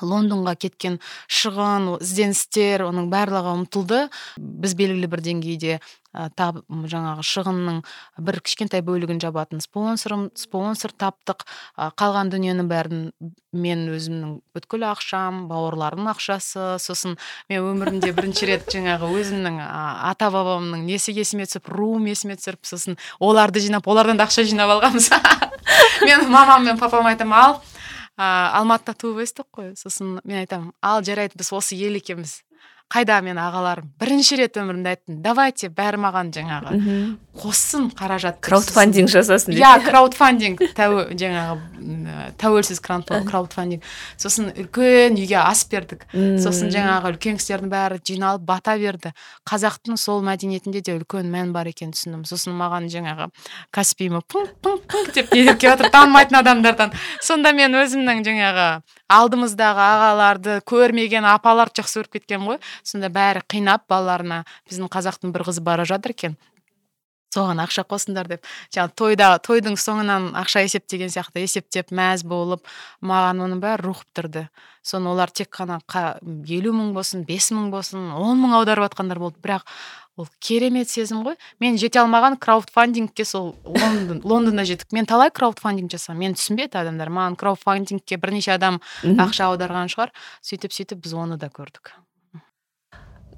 лондонға 0.02 0.54
кеткен 0.66 0.98
шығын 1.26 1.94
ізденістер 1.98 2.86
оның 2.88 3.08
барлығы 3.12 3.54
ұмытылды 3.58 4.02
біз 4.38 4.76
белгілі 4.78 5.10
бір 5.10 5.24
деңгейде 5.24 5.78
ә, 6.18 6.28
тап, 6.34 6.60
жаңағы 6.68 7.24
шығынның 7.26 7.80
бір 8.24 8.38
кішкентай 8.44 8.82
бөлігін 8.84 9.20
жабатын 9.22 9.62
спонсорым 9.62 10.28
спонсор 10.38 10.92
таптық. 10.96 11.44
Ә, 11.76 11.90
қалған 11.98 12.32
дүниенің 12.32 12.68
бәрін 12.70 13.04
мен 13.52 13.86
өзімнің 13.92 14.38
бүткіл 14.56 14.86
ақшам 14.90 15.46
бауырларымның 15.50 16.12
ақшасы 16.14 16.76
сосын 16.82 17.18
мен 17.50 17.64
өмірімде 17.64 18.12
бірінші 18.16 18.50
рет 18.50 18.68
жаңағы 18.72 19.10
өзімнің 19.20 19.60
ә, 19.62 19.70
ата 20.10 20.30
бабамның 20.34 20.86
несі 20.88 21.14
есіме 21.16 21.48
түсіп 21.48 21.70
руым 21.72 22.08
есіме 22.10 22.38
түсіріп 22.40 22.68
сосын 22.68 22.98
оларды 23.20 23.62
жинап 23.64 23.88
олардан 23.88 24.20
да 24.20 24.28
ақша 24.28 24.46
жинап 24.48 24.76
алғанбыз. 24.76 25.10
Мен 26.06 26.28
мамам 26.30 26.64
мен 26.64 26.78
папама 26.78 27.12
айтамын 27.12 27.38
ал 27.38 27.60
ыыы 28.18 28.50
алматыда 28.58 28.94
туып 28.98 29.22
өстік 29.22 29.46
қой 29.54 29.72
сосын 29.78 30.18
мен 30.24 30.40
айтамын 30.42 30.72
ал 30.82 31.04
жарайды 31.06 31.38
біз 31.38 31.52
осы 31.54 31.78
ел 31.78 31.94
екенбіз. 31.94 32.40
Қайда 32.88 33.20
мен 33.20 33.36
ағаларым? 33.36 33.90
Бірінші 34.00 34.38
рет 34.40 34.56
өмірімде 34.56 34.94
айттым. 34.94 35.18
Давайте 35.24 35.68
бәрі 35.68 36.00
маған 36.00 36.30
жаңағы 36.32 36.78
қоссын 37.38 37.90
қаражат. 37.94 38.40
Краудфандинг 38.42 39.10
жасасын 39.12 39.52
иә 39.54 39.74
краудфандинг. 39.84 40.62
Жаңағы 40.72 42.32
тәуелсіз 42.40 42.80
краудфандинг. 42.82 43.84
Сосын 44.16 44.50
үлкен 44.56 45.18
үйге 45.20 45.36
ас 45.42 45.66
бердік. 45.70 46.06
Сосын 46.12 46.72
жаңағы 46.72 47.12
үлкен 47.12 47.38
кісілердің 47.38 47.70
бәрі 47.70 48.00
жиналып 48.02 48.46
бата 48.48 48.74
берді. 48.80 49.12
Қазақтың 49.46 50.00
сол 50.00 50.24
мәдениетінде 50.26 50.80
де 50.80 50.96
үлкен 50.96 51.28
мән 51.30 51.52
бар 51.52 51.68
екенін 51.70 51.92
түсіндім. 51.92 52.24
Сосын 52.26 52.56
маған 52.58 52.88
жаңағы 52.90 53.28
каспиіме 53.70 54.24
пыңк 54.24 54.56
пыңк 54.64 54.88
пыңк 54.90 55.12
деп 55.14 55.30
келіп 55.30 55.60
жатыр 55.62 55.92
танымайтын 55.92 56.40
адамдардан. 56.40 56.96
Сонда 57.22 57.52
мен 57.52 57.76
өзімнің 57.78 58.24
жаңағы 58.26 58.68
алдымыздағы 59.08 59.84
ағаларды 59.84 60.58
көрмеген 60.68 61.24
апаларды 61.28 61.80
жақсы 61.80 62.02
көріп 62.02 62.18
кеткенмін 62.18 62.50
ғой. 62.50 62.58
Сонда 62.82 63.10
бәрі 63.12 63.44
қинап 63.48 63.88
балаларына 63.90 64.44
біздің 64.68 64.92
қазақтың 64.92 65.34
бір 65.34 65.46
қызы 65.48 65.64
бара 65.64 65.88
жатыр 65.88 66.16
екен. 66.16 66.38
Соған 67.28 67.60
ақша 67.60 67.84
қосыңдар 67.84 68.28
деп. 68.30 68.46
Жаңағы 68.72 68.94
тойда 68.96 69.26
тойдың 69.44 69.76
соңынан 69.76 70.30
ақша 70.40 70.62
есептеген 70.64 71.12
сияқты 71.12 71.42
есептеп 71.44 71.92
мәз 71.92 72.24
болып 72.24 72.64
маған 73.04 73.42
оның 73.44 73.60
бәрі 73.60 73.84
рух 73.84 74.00
бітірді 74.06 74.46
соны 74.80 75.12
олар 75.12 75.28
тек 75.28 75.50
қана 75.52 75.76
елу 76.48 76.72
мың 76.72 76.94
болсын 76.96 77.26
бес 77.28 77.50
мың 77.52 77.68
болсын 77.74 78.14
он 78.16 78.40
мың 78.40 78.56
аударып 78.56 78.88
жатқандар 78.88 79.20
болды. 79.20 79.42
Бірақ 79.44 79.68
ол 80.16 80.26
керемет 80.40 80.88
сезім 80.88 81.20
ғой. 81.26 81.36
Мен 81.60 81.76
жете 81.76 82.00
алмаған 82.00 82.40
краудфандингке 82.40 83.24
сол 83.28 83.54
лондон 83.64 84.24
лондонда 84.24 84.64
жеттік. 84.64 84.90
Мен 84.96 85.06
талай 85.06 85.30
краудфандинг 85.30 85.92
жасағанмын 85.92 86.32
мені 86.32 86.40
түсінбеді 86.40 86.80
адамдар. 86.80 87.12
Маған 87.12 87.36
краудфандингке 87.38 88.16
бірнеше 88.16 88.56
адам 88.56 88.80
ақша 89.04 89.52
аударған 89.52 89.92
шығар. 89.92 90.16
Сөйтіп 90.40 90.74
сөйтіп 90.74 91.04
біз 91.04 91.14
оны 91.14 91.36
да 91.36 91.52
көрдік. 91.52 91.92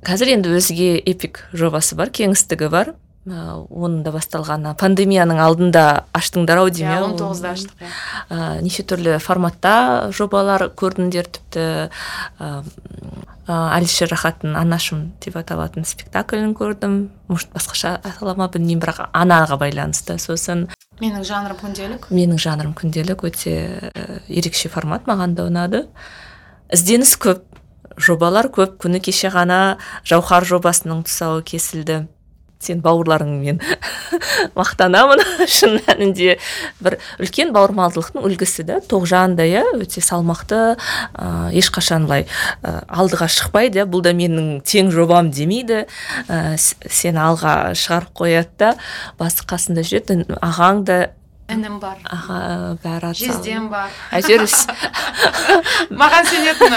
Қазір 0.06 0.34
енді 0.36 0.56
өзге 0.56 0.96
эпик 0.98 1.46
жобасы 1.52 1.96
бар 1.98 2.10
кеңістігі 2.14 2.70
бар. 2.72 2.94
Оның 3.28 4.00
да 4.00 4.14
басталғаны 4.14 4.72
пандемияның 4.80 5.42
алдында 5.44 6.06
аштыңдар 6.16 6.62
ау 6.62 6.70
деймін 6.72 6.94
иә 6.94 7.02
он 7.04 7.18
тоғызда 7.20 7.52
аштық 7.52 7.82
иә. 7.84 8.62
Неше 8.64 8.82
түрлі 8.88 9.18
форматта 9.20 10.08
жобалар 10.16 10.70
көрдіңдер 10.72 11.28
тіпті. 11.36 11.66
Ә, 12.40 13.54
әлішер 13.76 14.08
рахаттың 14.12 14.54
анашым 14.56 15.10
деп 15.20 15.36
аталатын 15.36 15.84
спектаклін 15.84 16.54
көрдім. 16.56 17.10
Может 17.28 17.52
басқаша 17.52 17.96
атала 17.98 18.36
ма 18.38 18.48
білмеймін 18.48 18.80
бірақ 18.84 19.10
анаға 19.12 19.58
байланысты 19.60 20.16
сосын. 20.22 20.68
Менің 21.00 21.24
жанрым 21.26 21.58
күнделік. 21.60 22.08
Менің 22.14 22.40
жанрым 22.40 22.72
күнделік 22.78 23.24
өте 23.26 23.90
ерекше 24.28 24.70
формат 24.72 25.08
маған 25.10 25.34
да 25.34 25.48
ұнады. 25.50 25.86
Ізденіс 26.72 27.16
көп. 27.20 27.42
Жобалар 28.00 28.50
көп. 28.52 28.78
Күні 28.80 29.02
кеше 29.04 29.30
ғана 29.32 29.78
жауһар 30.08 30.46
жобасының 30.48 31.04
тұсауы 31.08 31.44
кесілді. 31.46 32.06
Сен 32.60 32.82
бауырларыңмен 32.84 33.56
мақтанамын. 34.58 35.22
Шын 35.48 35.78
мәнінде 35.86 36.34
бір 36.84 36.98
үлкен 37.22 37.54
бауырмалдылықтың 37.56 38.26
үлгісі 38.28 38.66
да. 38.68 38.80
Тоғжан 38.84 39.36
да 39.38 39.46
иә 39.48 39.62
өте 39.78 40.02
салмақты 40.04 40.58
ә, 40.76 41.30
ешқашан 41.56 42.04
былай 42.04 42.26
ә, 42.60 42.82
алдыға 42.84 43.30
шықпайды 43.32 43.80
иә. 43.80 43.86
Бұл 43.88 44.04
да 44.04 44.12
менің 44.12 44.60
тең 44.60 44.92
жобам 44.92 45.30
демейді. 45.32 45.86
Ә, 46.28 46.58
сені 46.58 47.24
алға 47.24 47.72
шығарып 47.72 48.12
қояды 48.20 48.52
да. 48.60 48.74
Басы 49.16 49.48
қасында 49.48 49.86
жүреді. 49.86 50.26
Ағаң 50.44 50.84
да 50.84 51.00
інім 51.54 51.78
бар. 51.82 52.00
Аға 52.06 52.40
бәрі 52.82 53.12
жездем 53.18 53.68
бар. 53.72 53.92
Әйтеуір 54.14 54.46
маған 56.02 56.28
сенетін 56.30 56.76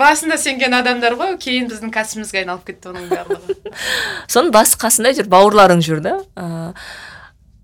басында 0.00 0.38
сенген 0.40 0.76
адамдар 0.80 1.16
ғой 1.20 1.36
кейін 1.42 1.68
біздің 1.72 1.92
кәсібімізге 1.94 2.42
айналып 2.44 2.66
кетті 2.70 2.92
оның 2.92 3.10
барлығы. 3.12 3.58
Соның 4.30 4.52
басы 4.54 4.80
қасында 4.80 5.14
әйтеуір 5.14 5.30
бауырларың 5.32 5.84
жүр 5.84 6.04
да. 6.04 6.18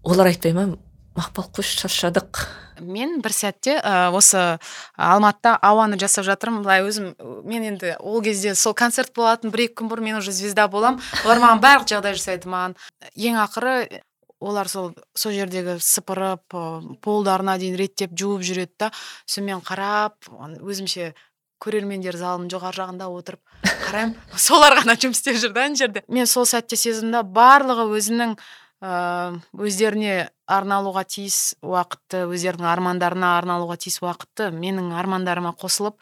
Олар 0.03 0.33
айтпай 0.33 0.57
ма 0.57 0.71
мақпал 1.19 1.51
қош 1.55 1.75
шаршадық. 1.83 2.45
Мен 2.81 3.19
бір 3.21 3.35
сәтте 3.37 3.75
ә, 3.77 4.09
осы 4.17 4.57
алматыда 4.97 5.57
ауаны 5.61 5.99
жасап 6.01 6.25
жатырмын. 6.25 6.63
Былай 6.65 6.85
өзім 6.87 7.11
мен 7.45 7.67
енді 7.75 7.97
ол 8.01 8.23
кезде 8.25 8.55
сол 8.57 8.73
концерт 8.79 9.13
болатын 9.17 9.53
бір 9.53 9.67
екі 9.67 9.83
күн 9.83 9.91
бұрын 9.91 10.09
мен 10.09 10.21
уже 10.23 10.33
звезда 10.33 10.65
боламын 10.73 11.03
олар 11.27 11.43
маған 11.43 11.61
барлық 11.61 11.91
жағдай 11.93 12.17
жасайды 12.17 12.49
маған. 12.49 12.79
Ең 13.21 13.37
ақыры 13.43 13.75
олар 14.41 14.69
сол 14.69 14.93
сол 15.15 15.35
жердегі 15.37 15.79
сыпырып 15.85 16.57
полдарына 17.05 17.59
дейін 17.61 17.77
реттеп 17.81 18.17
жуып 18.19 18.45
жүреді 18.47 18.87
да 18.87 18.91
сонымен 19.27 19.61
қарап 19.65 20.31
өзімше 20.61 21.13
көрермендер 21.61 22.17
залының 22.17 22.49
жоғары 22.53 22.81
жағында 22.81 23.11
отырып 23.13 23.41
қараймын. 23.85 24.17
Солар 24.49 24.79
ғана 24.81 24.97
жұмыс 24.97 25.21
істеп 25.21 25.37
жүр 25.43 25.55
да 25.57 25.69
ана 25.69 25.77
жерде 25.77 26.03
мен 26.09 26.29
сол 26.31 26.49
сәтте 26.49 26.79
сездім 26.81 27.13
да 27.13 27.23
барлығы 27.23 27.91
өзінің 27.99 28.37
өздеріне 28.81 30.31
арналуға 30.49 31.03
тиіс 31.05 31.55
уақытты 31.61 32.23
өздерінің 32.33 32.69
армандарына 32.71 33.35
арналуға 33.37 33.77
тиіс 33.83 33.99
уақытты 34.01 34.49
менің 34.57 34.95
армандарыма 34.97 35.53
қосылып 35.61 35.99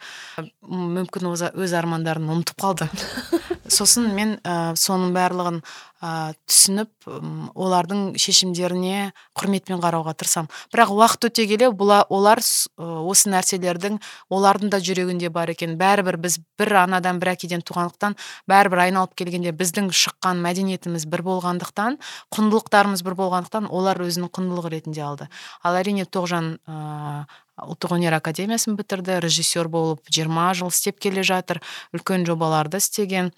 мүмкін 0.63 1.27
өз 1.35 1.75
армандарын 1.75 2.31
ұмытып 2.31 2.63
қалды. 2.63 2.87
Сосын 3.69 4.07
мен 4.15 4.37
ә, 4.47 4.77
соның 4.79 5.11
барлығын 5.13 5.59
ә, 5.99 6.33
түсініп 6.47 7.07
олардың 7.55 8.13
шешімдеріне 8.19 9.11
құрметпен 9.37 9.81
қарауға 9.83 10.13
тырысамын. 10.19 10.51
Бірақ 10.73 10.93
уақыт 10.95 11.27
өте 11.29 11.45
келе 11.49 11.69
бұла, 11.75 12.01
олар 12.09 12.39
осы 12.39 13.31
нәрселердің 13.33 13.99
олардың 14.31 14.71
да 14.71 14.79
жүрегінде 14.83 15.31
бар 15.33 15.51
екен. 15.53 15.75
Бәрібір 15.79 16.19
біз 16.23 16.39
бір 16.59 16.75
анадан 16.85 17.19
бір 17.19 17.33
әкеден 17.35 17.65
туғандықтан 17.67 18.15
бәрібір 18.49 18.85
айналып 18.85 19.17
келгенде 19.19 19.51
біздің 19.55 19.91
шыққан 19.91 20.39
мәдениетіміз 20.45 21.05
бір 21.11 21.25
болғандықтан 21.27 21.99
құндылықтарымыз 22.35 23.03
бір 23.03 23.19
болғандықтан 23.19 23.67
олар 23.67 23.99
өзінің 24.07 24.31
құндылығы 24.31 24.73
ретінде 24.77 25.03
алды. 25.03 25.29
Ал 25.63 25.79
әрине 25.79 26.07
тоғжан 26.07 26.57
ыыы 26.63 27.27
ұлттық 27.59 27.97
өнер 27.97 28.15
академиясын 28.15 28.77
бітірді 28.79 29.19
режиссер 29.25 29.67
болып 29.67 30.07
жиырма 30.07 30.53
жыл 30.55 30.71
істеп 30.71 30.99
келе 31.03 31.25
жатыр 31.27 31.59
үлкен 31.91 32.23
жобаларды 32.27 32.79
істеген. 32.79 33.33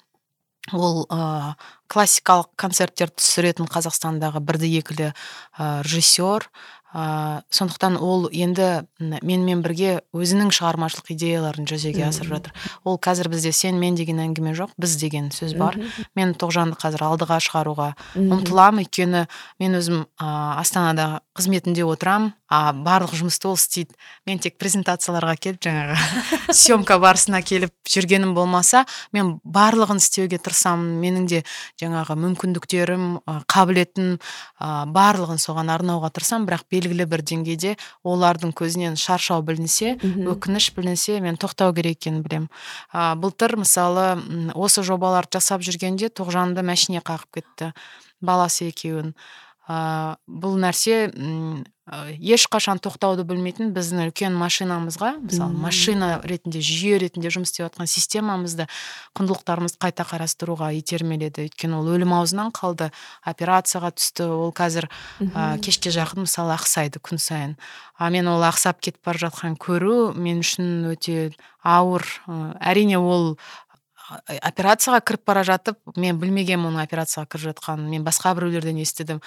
Ол 0.69 1.05
ә, 1.09 1.55
классикалық 1.91 2.51
концерттерді 2.59 3.17
түсіретін 3.17 3.69
қазақстандағы 3.71 4.43
бірді 4.45 4.69
екілі 4.77 5.09
ә, 5.09 5.81
режиссер 5.81 6.45
ә, 6.93 7.41
сондықтан 7.49 7.97
ол 7.97 8.27
енді 8.29 8.85
менімен 8.99 9.63
бірге 9.65 10.01
өзінің 10.13 10.51
шығармашылық 10.53 11.13
идеяларын 11.15 11.67
жүзеге 11.69 12.05
асырып 12.07 12.35
жатыр. 12.35 12.53
Ол 12.83 12.99
қазір 13.01 13.31
бізде 13.33 13.51
сен 13.55 13.79
мен 13.81 13.97
деген 13.97 14.21
әңгіме 14.21 14.53
жоқ 14.57 14.75
біз 14.77 14.97
деген 15.01 15.31
сөз 15.33 15.55
бар. 15.57 15.79
Мен 16.15 16.35
тоғжанды 16.35 16.77
қазір 16.79 17.07
алдыға 17.09 17.39
шығаруға 17.41 17.93
ұмтыламын. 18.21 18.85
Өйткені 18.85 19.25
мен 19.63 19.79
өзім 19.81 20.05
ә, 20.21 20.61
астанада 20.61 21.21
қызметінде 21.37 21.87
отырамын 21.87 22.35
а 22.51 22.73
барлық 22.75 23.13
жұмысты 23.15 23.47
ол 23.47 23.55
істейді. 23.55 23.95
Мен 24.27 24.41
тек 24.43 24.57
презентацияларға 24.59 25.37
келіп 25.39 25.61
жаңағы 25.63 25.95
съемка 26.61 26.97
барысына 26.99 27.39
келіп 27.47 27.71
жүргенім 27.87 28.33
болмаса 28.35 28.83
мен 29.15 29.37
барлығын 29.47 30.01
істеуге 30.01 30.39
тырысамын. 30.43 30.97
Менің 30.99 31.27
де 31.31 31.41
жаңағы 31.79 32.17
мүмкіндіктерім 32.19 33.05
қабілетім 33.51 34.17
ә, 34.17 34.85
барлығын 34.91 35.39
соған 35.39 35.71
арнауға 35.71 36.11
тырысамын. 36.11 36.49
Бірақ 36.49 36.67
белгілі 36.73 37.07
бір 37.07 37.23
деңгейде 37.31 37.77
олардың 38.03 38.51
көзінен 38.57 38.99
шаршау 38.99 39.45
білінсе 39.47 39.95
өкініш 40.01 40.71
білінсе 40.75 41.21
мен 41.23 41.39
тоқтау 41.39 41.71
керек 41.77 42.01
екенін 42.01 42.25
білемін. 42.25 42.49
Ә, 42.91 43.15
былтыр 43.15 43.55
мысалы 43.63 44.17
осы 44.53 44.83
жобаларды 44.83 45.39
жасап 45.39 45.63
жүргенде 45.63 46.11
тоғжанды 46.11 46.65
мәшине 46.67 46.99
қағып 46.99 47.39
кетті 47.39 47.71
баласы 48.21 48.67
екеуін. 48.69 49.15
Ә, 49.71 50.17
бұл 50.27 50.57
нәрсе 50.59 51.05
ешқашан 51.91 52.79
тоқтауды 52.79 53.25
білмейтін 53.27 53.73
біздің 53.75 54.05
үлкен 54.05 54.35
машинамызға. 54.39 55.09
Мысалы 55.25 55.57
машина 55.59 56.11
ретінде 56.23 56.61
жүйе 56.63 57.01
ретінде 57.03 57.31
жұмыс 57.33 57.51
істеп 57.51 57.65
жатқан 57.65 57.89
системамызды 57.89 58.67
құндылықтарымызды 59.17 59.81
қайта 59.81 60.05
қарастыруға 60.07 60.69
итермеледі. 60.77 61.49
Өйткені 61.49 61.81
ол 61.81 61.89
өлім 61.91 62.13
аузынан 62.15 62.53
қалды 62.55 62.91
операцияға 63.27 63.91
түсті. 63.97 64.29
Ол 64.29 64.53
қазір 64.55 64.87
ә, 65.19 65.57
кешке 65.59 65.91
жақын 65.91 66.23
мысалы 66.27 66.55
ақсайды 66.55 67.01
күн 67.03 67.19
сайын. 67.19 67.57
А 67.97 68.09
мен 68.13 68.29
ол 68.31 68.45
ақсап 68.47 68.79
кетіп 68.79 69.03
бара 69.03 69.25
жатқанын 69.25 69.59
көру 69.59 70.13
мен 70.15 70.45
үшін 70.45 70.93
өте 70.93 71.33
ауыр. 71.65 72.07
Әрине 72.61 73.01
ол 73.01 73.35
операцияға 74.41 75.01
кіріп 75.05 75.23
бара 75.27 75.43
жатып 75.47 75.77
мен 75.95 76.19
білмегенмін 76.21 76.71
оның 76.71 76.83
операцияға 76.83 77.29
кіріп 77.31 77.45
жатқанын 77.51 77.89
мен 77.91 78.05
басқа 78.05 78.33
біреулерден 78.37 78.79
естідім. 78.81 79.21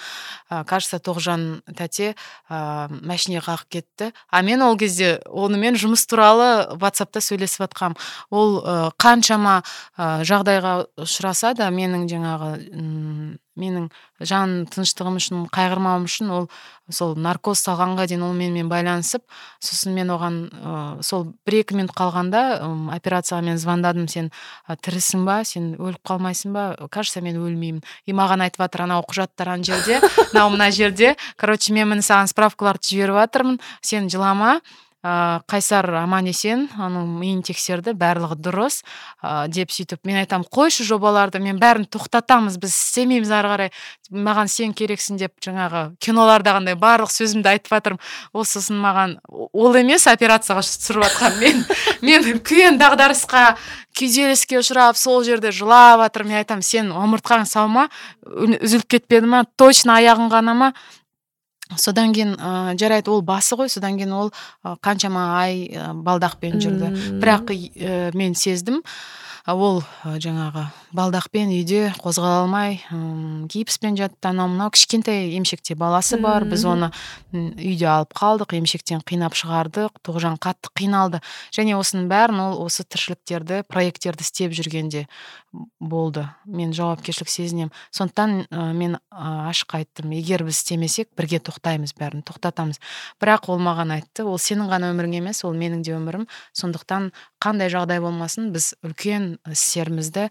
Ә, 0.49 0.63
кажется 0.67 0.99
тоғжан 0.99 1.61
тәте 1.77 2.13
ә, 2.49 2.89
машине 2.89 3.41
қағып 3.45 3.69
кетті. 3.69 4.11
А 4.29 4.41
мен 4.41 4.61
ол 4.65 4.77
кезде 4.77 5.19
онымен 5.25 5.79
жұмыс 5.79 6.05
туралы 6.09 6.77
ватсапта 6.81 7.23
сөйлесіп 7.23 7.65
жатқанмын 7.65 7.97
ол 8.29 8.59
ә, 8.59 8.91
қаншама 9.01 9.61
ә, 9.97 10.21
жағдайға 10.27 10.75
ұшыраса 11.05 11.55
да 11.57 11.71
менің 11.73 12.07
жаңағы 12.11 12.51
менің 13.59 13.89
жан 14.19 14.65
тыныштығым 14.71 15.17
үшін 15.19 15.45
қайғырмауым 15.53 16.05
үшін 16.07 16.31
ол 16.35 16.47
сол 16.91 17.15
наркоз 17.17 17.63
салғанға 17.65 18.05
дейін 18.11 18.25
ол 18.27 18.33
менімен 18.37 18.69
байланысып 18.69 19.23
сосын 19.63 19.95
мен 19.95 20.11
оған 20.13 20.37
ә, 20.53 20.73
сол 21.03 21.25
бір 21.47 21.61
екі 21.63 21.77
минут 21.79 21.95
қалғанда 21.97 22.43
ә, 22.59 22.69
операцияға 22.95 23.41
мен 23.47 23.57
звондадым. 23.57 24.07
Сен 24.11 24.29
ә, 24.69 24.77
тірісің 24.77 25.25
ба? 25.25 25.39
Сен 25.47 25.73
өліп 25.79 26.03
қалмайсың 26.05 26.53
ба? 26.53 26.67
Кажется 26.91 27.23
мен 27.25 27.39
өлмеймін. 27.41 27.81
И 28.05 28.13
маған 28.13 28.45
айтып 28.45 28.65
жатыр 28.65 28.85
анау 28.85 29.05
құжаттар 29.09 29.55
ана 29.55 29.65
жерде 29.65 30.01
мынау 30.33 30.53
мына 30.53 30.69
жерде 30.71 31.15
короче 31.37 31.73
мен 31.73 31.89
міне 31.89 32.05
саған 32.05 32.29
справкаларды 32.29 32.91
жіберіп 32.91 33.23
жатырмын. 33.23 33.61
Сен 33.81 34.09
жылама. 34.09 34.59
Ә, 35.05 35.41
қайсар 35.49 35.85
аман 36.01 36.25
есен 36.31 36.65
оның 36.81 37.05
миын 37.19 37.43
тексерді 37.45 37.93
барлығы 37.97 38.39
дұрыс 38.41 38.81
ә, 39.21 39.45
деп 39.53 39.73
сөйтіп 39.75 40.01
мен 40.07 40.17
айтам 40.23 40.43
қойшы 40.43 40.85
жобаларды 40.87 41.39
мен 41.43 41.59
бәрін 41.61 41.85
тоқтатамыз 41.93 42.57
біз 42.61 42.73
істемейміз 42.73 43.33
ары 43.37 43.51
қарай 43.53 43.71
маған 44.25 44.49
сен 44.51 44.73
керексің 44.77 45.19
деп 45.21 45.33
жаңағы 45.45 45.85
кинолардағындай 46.01 46.77
барлық 46.79 47.11
сөзімді 47.13 47.51
айтып 47.53 47.73
жатырмын. 47.73 48.01
Ол 48.33 48.45
сосын 48.47 48.81
маған 48.81 49.17
ол 49.29 49.77
емес 49.77 50.07
операцияға 50.09 50.65
түсіріп 50.65 51.05
жатқан. 51.05 51.39
Мен 51.41 51.63
мен 52.05 52.27
үлкен 52.33 52.79
дағдарысқа 52.81 53.55
күйзеліске 53.97 54.59
ұшырап 54.61 54.99
сол 54.99 55.23
жерде 55.27 55.51
жылап 55.55 56.03
жатырмын. 56.05 56.35
Мен 56.35 56.43
айтамын 56.43 56.65
сен 56.65 56.91
омыртқаң 56.93 57.47
сау 57.49 57.69
ма? 57.71 57.89
Үзіліп 58.25 58.87
кетпеді 58.97 59.29
ма? 59.31 59.45
Точно 59.57 59.97
аяғың 59.99 60.31
ғана 60.33 60.57
ма? 60.57 60.71
Содан 61.77 62.13
кейін 62.13 62.35
ә, 62.37 62.75
жарайды 62.79 63.11
ол 63.11 63.21
басы 63.25 63.57
ғой. 63.57 63.69
Содан 63.73 63.97
кейін 63.99 64.13
ол 64.13 64.31
ә, 64.63 64.75
қаншама 64.83 65.27
ай 65.41 65.65
ә, 65.69 65.91
балдақпен 65.93 66.59
жүрді. 66.61 66.91
Бірақ 67.21 67.53
ә, 67.53 68.15
мен 68.17 68.35
сездім. 68.37 68.83
Ол 69.45 69.83
жаңағы 70.05 70.65
балдақпен 70.95 71.51
үйде 71.51 71.89
қозғала 71.99 72.43
алмай 72.43 72.77
м 72.93 73.47
гипспен 73.51 73.97
жатты 73.99 74.29
анау 74.29 74.47
мынау. 74.51 74.71
Кішкентай 74.71 75.33
емшекте 75.35 75.75
баласы 75.75 76.17
бар. 76.21 76.45
Біз 76.47 76.63
оны 76.65 76.91
үйде 77.33 77.87
алып 77.91 78.15
қалдық 78.15 78.55
емшектен 78.57 79.03
қинап 79.03 79.35
шығардық 79.35 79.99
тоғжан 80.05 80.39
қатты 80.39 80.71
қиналды. 80.77 81.21
Және 81.55 81.75
осының 81.75 82.07
бәрін 82.11 82.41
ол 82.45 82.61
осы 82.65 82.85
тіршіліктерді 82.87 83.63
проекттерді 83.67 84.23
істеп 84.23 84.55
жүргенде 84.55 85.05
болды. 85.79 86.25
Мен 86.45 86.73
жауапкершілік 86.75 87.29
сезінемін. 87.31 87.71
Сондықтан 87.95 88.47
ә, 88.49 88.71
мен 88.75 88.97
ә, 88.97 89.51
ашық 89.51 89.77
айттым. 89.79 90.11
Егер 90.15 90.43
біз 90.43 90.59
істемесек 90.59 91.11
бірге 91.15 91.39
тоқтаймыз 91.39 91.95
бәрін 91.95 92.25
тоқтатамыз. 92.27 92.81
Бірақ 93.21 93.47
ол 93.53 93.61
маған 93.63 93.95
айтты 93.95 94.25
ол 94.27 94.39
сенің 94.41 94.71
ғана 94.71 94.91
өмірің 94.91 95.19
емес 95.21 95.43
ол 95.47 95.55
менің 95.55 95.85
де 95.85 95.95
өмірім. 95.95 96.27
Сондықтан 96.55 97.11
қандай 97.39 97.71
жағдай 97.71 98.01
болмасын 98.03 98.51
біз 98.55 98.73
үлкен 98.83 99.37
істерімізді 99.47 100.27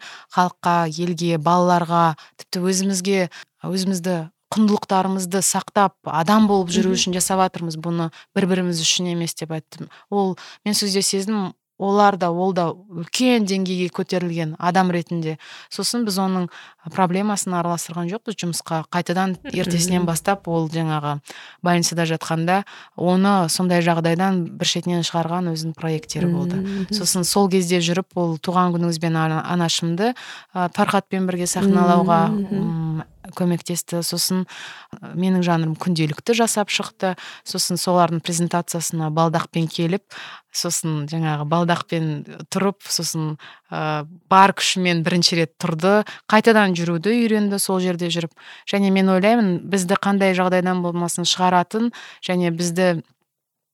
халыққа 0.54 0.88
елге 0.88 1.38
балаларға 1.38 2.16
тіпті 2.38 2.62
өзімізге 2.70 3.30
өзімізді 3.64 4.30
құндылықтарымызды 4.54 5.42
сақтап 5.42 5.94
адам 6.06 6.46
болып 6.46 6.70
жүру 6.70 6.94
үшін 6.94 7.14
жасап 7.16 7.40
жатырмыз 7.42 7.76
бұны 7.76 8.10
бір 8.36 8.46
біріміз 8.46 8.80
үшін 8.80 9.10
емес 9.14 9.34
деп 9.34 9.50
айттым. 9.50 9.88
Ол 10.10 10.36
мен 10.64 10.74
сөзде 10.74 11.02
сездім 11.02 11.54
олар 11.84 12.16
да 12.16 12.30
ол 12.32 12.54
да 12.56 12.70
үлкен 12.72 13.44
деңгейге 13.48 13.90
көтерілген 13.94 14.54
адам 14.58 14.90
ретінде. 14.94 15.36
Сосын 15.72 16.06
біз 16.06 16.18
оның 16.22 16.48
проблемасын 16.94 17.54
араластырған 17.58 18.08
жоқпыз 18.12 18.38
жұмысқа. 18.40 18.82
Қайтадан 18.92 19.36
ертесінен 19.52 20.06
бастап 20.08 20.48
ол 20.48 20.68
жаңағы 20.72 21.18
больницада 21.64 22.06
жатқанда 22.08 22.62
оны 22.96 23.34
сондай 23.52 23.84
жағдайдан 23.84 24.42
бір 24.58 24.70
шетінен 24.72 25.04
шығарған 25.06 25.52
өзінің 25.52 25.76
проекттері 25.78 26.30
болды. 26.32 26.62
Сосын 26.94 27.24
сол 27.28 27.50
кезде 27.52 27.80
жүріп 27.84 28.16
ол 28.20 28.36
туған 28.38 28.74
күніңізбен 28.76 29.16
анашымды 29.16 30.12
ә, 30.54 30.68
фархатпен 30.74 31.28
бірге 31.28 31.48
сахналауға 31.50 32.20
көмектесті. 33.36 34.02
Сосын 34.06 34.46
менің 35.02 35.44
жанрым 35.46 35.74
күнделікті 35.80 36.36
жасап 36.38 36.72
шықты. 36.74 37.14
Сосын 37.44 37.80
солардың 37.80 38.24
презентациясына 38.24 39.10
балдақпен 39.14 39.68
келіп 39.70 40.06
сосын 40.54 41.04
жаңағы 41.10 41.46
балдақпен 41.50 42.10
тұрып 42.52 42.86
сосын 42.86 43.34
ә, 43.70 44.04
бар 44.30 44.54
күшімен 44.56 45.02
бірінші 45.06 45.40
рет 45.40 45.54
тұрды 45.60 46.04
қайтадан 46.30 46.76
жүруді 46.78 47.14
үйренді 47.24 47.58
сол 47.62 47.80
жерде 47.82 48.10
жүріп. 48.14 48.32
Және 48.70 48.92
мен 48.94 49.10
ойлаймын 49.12 49.56
бізді 49.70 49.98
қандай 49.98 50.34
жағдайдан 50.38 50.82
болмасын 50.84 51.26
шығаратын 51.28 51.90
және 52.24 52.54
бізді 52.54 53.02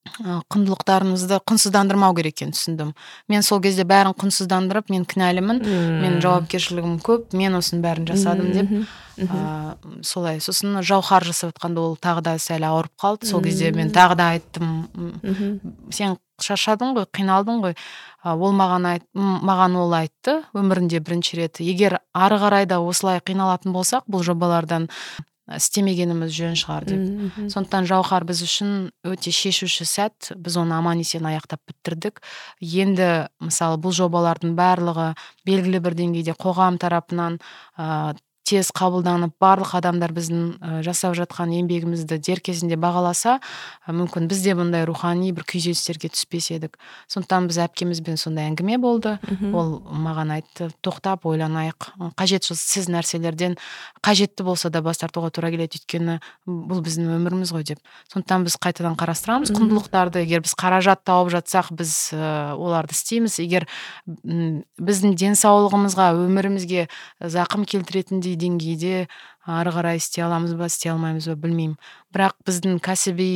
құндылықтарымызды 0.01 1.39
құнсыздандырмау 1.45 2.15
керек 2.17 2.39
екенін 2.39 2.55
түсіндім. 2.57 2.93
Мен 3.29 3.45
сол 3.45 3.61
кезде 3.61 3.85
бәрін 3.89 4.15
құнсыздандырып 4.17 4.89
мен 4.93 5.05
кінәлімін 5.09 5.61
менің 5.65 6.19
жауапкершілігім 6.25 6.97
көп 7.05 7.37
мен 7.37 7.59
осының 7.59 7.85
бәрін 7.85 8.09
жасадым 8.09 8.49
деп 8.57 8.73
ә, 9.29 9.77
солай. 10.03 10.41
Сосын 10.41 10.81
жауһар 10.81 11.29
жасап 11.29 11.53
жатқанда 11.53 11.85
ол 11.85 11.99
тағы 12.01 12.25
да 12.25 12.35
сәл 12.41 12.65
ауырып 12.71 12.97
қалды. 13.01 13.29
Сол 13.29 13.45
кезде 13.45 13.73
мен 13.77 13.93
тағы 13.93 14.17
да 14.17 14.31
айттым 14.37 14.89
сен 15.93 16.17
шаршадың 16.41 16.97
ғой 16.97 17.07
қиналдың 17.13 17.61
ғой. 17.67 17.77
Ол 18.25 18.57
маған 18.57 18.89
айт, 18.89 19.05
маған 19.15 19.77
ол 19.81 19.93
айтты 19.97 20.41
өмірінде 20.57 21.01
бірінші 21.05 21.37
рет. 21.43 21.61
Егер 21.61 22.01
ары 22.17 22.41
қарай 22.41 22.67
да 22.69 22.81
осылай 22.81 23.21
қиналатын 23.21 23.77
болсақ 23.77 24.09
бұл 24.09 24.25
жобалардан 24.25 24.89
істемегеніміз 25.57 26.31
жөн 26.35 26.57
шығар 26.59 26.87
деп. 26.87 27.03
Сондықтан 27.51 27.89
жауһар 27.91 28.27
біз 28.29 28.43
үшін 28.47 28.73
өте 29.07 29.33
шешуші 29.35 29.87
сәт. 29.89 30.33
Біз 30.37 30.59
оны 30.63 30.77
аман 30.79 31.03
есен 31.03 31.27
аяқтап 31.27 31.63
бітірдік. 31.67 32.23
Енді 32.61 33.11
мысалы 33.43 33.81
бұл 33.83 33.95
жобалардың 33.97 34.55
барлығы 34.59 35.13
белгілі 35.49 35.83
бір 35.83 35.99
деңгейде 35.99 36.37
қоғам 36.39 36.79
тарапынан 36.79 37.41
тез 38.51 38.73
қабылданып 38.75 39.37
барлық 39.41 39.77
адамдар 39.79 40.13
біздің 40.17 40.83
жасап 40.85 41.15
жатқан 41.19 41.53
еңбегімізді 41.61 42.19
дер 42.19 42.41
кезінде 42.43 42.77
бағаласа 42.81 43.39
мүмкін 43.87 44.27
біз 44.31 44.43
де 44.43 44.55
бұндай 44.59 44.85
рухани 44.89 45.31
бір 45.37 45.47
күйзелістерге 45.49 46.11
түспес 46.11 46.51
едік. 46.57 46.79
Сондықтан 47.11 47.47
біз 47.51 47.61
әпкемізбен 47.67 48.19
сондай 48.21 48.51
әңгіме 48.51 48.79
болды. 48.83 49.17
Ол 49.55 49.79
маған 49.87 50.35
айтты 50.37 50.71
тоқтап 50.83 51.27
ойланайық. 51.31 51.93
Қажетсіз 52.19 52.89
нәрселерден 52.91 53.57
қажетті 54.03 54.47
болса 54.47 54.71
да 54.71 54.83
бас 54.83 54.99
тартуға 55.03 55.31
тура 55.31 55.51
келеді. 55.53 55.81
Өйткені 55.81 56.19
бұл 56.47 56.83
біздің 56.85 57.11
өміріміз 57.17 57.55
ғой 57.55 57.67
деп. 57.71 57.81
Сондықтан 58.13 58.47
біз 58.49 58.57
қайтадан 58.63 58.97
қарастырамыз 58.99 59.53
құндылықтарды. 59.55 60.25
Егер 60.25 60.43
біз 60.45 60.57
қаражат 60.59 61.05
тауып 61.07 61.31
жатсақ 61.37 61.71
біз 61.79 61.95
оларды 62.15 62.97
істейміз. 62.97 63.39
Егер 63.45 63.69
біздің 64.07 65.15
денсаулығымызға 65.21 66.11
өмірімізге 66.19 66.89
зақым 67.21 67.67
келтіретіндей 67.69 68.37
деңгейде 68.41 69.07
ары 69.47 69.73
қарай 69.75 70.01
істей 70.01 70.25
аламыз 70.25 70.57
ба 70.59 70.69
істей 70.71 70.93
алмаймыз 70.93 71.29
ба 71.31 71.37
білмеймін. 71.45 71.77
Бірақ 72.15 72.37
біздің 72.49 72.81
кәсіби 72.85 73.31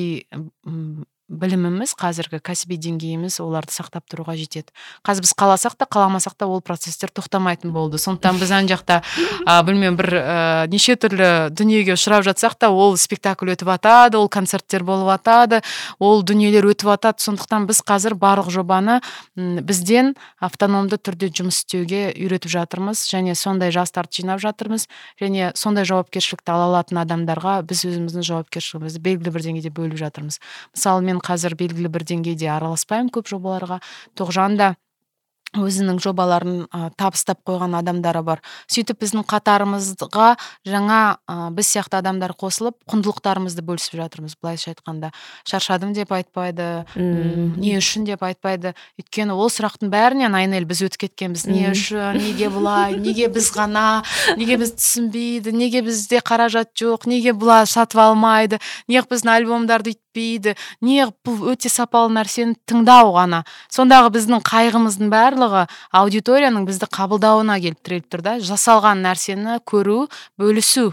біліміміз 1.28 1.94
қазіргі 1.96 2.38
кәсіби 2.44 2.76
деңгейіміз 2.84 3.38
оларды 3.40 3.72
сақтап 3.72 4.04
тұруға 4.12 4.34
жетеді. 4.36 4.74
Қазір 5.06 5.24
біз 5.24 5.32
қаласақ 5.40 5.76
та 5.80 5.86
қаламасақ 5.88 6.36
та 6.36 6.46
ол 6.46 6.60
процесстер 6.60 7.08
тоқтамайтын 7.08 7.72
болды. 7.72 7.96
Сондықтан 7.96 8.36
біз 8.42 8.52
ана 8.52 8.68
жақта 8.68 9.00
ә, 9.48 9.62
білмеймін 9.64 9.96
бір 9.96 10.10
ә, 10.20 10.66
неше 10.68 10.98
түрлі 11.00 11.48
дүниеге 11.56 11.96
ұшырап 11.96 12.26
жатсақ 12.28 12.58
та 12.60 12.68
ол 12.68 12.98
спектакль 13.00 13.54
өтіп 13.54 13.72
жатады 13.72 14.20
ол 14.20 14.28
концерттер 14.28 14.84
болып 14.84 15.14
жатады 15.14 15.62
ол 15.98 16.20
дүниелер 16.20 16.68
өтіп 16.68 16.92
жатады 16.92 17.24
сондықтан 17.24 17.64
біз 17.72 17.80
қазір 17.88 18.18
барлық 18.20 18.52
жобаны 18.52 19.00
бізден 19.34 20.12
автономды 20.44 21.00
түрде 21.00 21.32
жұмыс 21.32 21.64
істеуге 21.64 22.12
үйретіп 22.12 22.52
жатырмыз. 22.52 23.06
Және 23.08 23.34
сондай 23.34 23.72
жастарды 23.72 24.20
жинап 24.20 24.44
жатырмыз. 24.44 24.88
Және 25.20 25.52
сондай 25.56 25.88
жауапкершілікті 25.88 26.52
ала 26.52 26.68
алатын 26.68 27.00
адамдарға 27.02 27.56
біз 27.64 27.84
өзіміздің 27.88 28.26
жауапкершілігімізді 28.28 29.02
белгілі 29.04 29.34
бір 29.34 29.46
деңгейде 29.48 29.72
бөліп 29.74 30.00
жатырмыз. 30.00 30.40
Мысалы 30.74 31.04
мен 31.06 31.13
қазір 31.22 31.54
белгілі 31.60 31.90
бір 31.92 32.06
деңгейде 32.08 32.48
араласпаймын 32.54 33.12
көп 33.14 33.28
жобаларға. 33.30 33.80
Тоғжан 34.18 34.58
да 34.58 34.74
өзінің 35.58 36.00
жобаларын 36.02 36.64
ә, 36.68 36.90
табыстап 36.98 37.40
қойған 37.46 37.76
адамдары 37.78 38.22
бар. 38.26 38.42
Сөйтіп 38.70 39.00
біздің 39.04 39.24
қатарымызға 39.30 40.28
жаңа 40.68 41.00
ә, 41.30 41.50
біз 41.54 41.70
сияқты 41.72 41.98
адамдар 42.00 42.34
қосылып 42.38 42.76
құндылықтарымызды 42.90 43.64
бөлісіп 43.66 43.98
жатырмыз 44.00 44.36
былайша 44.40 44.72
айтқанда. 44.74 45.12
Шаршадым 45.48 45.94
деп 45.94 46.12
айтпайды 46.12 46.84
Үм, 46.96 47.54
не 47.60 47.76
үшін 47.78 48.06
деп 48.08 48.22
айтпайды. 48.26 48.74
Өйткені 49.00 49.34
ол 49.36 49.50
сұрақтың 49.52 49.92
бәрінен 49.92 50.34
айнель 50.34 50.66
біз 50.68 50.84
өтіп 50.88 51.06
кеткенбіз 51.06 51.46
не 51.50 51.68
үшін 51.70 52.18
неге 52.20 52.50
бұлай 52.52 52.96
неге 53.00 53.28
біз 53.32 53.50
ғана 53.54 54.02
неге 54.38 54.58
біз 54.60 54.74
түсінбейді 54.78 55.54
неге 55.54 55.82
бізде 55.86 56.20
қаражат 56.24 56.72
жоқ 56.78 57.08
неге 57.10 57.34
бұлар 57.36 57.68
сатып 57.70 58.00
алмайды 58.04 58.60
неғып 58.90 59.14
біздің 59.14 59.32
альбомдарды 59.34 59.94
өйтпейді 59.94 60.54
неғып 60.84 61.16
бұл 61.26 61.52
өте 61.52 61.68
сапалы 61.68 62.12
нәрсені 62.14 62.54
тыңдау 62.68 63.12
ғана. 63.14 63.42
Сондағы 63.72 64.12
біздің 64.14 64.42
қайғымыздың 64.46 65.10
барлығы 65.10 65.43
барлығы 65.44 65.68
аудиторияның 65.92 66.66
бізді 66.68 66.88
қабылдауына 66.92 67.58
келіп 67.60 67.80
тіреліп 67.84 68.08
тұр 68.10 68.22
да. 68.24 68.36
Жасалған 68.40 69.02
нәрсені 69.04 69.60
көру 69.64 70.08
бөлісу. 70.38 70.92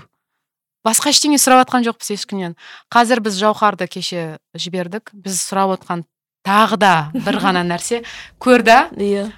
Басқа 0.86 1.12
ештеңе 1.14 1.38
сұрап 1.38 1.66
жатқан 1.66 1.86
жоқпыз 1.86 2.12
ешкімнен. 2.16 2.56
Қазір 2.92 3.22
біз 3.22 3.38
жауһарды 3.38 3.88
кеше 3.88 4.40
жібердік. 4.56 5.12
Біз 5.14 5.38
сұрап 5.40 5.76
отқан 5.78 6.04
тағы 6.46 6.78
да 6.82 7.12
бір 7.14 7.40
ғана 7.46 7.64
нәрсе. 7.64 8.04
Көр 8.42 8.64
да. 8.66 8.90
Иә. 8.98 9.30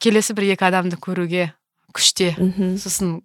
Келесі 0.00 0.34
бір 0.34 0.54
екі 0.54 0.68
адамды 0.70 0.96
көруге 0.96 1.52
күште. 1.92 2.32
Сосын 2.80 3.20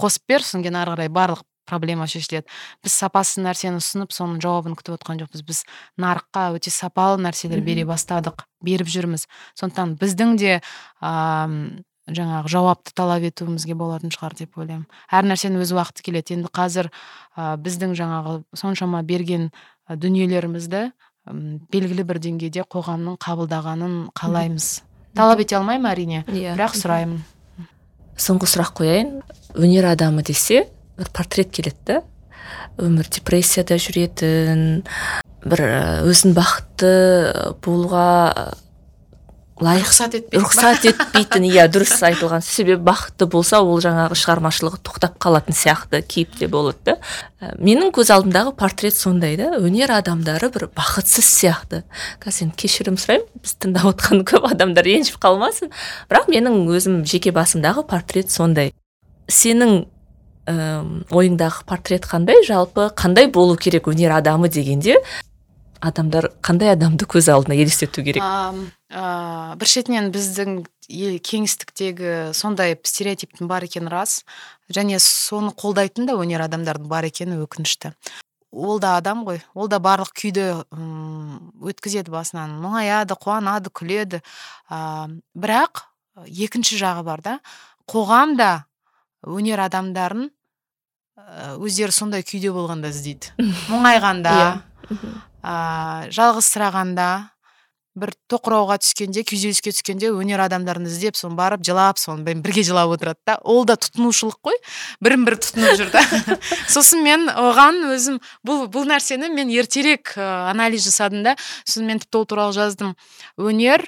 қосып 0.00 0.24
бер 0.28 0.42
содан 0.42 0.64
кейін 0.64 0.80
ары 0.80 0.96
қарай 0.96 1.12
барлық 1.12 1.44
проблема 1.72 2.06
шешіледі 2.10 2.44
біз 2.84 2.96
сапасыз 3.00 3.40
нәрсені 3.46 3.80
ұсынып 3.80 4.12
соның 4.12 4.42
жауабын 4.44 4.76
күтіп 4.76 4.98
отқан 4.98 5.22
жоқпыз. 5.24 5.44
Біз 5.48 5.62
нарыққа 6.00 6.50
өте 6.58 6.72
сапалы 6.72 7.22
нәрселер 7.24 7.64
бере 7.64 7.86
бастадық 7.88 8.44
беріп 8.60 8.92
жүрміз. 8.92 9.24
Сондықтан 9.56 9.96
біздің 10.00 10.36
де 10.36 10.58
ә, 11.00 11.12
жаңағы 12.12 12.52
жауапты 12.52 12.92
талап 12.98 13.24
етуімізге 13.24 13.76
болатын 13.78 14.12
шығар 14.12 14.36
деп 14.38 14.58
ойлаймын. 14.58 14.86
Әр 15.08 15.28
нәрсенің 15.30 15.62
өз 15.64 15.72
уақыты 15.72 16.04
келеді. 16.04 16.36
Енді 16.36 16.52
қазір 16.52 16.90
ә, 17.36 17.56
біздің 17.62 17.96
жаңағы 17.98 18.42
соншама 18.58 19.02
берген 19.06 19.50
дүниелерімізді 19.88 20.90
белгілі 21.72 22.04
бір 22.06 22.18
деңгейде 22.22 22.64
қоғамның 22.66 23.18
қабылдағанын 23.22 24.10
қалаймыз. 24.18 24.82
Талап 25.14 25.42
ете 25.44 25.58
алмаймын 25.58 25.90
әрине? 25.92 26.22
Иә. 26.26 26.56
Бірақ 26.56 26.74
сұраймын. 26.80 27.22
Соңғы 28.18 28.48
сұрақ 28.50 28.72
қояйын. 28.80 29.12
Өнер 29.54 29.86
адамы 29.92 30.24
десе 30.26 30.64
бір 30.98 31.12
портрет 31.12 31.52
келеді. 31.54 31.78
Да 31.86 32.02
өмір 32.80 33.08
депрессияда 33.12 33.78
жүретін 33.80 34.82
бір 35.42 35.62
өзін 36.08 36.34
бақытты 36.36 36.92
болуға 37.64 38.54
лайық 39.62 39.84
рұқсат 39.86 40.14
етпейді 40.16 40.42
рұқсат 40.42 40.86
етпейтін 40.88 41.44
иә 41.46 41.66
дұрыс 41.70 42.00
айтылған. 42.08 42.42
Себебі 42.42 42.82
бақытты 42.86 43.28
болса 43.30 43.60
ол 43.62 43.78
жаңағы 43.84 44.16
шығармашылығы 44.18 44.80
тоқтап 44.82 45.18
қалатын 45.22 45.54
сияқты 45.54 46.00
кейіпте 46.02 46.48
болады 46.50 46.82
да. 46.88 46.96
Менің 47.62 47.92
көз 47.94 48.10
алдымдағы 48.16 48.54
портрет 48.58 48.96
сондай 48.96 49.36
да 49.38 49.52
өнер 49.60 49.92
адамдары 49.98 50.50
бір 50.54 50.68
бақытсыз 50.74 51.28
сияқты. 51.28 51.82
Қазір 52.24 52.48
енді 52.48 52.58
кешірім 52.64 52.98
сұраймын 52.98 53.42
біз 53.44 53.56
тыңдап 53.62 53.90
отқан 53.92 54.24
көп 54.26 54.50
адамдар 54.50 54.88
ренжіп 54.88 55.20
қалмасын. 55.22 55.70
Бірақ 56.10 56.30
менің 56.32 56.64
өзім 56.72 57.02
жеке 57.06 57.34
басымдағы 57.34 57.86
портрет 57.86 58.34
сондай. 58.34 58.72
Сенің 59.30 59.84
ә, 60.46 60.82
ойыңдағы 61.10 61.64
портрет 61.68 62.06
қандай? 62.08 62.42
Жалпы 62.46 62.90
қандай 62.96 63.28
болу 63.32 63.56
керек 63.56 63.88
өнер 63.90 64.14
адамы 64.16 64.48
дегенде? 64.48 64.98
Адамдар 65.82 66.30
қандай 66.42 66.72
адамды 66.72 67.06
көз 67.10 67.30
алдына 67.32 67.56
елестету 67.58 68.04
керек? 68.06 68.22
Ә, 68.22 69.54
бір 69.58 69.70
шетінен 69.70 70.10
біздің 70.14 70.60
ел 70.92 71.16
кеңістіктегі 71.22 72.32
сондай 72.36 72.76
стереотиптің 72.76 73.50
бар 73.50 73.66
екені 73.66 73.90
рас. 73.90 74.22
Және 74.72 75.00
соны 75.02 75.54
қолдайтын 75.58 76.06
да 76.06 76.18
өнер 76.18 76.44
адамдардың 76.46 76.90
бар 76.90 77.08
екені 77.10 77.40
өкінішті. 77.42 77.94
Ол 78.52 78.78
да 78.78 78.96
адам 79.00 79.24
ғой. 79.24 79.40
Ол 79.54 79.68
да 79.72 79.80
барлық 79.80 80.12
күйді 80.12 80.46
өткізеді 81.64 82.12
басынан. 82.12 82.58
Мұңаяды 82.60 83.16
қуанады 83.16 83.72
күледі. 83.72 84.20
Ә, 84.68 85.08
бірақ 85.34 85.86
екінші 86.28 86.76
жағы 86.78 87.06
бар 87.06 87.22
да 87.24 87.38
қоғам 87.88 88.36
да 88.36 88.64
өнер 89.26 89.62
адамдарын 89.66 90.30
өздері 91.62 91.94
сондай 91.94 92.24
күйде 92.26 92.52
болғанда 92.54 92.90
іздейді. 92.92 93.34
Мұңайғанда 93.70 94.32
ә, 95.42 95.54
жалғызсырағанда 96.14 97.08
бір 97.92 98.14
тоқырауға 98.32 98.78
түскенде 98.80 99.20
күйзеліске 99.28 99.74
түскенде 99.74 100.08
өнер 100.16 100.40
адамдарын 100.46 100.86
іздеп 100.88 101.18
соны 101.18 101.36
барып 101.36 101.64
жылап 101.66 102.00
сонымен 102.00 102.40
бірге 102.44 102.64
жылап 102.64 102.94
отырады 102.94 103.20
да. 103.28 103.36
Ол 103.44 103.66
да 103.68 103.76
тұтынушылық 103.76 104.38
қой. 104.40 104.56
Бірін 105.04 105.26
бірі 105.28 105.40
тұтынып 105.44 105.76
жүр 105.80 105.92
да. 105.92 106.04
Сосын 106.72 107.04
мен 107.04 107.28
оған 107.28 107.82
өзім 107.92 108.16
бұл 108.48 108.64
бұл 108.72 108.88
нәрсені 108.88 109.28
мен 109.34 109.52
ертерек 109.52 110.14
анализ 110.16 110.88
жасадым 110.88 111.26
да. 111.26 111.36
Сосын 111.66 111.90
мен 111.90 112.00
тіпті 112.00 112.22
ол 112.22 112.26
туралы 112.32 112.56
жаздым. 112.56 112.96
Өнер 113.36 113.84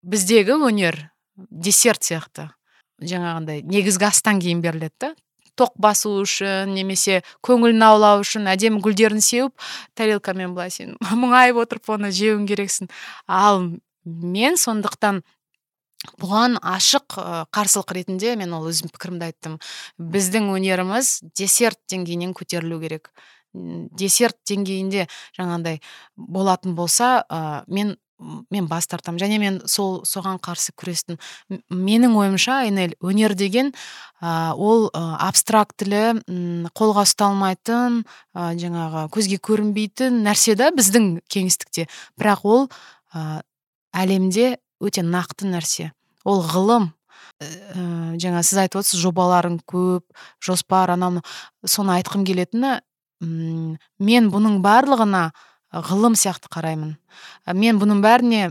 біздегі 0.00 0.56
өнер 0.56 0.96
десерт 1.36 2.08
сияқты. 2.08 2.48
Жаңағындай 3.02 3.62
негізгі 3.66 4.08
астан 4.08 4.40
кейін 4.42 4.62
беріледі 4.64 4.94
да. 5.00 5.12
Тоқ 5.58 5.74
басу 5.76 6.14
үшін 6.22 6.72
немесе 6.72 7.20
көңілін 7.44 7.84
аулау 7.84 8.22
үшін 8.22 8.48
әдемі 8.48 8.80
гүлдерін 8.84 9.20
сеуіп 9.20 9.52
тарелкамен 9.98 10.54
былай 10.56 10.72
сен 10.72 10.96
мұңайып 11.22 11.60
отырып 11.66 11.92
оны 11.92 12.12
жеуің 12.14 12.46
керексің. 12.48 12.88
Ал 13.28 13.60
мен 14.04 14.56
сондықтан 14.56 15.20
бұған 16.22 16.56
ашық 16.66 17.18
қарсылық 17.54 17.92
ретінде 17.98 18.34
мен 18.40 18.54
ол 18.56 18.66
өзім 18.70 18.90
пікірімді 18.94 19.28
айттым. 19.28 19.58
Біздің 20.00 20.48
өнеріміз 20.56 21.18
десерт 21.38 21.78
деңгейінен 21.92 22.32
көтерілу 22.38 22.80
керек. 22.82 23.12
Десерт 23.52 24.40
деңгейінде 24.48 25.06
жаңағындай 25.36 25.82
болатын 26.16 26.74
болса 26.74 27.22
ә, 27.28 27.62
мен 27.68 27.98
мен 28.50 28.68
бас 28.70 28.86
тартамын 28.90 29.20
және 29.20 29.38
мен 29.42 29.58
сол 29.66 30.02
соған 30.08 30.40
қарсы 30.42 30.74
күрестім. 30.78 31.18
Менің 31.70 32.16
ойымша 32.18 32.62
айнель 32.66 32.94
өнер 33.02 33.34
деген 33.38 33.72
ә, 34.20 34.52
ол 34.54 34.88
ә, 34.90 35.02
абстрактілі 35.28 36.22
қолға 36.76 37.06
ұсталмайтын 37.08 38.02
ә, 38.02 38.52
жаңағы 38.60 39.06
көзге 39.14 39.40
көрінбейтін 39.42 40.22
нәрсе 40.26 40.56
да 40.58 40.70
біздің 40.74 41.20
кеңістікте. 41.32 41.88
Бірақ 42.20 42.46
ол 42.46 42.68
ә, 43.14 43.42
әлемде 43.92 44.56
өте 44.82 45.04
нақты 45.06 45.50
нәрсе. 45.50 45.92
Ол 46.24 46.44
ғылым. 46.46 46.92
Ә, 47.42 48.16
жаңа 48.22 48.42
сіз 48.46 48.64
айтып 48.64 48.82
отырсыз 48.82 49.02
жобаларың 49.02 49.60
көп 49.66 50.04
жоспар 50.42 50.94
анау 50.94 51.22
соны 51.66 51.98
айтқым 51.98 52.26
келетіні 52.28 52.80
мен 53.22 54.28
бұның 54.32 54.60
барлығына 54.64 55.30
ғылым 55.72 56.16
сияқты 56.18 56.50
қараймын. 56.52 56.96
Мен 57.56 57.78
бұның 57.80 58.02
бәріне 58.04 58.42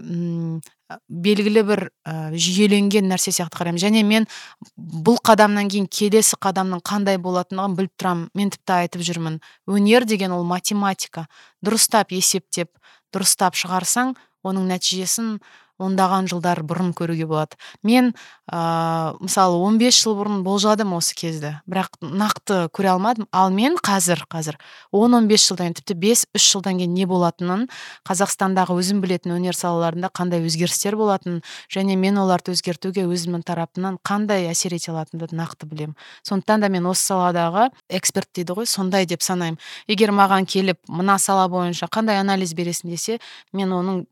белгілі 1.08 1.64
бір 1.64 1.82
ә, 2.04 2.34
жүйеленген 2.34 3.08
нәрсе 3.12 3.32
сияқты 3.32 3.62
қараймын. 3.62 3.80
Және 3.80 4.04
мен 4.08 4.28
бұл 4.76 5.22
қадамнан 5.24 5.70
кейін 5.72 5.88
келесі 5.88 6.40
қадамның 6.42 6.82
қандай 6.84 7.20
болатындығын 7.22 7.78
біліп 7.78 7.94
тұрамын. 8.02 8.28
Мен 8.36 8.52
тіпті 8.52 8.76
айтып 8.80 9.06
жүрмін. 9.08 9.40
Өнер 9.70 10.06
деген 10.10 10.36
ол 10.36 10.44
математика. 10.48 11.28
Дұрыстап 11.64 12.12
есептеп 12.16 12.74
дұрыстап 13.14 13.56
шығарсаң 13.60 14.16
оның 14.44 14.68
нәтижесін 14.74 15.38
ондаған 15.82 16.30
жылдар 16.32 16.62
бұрын 16.68 16.92
көруге 16.98 17.26
болады. 17.30 17.58
Мен 17.84 18.14
ә, 18.52 19.16
мысалы 19.20 19.58
15 19.60 19.98
жыл 20.04 20.16
бұрын 20.20 20.42
болжадым 20.46 20.94
осы 20.98 21.16
кезді 21.18 21.56
бірақ 21.70 21.98
нақты 22.02 22.68
көре 22.76 22.94
алмадым. 22.94 23.28
Ал 23.32 23.52
мен 23.52 23.78
қазір 23.82 24.24
қазір 24.32 24.58
10-15 24.94 25.48
жылдан 25.50 25.72
кейін 25.72 25.78
тіпті 25.80 25.98
5-3 26.36 26.48
жылдан 26.52 26.82
кейін 26.82 26.94
не 26.96 27.08
болатынын 27.10 27.68
қазақстандағы 28.08 28.78
өзім 28.80 29.02
білетін 29.04 29.36
өнер 29.38 29.58
салаларында 29.58 30.12
қандай 30.14 30.44
өзгерістер 30.46 30.98
болатынын 31.00 31.42
және 31.72 31.98
мен 31.98 32.20
оларды 32.22 32.56
өзгертуге 32.56 33.06
өзімнің 33.08 33.46
тарапымнан 33.48 34.00
қандай 34.06 34.50
әсер 34.52 34.76
ете 34.76 34.92
алатынымды 34.92 35.36
нақты 35.36 35.68
білемін. 35.70 35.96
Сондықтан 36.28 36.62
да 36.66 36.70
мен 36.70 36.86
осы 36.90 37.12
саладағы 37.12 37.70
эксперт 37.90 38.30
дейді 38.36 38.58
ғой 38.58 38.68
сондай 38.70 39.06
деп 39.06 39.24
санаймын. 39.24 39.60
Егер 39.88 40.12
маған 40.16 40.46
келіп 40.46 40.80
мына 40.90 41.18
сала 41.20 41.48
бойынша 41.52 41.88
қандай 41.92 42.20
анализ 42.22 42.54
бересің 42.58 42.92
десе 42.92 43.20
мен 43.54 43.72
оның 43.74 44.04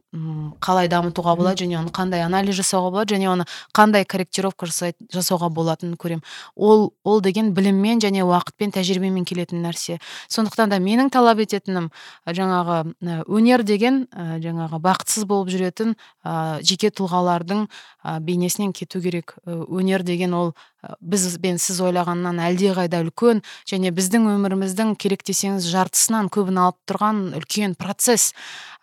қалай 0.64 0.90
дамытуға 0.90 1.36
болады 1.38 1.59
және 1.60 1.80
оны 1.80 1.92
қандай 1.96 2.24
анализ 2.26 2.58
жасауға 2.60 2.92
болады 2.94 3.16
және 3.16 3.30
оны 3.32 3.46
қандай 3.76 4.06
корректировка 4.06 4.68
жасауға 4.68 5.50
болатынын 5.54 5.98
көремін. 6.00 6.24
Ол 6.56 6.94
ол 7.04 7.22
деген 7.22 7.54
біліммен 7.54 8.02
және 8.04 8.24
уақытпен 8.24 8.74
тәжірибемен 8.76 9.26
келетін 9.26 9.64
нәрсе. 9.66 10.00
Сондықтан 10.30 10.72
да 10.72 10.80
менің 10.80 11.12
талап 11.14 11.40
ететінім 11.44 11.92
жаңағы 12.26 12.82
өнер 13.28 13.64
деген 13.64 14.06
жаңағы 14.16 14.82
бақытсыз 14.84 15.28
болып 15.30 15.52
жүретін 15.54 15.96
жеке 16.64 16.90
тұлғалардың 16.90 17.68
бейнесінен 18.26 18.74
кету 18.74 19.02
керек. 19.02 19.36
Өнер 19.46 20.04
деген 20.04 20.34
ол 20.34 20.54
біз 21.02 21.38
бен 21.44 21.58
сіз 21.60 21.82
ойлағаннан 21.84 22.40
әлдеқайда 22.40 23.02
үлкен 23.04 23.42
және 23.68 23.92
біздің 23.92 24.30
өміріміздің 24.32 24.96
керек 24.96 25.26
десеңіз 25.28 25.68
жартысынан 25.68 26.30
көбін 26.32 26.62
алып 26.64 26.80
тұрған 26.88 27.24
үлкен 27.40 27.76
процесс. 27.80 28.32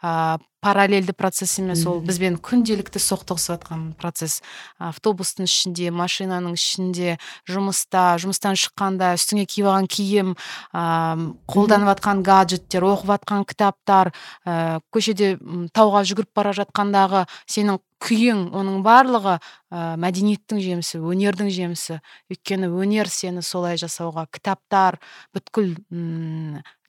Ә, 0.02 0.38
параллельді 0.60 1.12
процесс 1.12 1.58
емес. 1.60 1.84
Ол 1.86 2.00
бізбен 2.04 2.38
күнделікті 2.42 3.00
соқтығысып 3.02 3.54
жатқан 3.54 3.82
процесс. 4.00 4.40
Автобустың 4.82 5.46
ішінде 5.46 5.92
машинаның 5.94 6.56
ішінде 6.58 7.16
жұмыста 7.48 8.16
жұмыстан 8.22 8.58
шыққанда 8.58 9.14
үстіңе 9.18 9.46
киіп 9.46 9.70
алған 9.70 9.88
киім 9.90 10.34
ә, 10.74 10.84
қолданып 11.46 11.92
жатқан 11.94 12.24
гаджеттер 12.26 12.86
оқып 12.90 13.14
жатқан 13.14 13.46
кітаптар 13.46 14.12
ә, 14.44 14.80
көшеде 14.90 15.36
тауға 15.76 16.02
жүгіріп 16.08 16.34
бара 16.34 16.56
жатқандағы 16.56 17.26
сенің 17.46 17.78
күйің 18.02 18.50
оның 18.56 18.82
барлығы 18.84 19.36
ә, 19.36 19.94
мәдениеттің 20.00 20.60
жемісі 20.62 21.00
өнердің 21.00 21.50
жемісі. 21.52 21.98
Өйткені 22.32 22.68
өнер 22.70 23.10
сені 23.10 23.42
солай 23.46 23.80
жасауға 23.80 24.26
кітаптар 24.32 25.00
бүткіл 25.36 25.74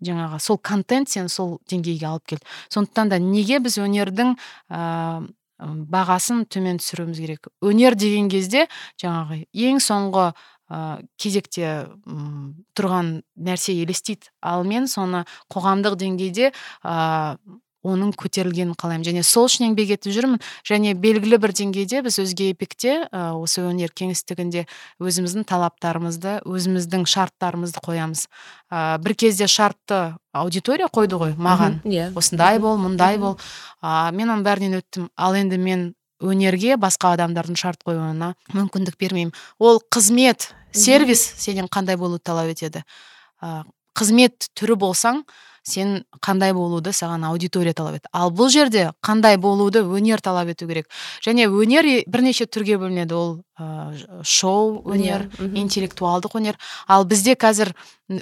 жаңағы 0.03 0.41
сол 0.43 0.59
контент 0.59 1.09
сені 1.13 1.31
сол 1.31 1.57
деңгейге 1.69 2.09
алып 2.11 2.33
келді. 2.33 2.45
Сондықтан 2.73 3.13
да 3.13 3.21
неге 3.23 3.61
біз 3.63 3.79
өнердің 3.81 4.35
ә, 4.69 5.23
бағасын 5.63 6.45
төмен 6.51 6.81
түсіруіміз 6.81 7.23
керек? 7.23 7.49
Өнер 7.65 7.97
деген 7.97 8.29
кезде 8.29 8.67
жаңағы 9.01 9.45
ең 9.53 9.81
соңғы 9.81 10.29
ә, 10.69 10.99
кезекте 11.17 11.87
ұм, 12.05 12.65
тұрған 12.77 13.21
нәрсе 13.39 13.73
елестейді. 13.79 14.29
Ал 14.41 14.67
мен 14.67 14.87
соны 14.91 15.23
қоғамдық 15.53 15.97
деңгейде 16.03 16.51
ә, 16.83 17.37
оның 17.85 18.13
көтерілгенін 18.17 18.75
қалаймын. 18.79 19.05
Және 19.05 19.23
сол 19.25 19.47
үшін 19.47 19.67
еңбек 19.69 19.91
етіп 19.97 20.13
жүрмін. 20.15 20.41
Және 20.67 20.93
белгілі 20.97 21.39
бір 21.41 21.53
деңгейде 21.57 22.01
біз 22.05 22.17
өзге 22.23 22.49
эпикте 22.53 22.95
ә, 23.11 23.33
осы 23.37 23.61
өнер 23.65 23.93
кеңістігінде 23.93 24.65
өзіміздің 25.01 25.45
талаптарымызды 25.47 26.39
өзіміздің 26.47 27.05
шарттарымызды 27.09 27.83
қоямыз. 27.85 28.25
Ә, 28.71 28.97
бір 29.03 29.15
кезде 29.15 29.47
шартты 29.47 30.17
аудитория 30.33 30.89
қойды 30.89 31.21
ғой 31.21 31.37
маған. 31.37 31.79
Иә. 31.85 32.09
Осындай 32.17 32.59
бол 32.59 32.79
мұндай 32.81 33.21
бол. 33.21 33.37
Ә, 33.81 34.11
мен 34.11 34.29
оның 34.33 34.45
бәрінен 34.47 34.81
өттім. 34.81 35.09
Ал 35.15 35.37
енді 35.37 35.61
мен 35.61 35.89
өнерге 36.17 36.77
басқа 36.81 37.13
адамдардың 37.15 37.57
шарт 37.59 37.83
қоюына 37.85 38.33
мүмкіндік 38.53 38.97
бермеймін. 38.99 39.33
Ол 39.59 39.81
қызмет 39.93 40.49
сервис 40.73 41.21
сенен 41.37 41.69
қандай 41.69 41.97
болуды 41.97 42.23
талап 42.25 42.49
етеді? 42.49 42.83
Ә, 43.41 43.63
қызмет 43.97 44.49
түрі 44.57 44.77
болсаң 44.81 45.23
сен 45.67 46.03
қандай 46.23 46.53
болуды 46.55 46.93
саған 46.95 47.25
аудитория 47.27 47.75
талап 47.75 47.99
етті 47.99 48.11
ал 48.15 48.31
бұл 48.31 48.51
жерде 48.53 48.91
қандай 49.03 49.37
болуды 49.37 49.83
өнер 49.83 50.21
талап 50.23 50.51
ету 50.53 50.67
керек. 50.67 50.87
Және 51.25 51.49
өнер 51.51 51.87
бірнеше 52.07 52.47
түрге 52.47 52.79
бөлінеді 52.79 53.17
ол 53.17 53.33
ә, 53.59 54.23
шоу 54.23 54.81
өнер 54.87 55.27
интеллектуалдық 55.37 56.39
өнер. 56.39 56.59
Ал 56.87 57.05
бізде 57.05 57.35
қазір 57.35 57.73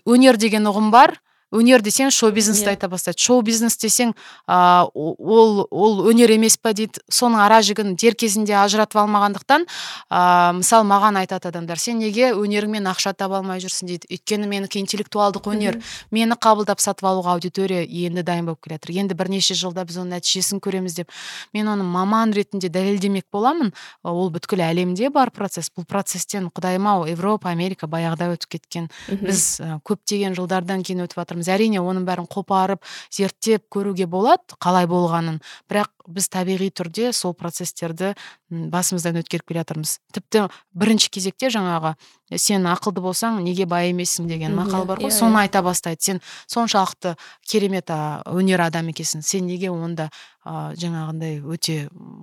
өнер 0.05 0.41
деген 0.41 0.65
ұғым 0.71 0.91
бар. 0.91 1.19
Өнер 1.53 1.81
десең 1.85 2.11
шоу 2.13 2.31
бизнесті 2.35 2.71
айта 2.71 2.87
бастайды. 2.89 3.21
Шоу 3.21 3.41
бизнес 3.45 3.77
десең 3.77 4.13
ә, 4.47 4.87
ол 4.93 5.67
ол 5.69 6.01
өнер 6.09 6.31
емес 6.35 6.57
па 6.57 6.73
дейді. 6.73 7.01
Соның 7.11 7.41
ара 7.45 7.61
жігін 7.65 7.95
дер 7.99 8.15
кезінде 8.15 8.55
ажыратып 8.57 8.99
алмағандықтан 9.03 9.65
ә, 9.65 10.53
мысалы 10.59 10.87
маған 10.89 11.19
айтады 11.21 11.49
адамдар 11.51 11.79
сен 11.79 11.99
неге 12.01 12.31
өнеріңмен 12.33 12.89
ақша 12.91 13.13
таба 13.13 13.39
алмай 13.41 13.61
жүрсің? 13.63 13.91
дейді. 13.91 14.09
Өйткені 14.15 14.49
менікі 14.49 14.81
интеллектуалдық 14.81 15.49
өнер. 15.51 15.79
Мені 16.11 16.37
қабылдап 16.41 16.81
сатып 16.81 17.05
алуға 17.09 17.35
аудитория 17.35 17.85
енді 17.85 18.23
дайын 18.25 18.49
болып 18.49 18.63
келе 18.65 18.79
жатыр 18.79 18.95
енді 18.95 19.17
бірнеше 19.17 19.55
жылда 19.55 19.85
біз 19.85 19.99
оның 20.01 20.17
нәтижесін 20.17 20.61
көреміз 20.63 20.97
деп. 20.97 21.13
Мен 21.53 21.69
оны 21.69 21.85
маман 21.85 22.33
ретінде 22.33 22.69
дәлелдемек 22.73 23.27
боламын. 23.31 23.73
Ол 24.03 24.31
бүткіл 24.33 24.63
әлемде 24.65 25.11
бар 25.13 25.31
процесс. 25.31 25.69
Бұл 25.75 25.85
процесстен 25.85 26.49
құдайым 26.49 26.87
ау 26.89 27.05
европа 27.09 27.51
америка 27.51 27.87
баяғыда 27.87 28.31
өтіп 28.33 28.57
кеткен. 28.57 28.89
Біз 29.09 29.61
көптеген 29.85 30.35
жылдардан 30.37 30.83
кейін 30.85 31.05
өтіп 31.05 31.21
жатырмыз. 31.35 31.49
Әрине 31.51 31.81
оның 31.81 32.05
бәрін 32.07 32.27
қопарып 32.29 32.83
зерттеп 33.11 33.67
көруге 33.69 34.07
болады 34.07 34.55
қалай 34.59 34.87
болғанын. 34.87 35.41
Бірақ 35.69 35.91
біз 36.07 36.29
табиғи 36.29 36.71
түрде 36.71 37.11
сол 37.13 37.33
процестерді 37.33 38.15
басымыздан 38.49 39.17
өткеріп 39.21 39.47
келе 39.49 39.63
жатырмыз. 39.63 39.99
Тіпті 40.13 40.47
бірінші 40.73 41.09
кезекте 41.09 41.49
жаңағы 41.49 41.95
сен 42.37 42.65
ақылды 42.69 43.01
болсаң 43.01 43.41
неге 43.43 43.65
бай 43.65 43.91
емессің? 43.91 44.27
деген 44.27 44.55
мақал 44.55 44.85
бар 44.85 44.99
ғой. 44.99 45.09
Иә, 45.09 45.11
соны 45.11 45.39
иә. 45.39 45.45
айта 45.45 45.61
бастайды. 45.61 46.01
Сен 46.01 46.21
соншалықты 46.47 47.15
керемет 47.41 47.89
өнер 47.89 48.61
адамы 48.61 48.93
екенсің. 48.93 49.21
Сен 49.21 49.47
неге 49.47 49.71
онда 49.71 50.11
ә, 50.45 50.73
жаңағындай 50.77 51.39
өте 51.41 51.77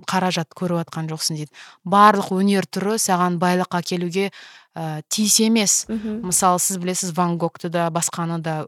қаражат 0.09 0.55
көріп 0.55 0.83
жатқан 0.83 1.09
жоқсың 1.11 1.39
дейді. 1.41 1.51
Барлық 1.83 2.31
өнер 2.33 2.65
түрі 2.65 2.97
саған 3.01 3.37
байлыққа 3.41 3.83
келуге 3.83 4.29
ә, 4.75 5.01
тиіс 5.09 5.39
емес. 5.43 5.85
Мысалы 5.89 6.59
сіз 6.63 6.79
білесіз 6.81 7.13
ван 7.17 7.37
гогты 7.37 7.69
да 7.69 7.89
басқаны 7.93 8.39
да 8.39 8.63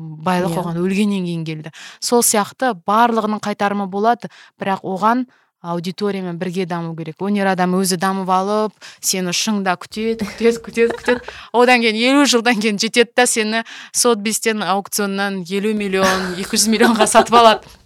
байлық 0.00 0.50
yeah. 0.50 0.56
Иә. 0.56 0.64
оған 0.64 0.80
өлгеннен 0.80 1.28
кейін 1.28 1.44
келді. 1.44 1.72
Сол 2.00 2.24
сияқты 2.24 2.74
барлығының 2.86 3.42
қайтарымы 3.44 3.86
болады 3.86 4.30
бірақ 4.60 4.82
оған 4.82 5.26
аудиториямен 5.62 6.38
бірге 6.40 6.64
даму 6.66 6.94
керек. 6.96 7.20
Өнер 7.20 7.50
адамы 7.52 7.82
өзі 7.82 7.98
дамып 8.00 8.30
алып 8.32 8.72
сені 9.04 9.34
шыңда 9.36 9.76
күтеді 9.80 10.24
күтеді 10.24 10.62
күтеді 10.64 10.96
күтеді. 10.96 11.34
Одан 11.52 11.84
кейін 11.84 12.00
елу 12.00 12.24
жылдан 12.24 12.60
кейін 12.62 12.80
жетеді 12.80 13.12
да 13.16 13.26
сені 13.28 13.64
сотбистен 13.92 14.64
аукционнан 14.64 15.42
елу 15.44 15.74
миллион 15.76 16.32
екі 16.40 16.56
жүз 16.56 16.70
миллионға 16.72 17.06
сатып 17.10 17.36
алады. 17.42 17.79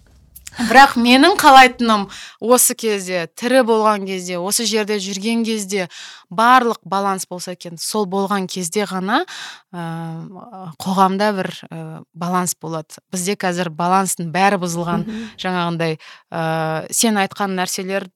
Бірақ 0.57 0.95
менің 0.99 1.35
қалайтыным 1.39 2.07
осы 2.43 2.75
кезде 2.79 3.25
тірі 3.35 3.63
болған 3.67 4.05
кезде 4.07 4.39
осы 4.39 4.65
жерде 4.69 4.97
жүрген 5.03 5.43
кезде 5.47 5.89
барлық 6.31 6.79
баланс 6.83 7.27
болса 7.29 7.53
екен. 7.55 7.77
Сол 7.77 8.07
болған 8.09 8.47
кезде 8.51 8.85
ғана 8.89 9.23
ә, 9.73 9.85
қоғамда 10.81 11.31
бір 11.37 11.51
ә, 11.69 11.79
баланс 12.13 12.55
болады. 12.55 12.99
Бізде 13.11 13.35
қазір 13.39 13.69
баланстың 13.75 14.31
бәрі 14.33 14.59
бұзылған. 14.63 15.05
Жаңағындай 15.41 15.99
ә, 16.31 16.85
сен 16.91 17.19
айтқан 17.21 17.57
нәрселер 17.59 18.09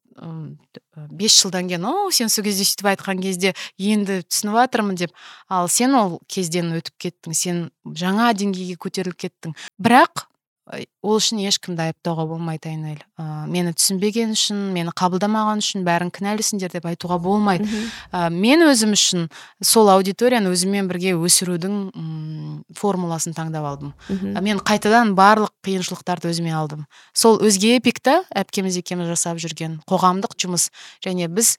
бес 1.10 1.36
жылдан 1.40 1.70
кейін 1.70 1.86
о 1.88 2.10
сен 2.12 2.32
сол 2.32 2.44
кезде 2.44 2.66
сөйтіп 2.68 2.90
айтқан 2.92 3.22
кезде 3.24 3.54
енді 3.78 4.22
түсініп 4.28 4.58
жатырмын 4.58 5.00
деп. 5.00 5.14
Ал 5.48 5.70
сен 5.72 5.96
ол 5.96 6.20
кезден 6.28 6.74
өтіп 6.76 6.98
кеттің. 7.06 7.36
Сен 7.36 7.62
жаңа 7.86 8.34
деңгейге 8.36 8.76
көтеріліп 8.82 9.20
кеттің. 9.28 9.56
Бірақ 9.80 10.26
ол 10.70 11.18
үшін 11.18 11.40
ешкімді 11.42 11.88
айыптауға 11.88 12.26
болмайды 12.30 12.70
айнель. 12.70 13.02
Ә, 13.18 13.48
мені 13.50 13.74
түсінбеген 13.74 14.36
үшін 14.36 14.60
мені 14.76 14.94
қабылдамаған 14.98 15.64
үшін 15.64 15.86
бәрін 15.88 16.12
кінәлісіңдер 16.14 16.76
деп 16.76 16.86
айтуға 16.92 17.18
болмайды. 17.24 17.66
Ә, 18.14 18.30
мен 18.30 18.62
өзім 18.68 18.94
үшін 18.98 19.28
сол 19.66 19.90
аудиторияны 19.90 20.52
өзіммен 20.54 20.90
бірге 20.92 21.16
өсірудің 21.18 21.80
ұм, 21.90 22.62
формуласын 22.78 23.34
таңдап 23.38 23.66
алдым. 23.66 23.96
Ә, 24.10 24.44
мен 24.46 24.62
қайтадан 24.62 25.16
барлық 25.18 25.56
қиыншылықтарды 25.66 26.30
өзіме 26.30 26.54
алдым. 26.54 26.86
Сол 27.14 27.42
өзге 27.42 27.78
эпикта 27.80 28.22
әпкеміз 28.38 28.78
екеуміз 28.84 29.10
жасап 29.16 29.42
жүрген 29.42 29.80
қоғамдық 29.90 30.38
жұмыс 30.38 30.70
және 31.06 31.32
біз 31.34 31.58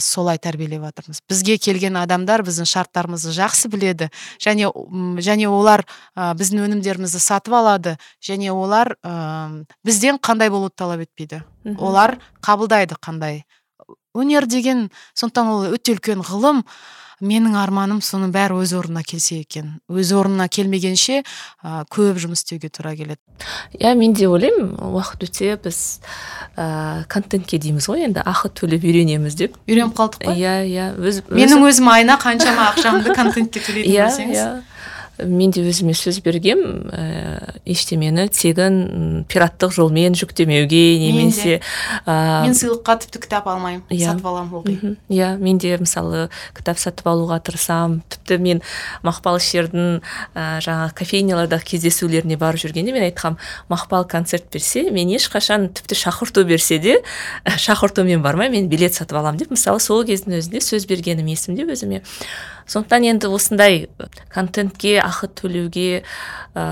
солай 0.00 0.38
тәрбиелеп 0.38 0.84
жатырмыз 0.84 1.22
бізге 1.28 1.58
келген 1.58 1.96
адамдар 2.00 2.42
біздің 2.46 2.68
шарттарымызды 2.68 3.32
жақсы 3.36 3.70
біледі 3.72 4.10
және 4.42 4.70
және 5.24 5.48
олар 5.48 5.84
ә, 6.14 6.34
біздің 6.38 6.64
өнімдерімізді 6.66 7.20
сатып 7.22 7.56
алады 7.58 7.96
және 8.20 8.52
олар 8.52 8.96
ә, 9.02 9.64
бізден 9.84 10.20
қандай 10.20 10.50
болуды 10.50 10.74
талап 10.76 11.04
етпейді. 11.06 11.42
Олар 11.78 12.18
қабылдайды 12.44 12.96
қандай. 13.00 13.44
Өнер 14.16 14.46
деген 14.46 14.88
сондықтан 15.14 15.52
ол 15.52 15.66
өте 15.76 15.94
үлкен 15.94 16.24
ғылым. 16.26 16.64
Менің 17.20 17.56
арманым 17.58 18.00
соның 18.04 18.30
бәрі 18.34 18.60
өз 18.62 18.74
орнына 18.78 19.02
келсе 19.06 19.40
екен. 19.42 19.78
Өз 19.90 20.12
орнына 20.14 20.48
келмегенше 20.48 21.22
ә, 21.22 21.82
көп 21.90 22.20
жұмыс 22.22 22.44
істеуге 22.44 22.70
тура 22.70 22.94
келеді. 22.98 23.20
Иә 23.78 23.94
мен 23.98 24.14
де 24.14 24.28
ойлаймын 24.28 24.76
уақыт 24.92 25.26
өте 25.26 25.56
біз 25.62 26.00
ә, 26.56 27.04
контентке 27.10 27.58
дейміз 27.58 27.88
ғой 27.90 28.06
енді 28.08 28.22
ақы 28.26 28.50
төлеп 28.54 28.86
үйренеміз 28.86 29.38
деп. 29.38 29.58
Үйреніп 29.66 29.94
қалдық 29.98 30.24
қой. 30.26 30.38
Иә 30.38 30.54
иә 30.68 30.88
өз, 30.98 31.22
менің 31.30 31.66
өзім 31.68 31.90
айына 31.92 32.18
қаншама 32.22 32.70
ақшамды 32.72 33.14
контентке 33.14 33.62
төлейтін 33.62 33.94
иә 33.94 34.08
иә. 34.34 34.48
Мен 35.24 35.50
де 35.50 35.62
өзіме 35.66 35.94
сөз 35.96 36.20
бергем 36.22 36.60
ә, 36.94 37.58
ештемені 37.66 38.28
тегін 38.30 39.24
пираттық 39.30 39.72
жолмен 39.74 40.14
жүктемеуге 40.18 40.82
немесе 41.02 41.58
ә, 42.06 42.44
мен 42.44 42.54
сыйлыққа 42.54 42.98
тіпті 43.04 43.22
кітап 43.24 43.48
алмаймын 43.50 43.82
yeah. 43.90 43.98
Иә. 43.98 44.12
сатып 44.12 44.28
аламын 44.30 44.60
ылғи 44.60 44.92
иә 45.10 45.30
мен 45.40 45.58
де 45.58 45.74
мысалы 45.80 46.28
кітап 46.56 46.78
сатып 46.78 47.08
алуға 47.10 47.40
тырысамын 47.42 48.02
тіпті 48.14 48.38
мен 48.44 48.62
мақпал 49.06 49.40
шердің 49.42 50.00
ә, 50.34 50.60
жаңағы 50.64 50.94
кофейнялардағы 51.02 51.66
кездесулеріне 51.72 52.38
барып 52.38 52.62
жүргенде 52.62 52.94
мен 52.94 53.08
айтқам 53.08 53.38
мақпал 53.72 54.06
концерт 54.08 54.46
берсе 54.52 54.86
мен 54.90 55.10
ешқашан 55.16 55.70
тіпті 55.72 55.98
шақырту 55.98 56.44
берсе 56.46 56.78
де 56.78 57.00
шақыртумен 57.44 58.22
бармай 58.22 58.50
мен 58.50 58.68
билет 58.68 58.94
сатып 58.94 59.18
аламын 59.18 59.42
деп 59.42 59.50
мысалы 59.56 59.80
сол 59.82 60.04
кездің 60.06 60.38
өзінде 60.38 60.62
сөз 60.62 60.86
бергенім 60.86 61.26
есімде 61.34 61.66
өзіме 61.66 62.04
сондықтан 62.68 63.06
енді 63.08 63.30
осындай 63.32 63.88
контентке 64.32 64.98
ақы 65.00 65.30
төлеуге 65.32 66.02
ә, 66.54 66.64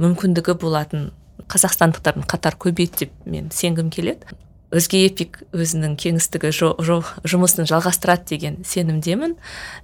мүмкіндігі 0.00 0.56
болатын 0.60 1.12
қазақстандықтардың 1.50 2.26
қатар 2.30 2.56
көбейді 2.58 3.04
деп 3.04 3.12
мен 3.28 3.50
сенгім 3.54 3.90
келеді. 3.94 4.36
Өзге 4.74 5.04
эпик 5.06 5.38
өзінің 5.54 5.94
кеңістігі 6.00 6.50
жо, 6.50 6.72
жо, 6.82 6.96
жұмысын 7.22 7.68
жалғастырады 7.70 8.26
деген 8.32 8.56
сенімдемін. 8.66 9.36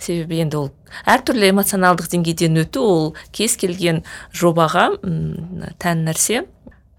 Себебі 0.02 0.40
енді 0.42 0.58
ол 0.58 0.70
әртүрлі 1.06 1.52
эмоционалдық 1.52 2.10
деңгейден 2.10 2.58
өту 2.64 2.82
ол 2.82 3.04
кез 3.30 3.54
келген 3.60 4.02
жобаға 4.34 4.88
тән 4.98 6.02
нәрсе. 6.08 6.42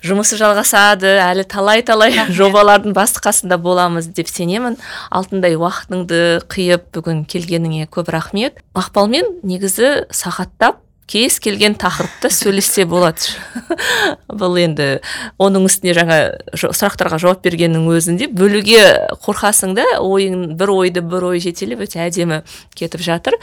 Жұмысы 0.02 0.38
жалғасады 0.40 1.16
әлі 1.22 1.46
талай 1.50 1.84
талай 1.86 2.16
жобалардың 2.34 2.96
басы 2.98 3.22
қасында 3.22 3.58
боламыз 3.62 4.10
деп 4.16 4.30
сенемін. 4.32 4.78
Алтындай 5.14 5.58
уақытыңды 5.60 6.22
қиып 6.52 6.88
бүгін 6.96 7.26
келгеніңе 7.30 7.90
көп 7.92 8.10
рахмет. 8.14 8.62
Мақпалмен 8.78 9.38
негізі 9.46 10.08
сағаттап 10.10 10.82
кез 11.12 11.40
келген 11.44 11.76
тақырыпты 11.80 12.32
сөйлессе 12.32 12.86
болады. 12.88 13.34
Бұл 14.42 14.58
енді 14.62 14.88
оның 15.42 15.68
үстіне 15.68 15.96
жаңа 15.98 16.20
сұрақтарға 16.56 17.20
жауап 17.22 17.44
бергеннің 17.44 17.90
өзінде 17.92 18.30
бөлуге 18.32 18.86
қорқасың 19.26 19.76
да 19.78 19.86
ойың 20.00 20.56
бір 20.60 20.72
ойды 20.78 21.04
бір 21.04 21.28
ой 21.34 21.44
жетелеп 21.44 21.84
өте 21.88 22.00
әдемі 22.06 22.42
кетіп 22.78 23.04
жатыр. 23.04 23.36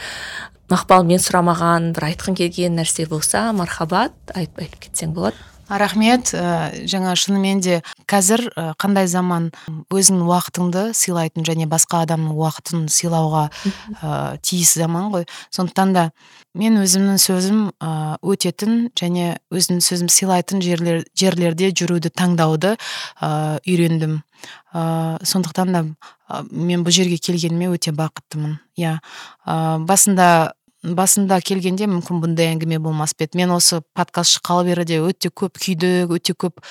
Мақпал 0.69 1.05
мен 1.05 1.21
сұрамаған 1.21 1.93
бір 1.95 2.09
айтқың 2.11 2.37
келген 2.41 2.75
нәрсе 2.77 3.07
болса 3.09 3.47
мархабат 3.53 4.13
айтып 4.33 4.65
айтып 4.65 4.83
кетсең 4.87 5.13
болады. 5.13 5.37
Рахмет. 5.69 6.33
Ә, 6.33 6.85
жаңа 6.89 7.15
шынымен 7.19 7.61
де 7.61 7.79
қазір 8.09 8.47
ә, 8.55 8.73
қандай 8.79 9.07
заман 9.07 9.49
өзіңнің 9.93 10.25
уақытыңды 10.29 10.83
сыйлайтын 10.97 11.45
және 11.47 11.67
басқа 11.69 12.03
адамның 12.07 12.33
уақытын 12.37 12.87
сыйлауға 12.89 13.47
ә, 14.01 14.37
тиіс 14.41 14.73
заман 14.79 15.11
ғой. 15.13 15.27
Сондықтан 15.53 15.93
да 15.93 16.05
мен 16.57 16.79
өзімнің 16.81 17.19
сөзім 17.21 17.59
ә, 17.77 18.17
өтетін 18.25 18.89
және 18.97 19.37
өзімнің 19.53 19.83
сөзім 19.85 20.09
сыйлайтын 20.09 20.63
жерлер, 20.65 21.03
жерлерде 21.13 21.69
жүруді 21.69 22.09
таңдауды 22.09 22.75
ә, 23.21 23.59
үйрендім. 23.67 24.21
Ә, 24.73 25.19
сондықтан 25.25 25.73
да 25.73 25.83
ә, 26.29 26.43
мен 26.51 26.85
бұл 26.85 26.95
жерге 26.95 27.17
келгеніме 27.21 27.69
өте 27.73 27.93
бақыттымын. 27.93 28.57
Иә. 28.79 28.97
Ә, 29.45 29.77
басында 29.85 30.53
басында 30.83 31.41
келгенде 31.43 31.89
мүмкін 31.91 32.21
бұндай 32.23 32.53
әңгіме 32.53 32.79
болмас 32.79 33.11
па 33.13 33.25
еді. 33.25 33.41
Мен 33.41 33.51
осы 33.51 33.81
подкаст 33.97 34.37
шыққалы 34.37 34.69
бері 34.69 34.85
де 34.87 34.99
өте 35.03 35.27
көп 35.27 35.59
күйдік 35.59 36.13
өте 36.15 36.35
көп 36.39 36.61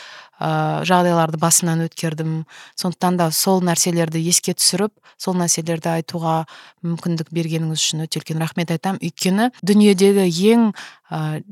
ә, 0.41 0.81
жағдайларды 0.89 1.37
басынан 1.41 1.85
өткердім. 1.85 2.47
Сондықтан 2.81 3.19
да 3.21 3.29
сол 3.31 3.61
нәрселерді 3.61 4.23
еске 4.25 4.55
түсіріп 4.57 4.95
сол 5.21 5.37
нәрселерді 5.37 5.91
айтуға 5.93 6.47
мүмкіндік 6.87 7.29
бергеніңіз 7.37 7.83
үшін 7.83 8.07
өте 8.07 8.23
үлкен 8.23 8.41
рахмет 8.41 8.73
айтамын 8.73 9.03
өйткені 9.05 9.51
дүниедегі 9.61 10.25
ең 10.55 10.71
ә, 11.13 11.43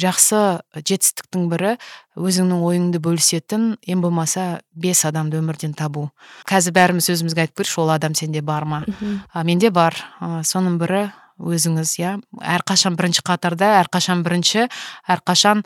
жақсы 0.00 0.40
жетістіктің 0.72 1.50
бірі 1.52 1.74
өзіңнің 2.16 2.64
ойыңды 2.64 3.02
бөлісетін 3.04 3.74
ең 3.84 4.00
болмаса 4.00 4.62
бес 4.72 5.04
адамды 5.04 5.36
өмірден 5.42 5.76
табу. 5.76 6.08
Қазір 6.48 6.72
бәріміз 6.80 7.12
өзімізге 7.12 7.44
айтып 7.44 7.60
көрейікші 7.60 7.84
ол 7.84 7.92
адам 7.92 8.16
сенде 8.16 8.40
бар 8.40 8.64
ма? 8.64 8.84
А, 9.32 9.44
менде 9.44 9.68
бар. 9.68 9.98
Ә, 10.20 10.40
соның 10.46 10.80
бірі 10.80 11.10
өзіңіз 11.40 11.96
иә? 12.00 12.14
Әрқашан 12.40 12.96
бірінші 12.96 13.26
қатарда 13.26 13.74
әрқашан 13.82 14.24
бірінші 14.26 14.68
әрқашан 15.08 15.64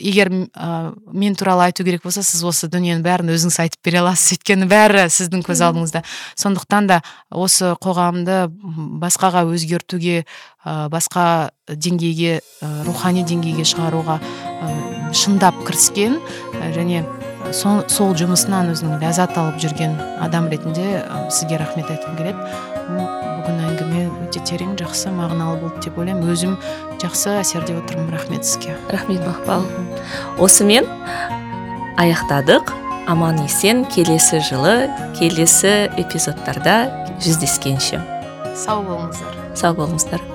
егер 0.00 0.30
ә, 0.32 0.94
мен 1.12 1.34
туралы 1.36 1.66
айту 1.68 1.84
керек 1.84 2.02
болса 2.04 2.22
сіз 2.24 2.42
осы 2.46 2.68
дүниенің 2.72 3.02
бәрін 3.04 3.32
өзіңіз 3.34 3.58
айтып 3.64 3.84
бере 3.84 4.00
аласыз 4.00 4.38
өйткені 4.38 4.68
бәрі 4.70 5.04
сіздің 5.12 5.44
көз 5.44 5.60
алдыңызда. 5.66 6.02
Сондықтан 6.40 6.88
да 6.88 7.00
осы 7.30 7.74
қоғамды 7.84 8.46
басқаға 9.02 9.44
өзгертуге 9.52 10.24
ә, 10.64 10.88
басқа 10.92 11.50
деңгейге 11.68 12.40
ә, 12.40 12.72
рухани 12.88 13.26
деңгейге 13.28 13.66
шығаруға 13.68 14.18
ә, 14.18 14.72
шындап 15.12 15.60
кіріскен 15.68 16.18
және 16.74 17.04
сол, 17.52 17.84
сол 17.92 18.16
жұмысынан 18.18 18.72
өзінің 18.72 19.04
ләззат 19.04 19.36
алып 19.38 19.60
жүрген 19.62 19.94
адам 20.24 20.48
ретінде 20.50 21.04
сізге 21.28 21.60
рахмет 21.60 21.92
айтқым 21.92 22.18
келеді. 22.18 23.33
Бүгін 23.44 23.60
әңгіме 23.68 24.02
өте 24.24 24.40
терең 24.48 24.72
жақсы 24.80 25.12
мағыналы 25.12 25.58
болды 25.60 25.84
деп 25.84 25.98
ойлаймын. 26.00 26.30
Өзім 26.32 26.56
жақсы 27.02 27.34
әсерде 27.42 27.76
отырмын 27.76 28.08
рахмет 28.14 28.46
сізге. 28.48 28.76
Рахмет 28.88 29.20
мақпал. 29.20 29.66
Осымен 30.40 30.88
аяқтадық. 32.00 32.72
Аман 33.06 33.42
есен 33.44 33.84
келесі 33.84 34.40
жылы 34.40 34.88
келесі 35.18 35.90
эпизодтарда 36.00 36.78
жүздескенше. 37.20 38.00
Сау 38.56 38.80
болыңыздар. 38.86 39.36
Сау 39.52 39.76
болыңыздар. 39.76 40.33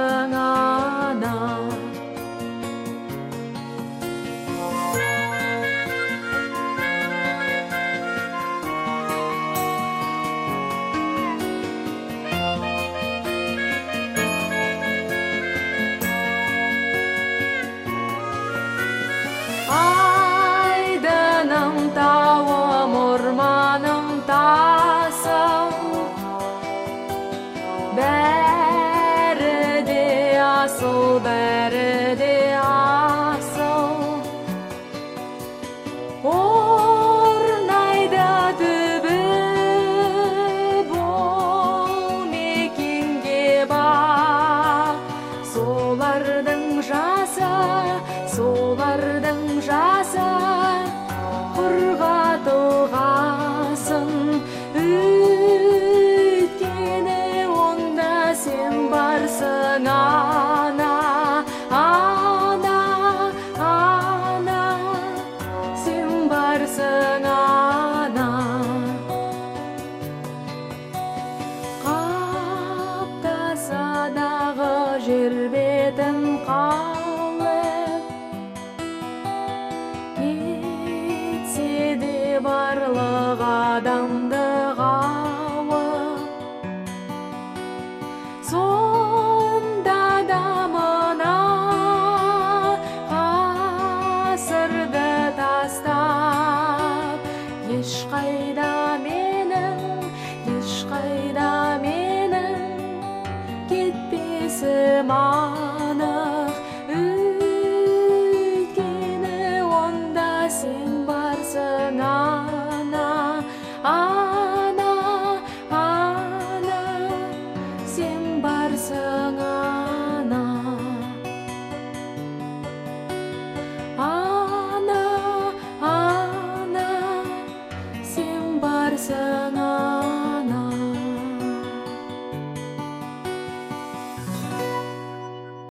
ng 0.00 0.34
anak. 0.34 1.69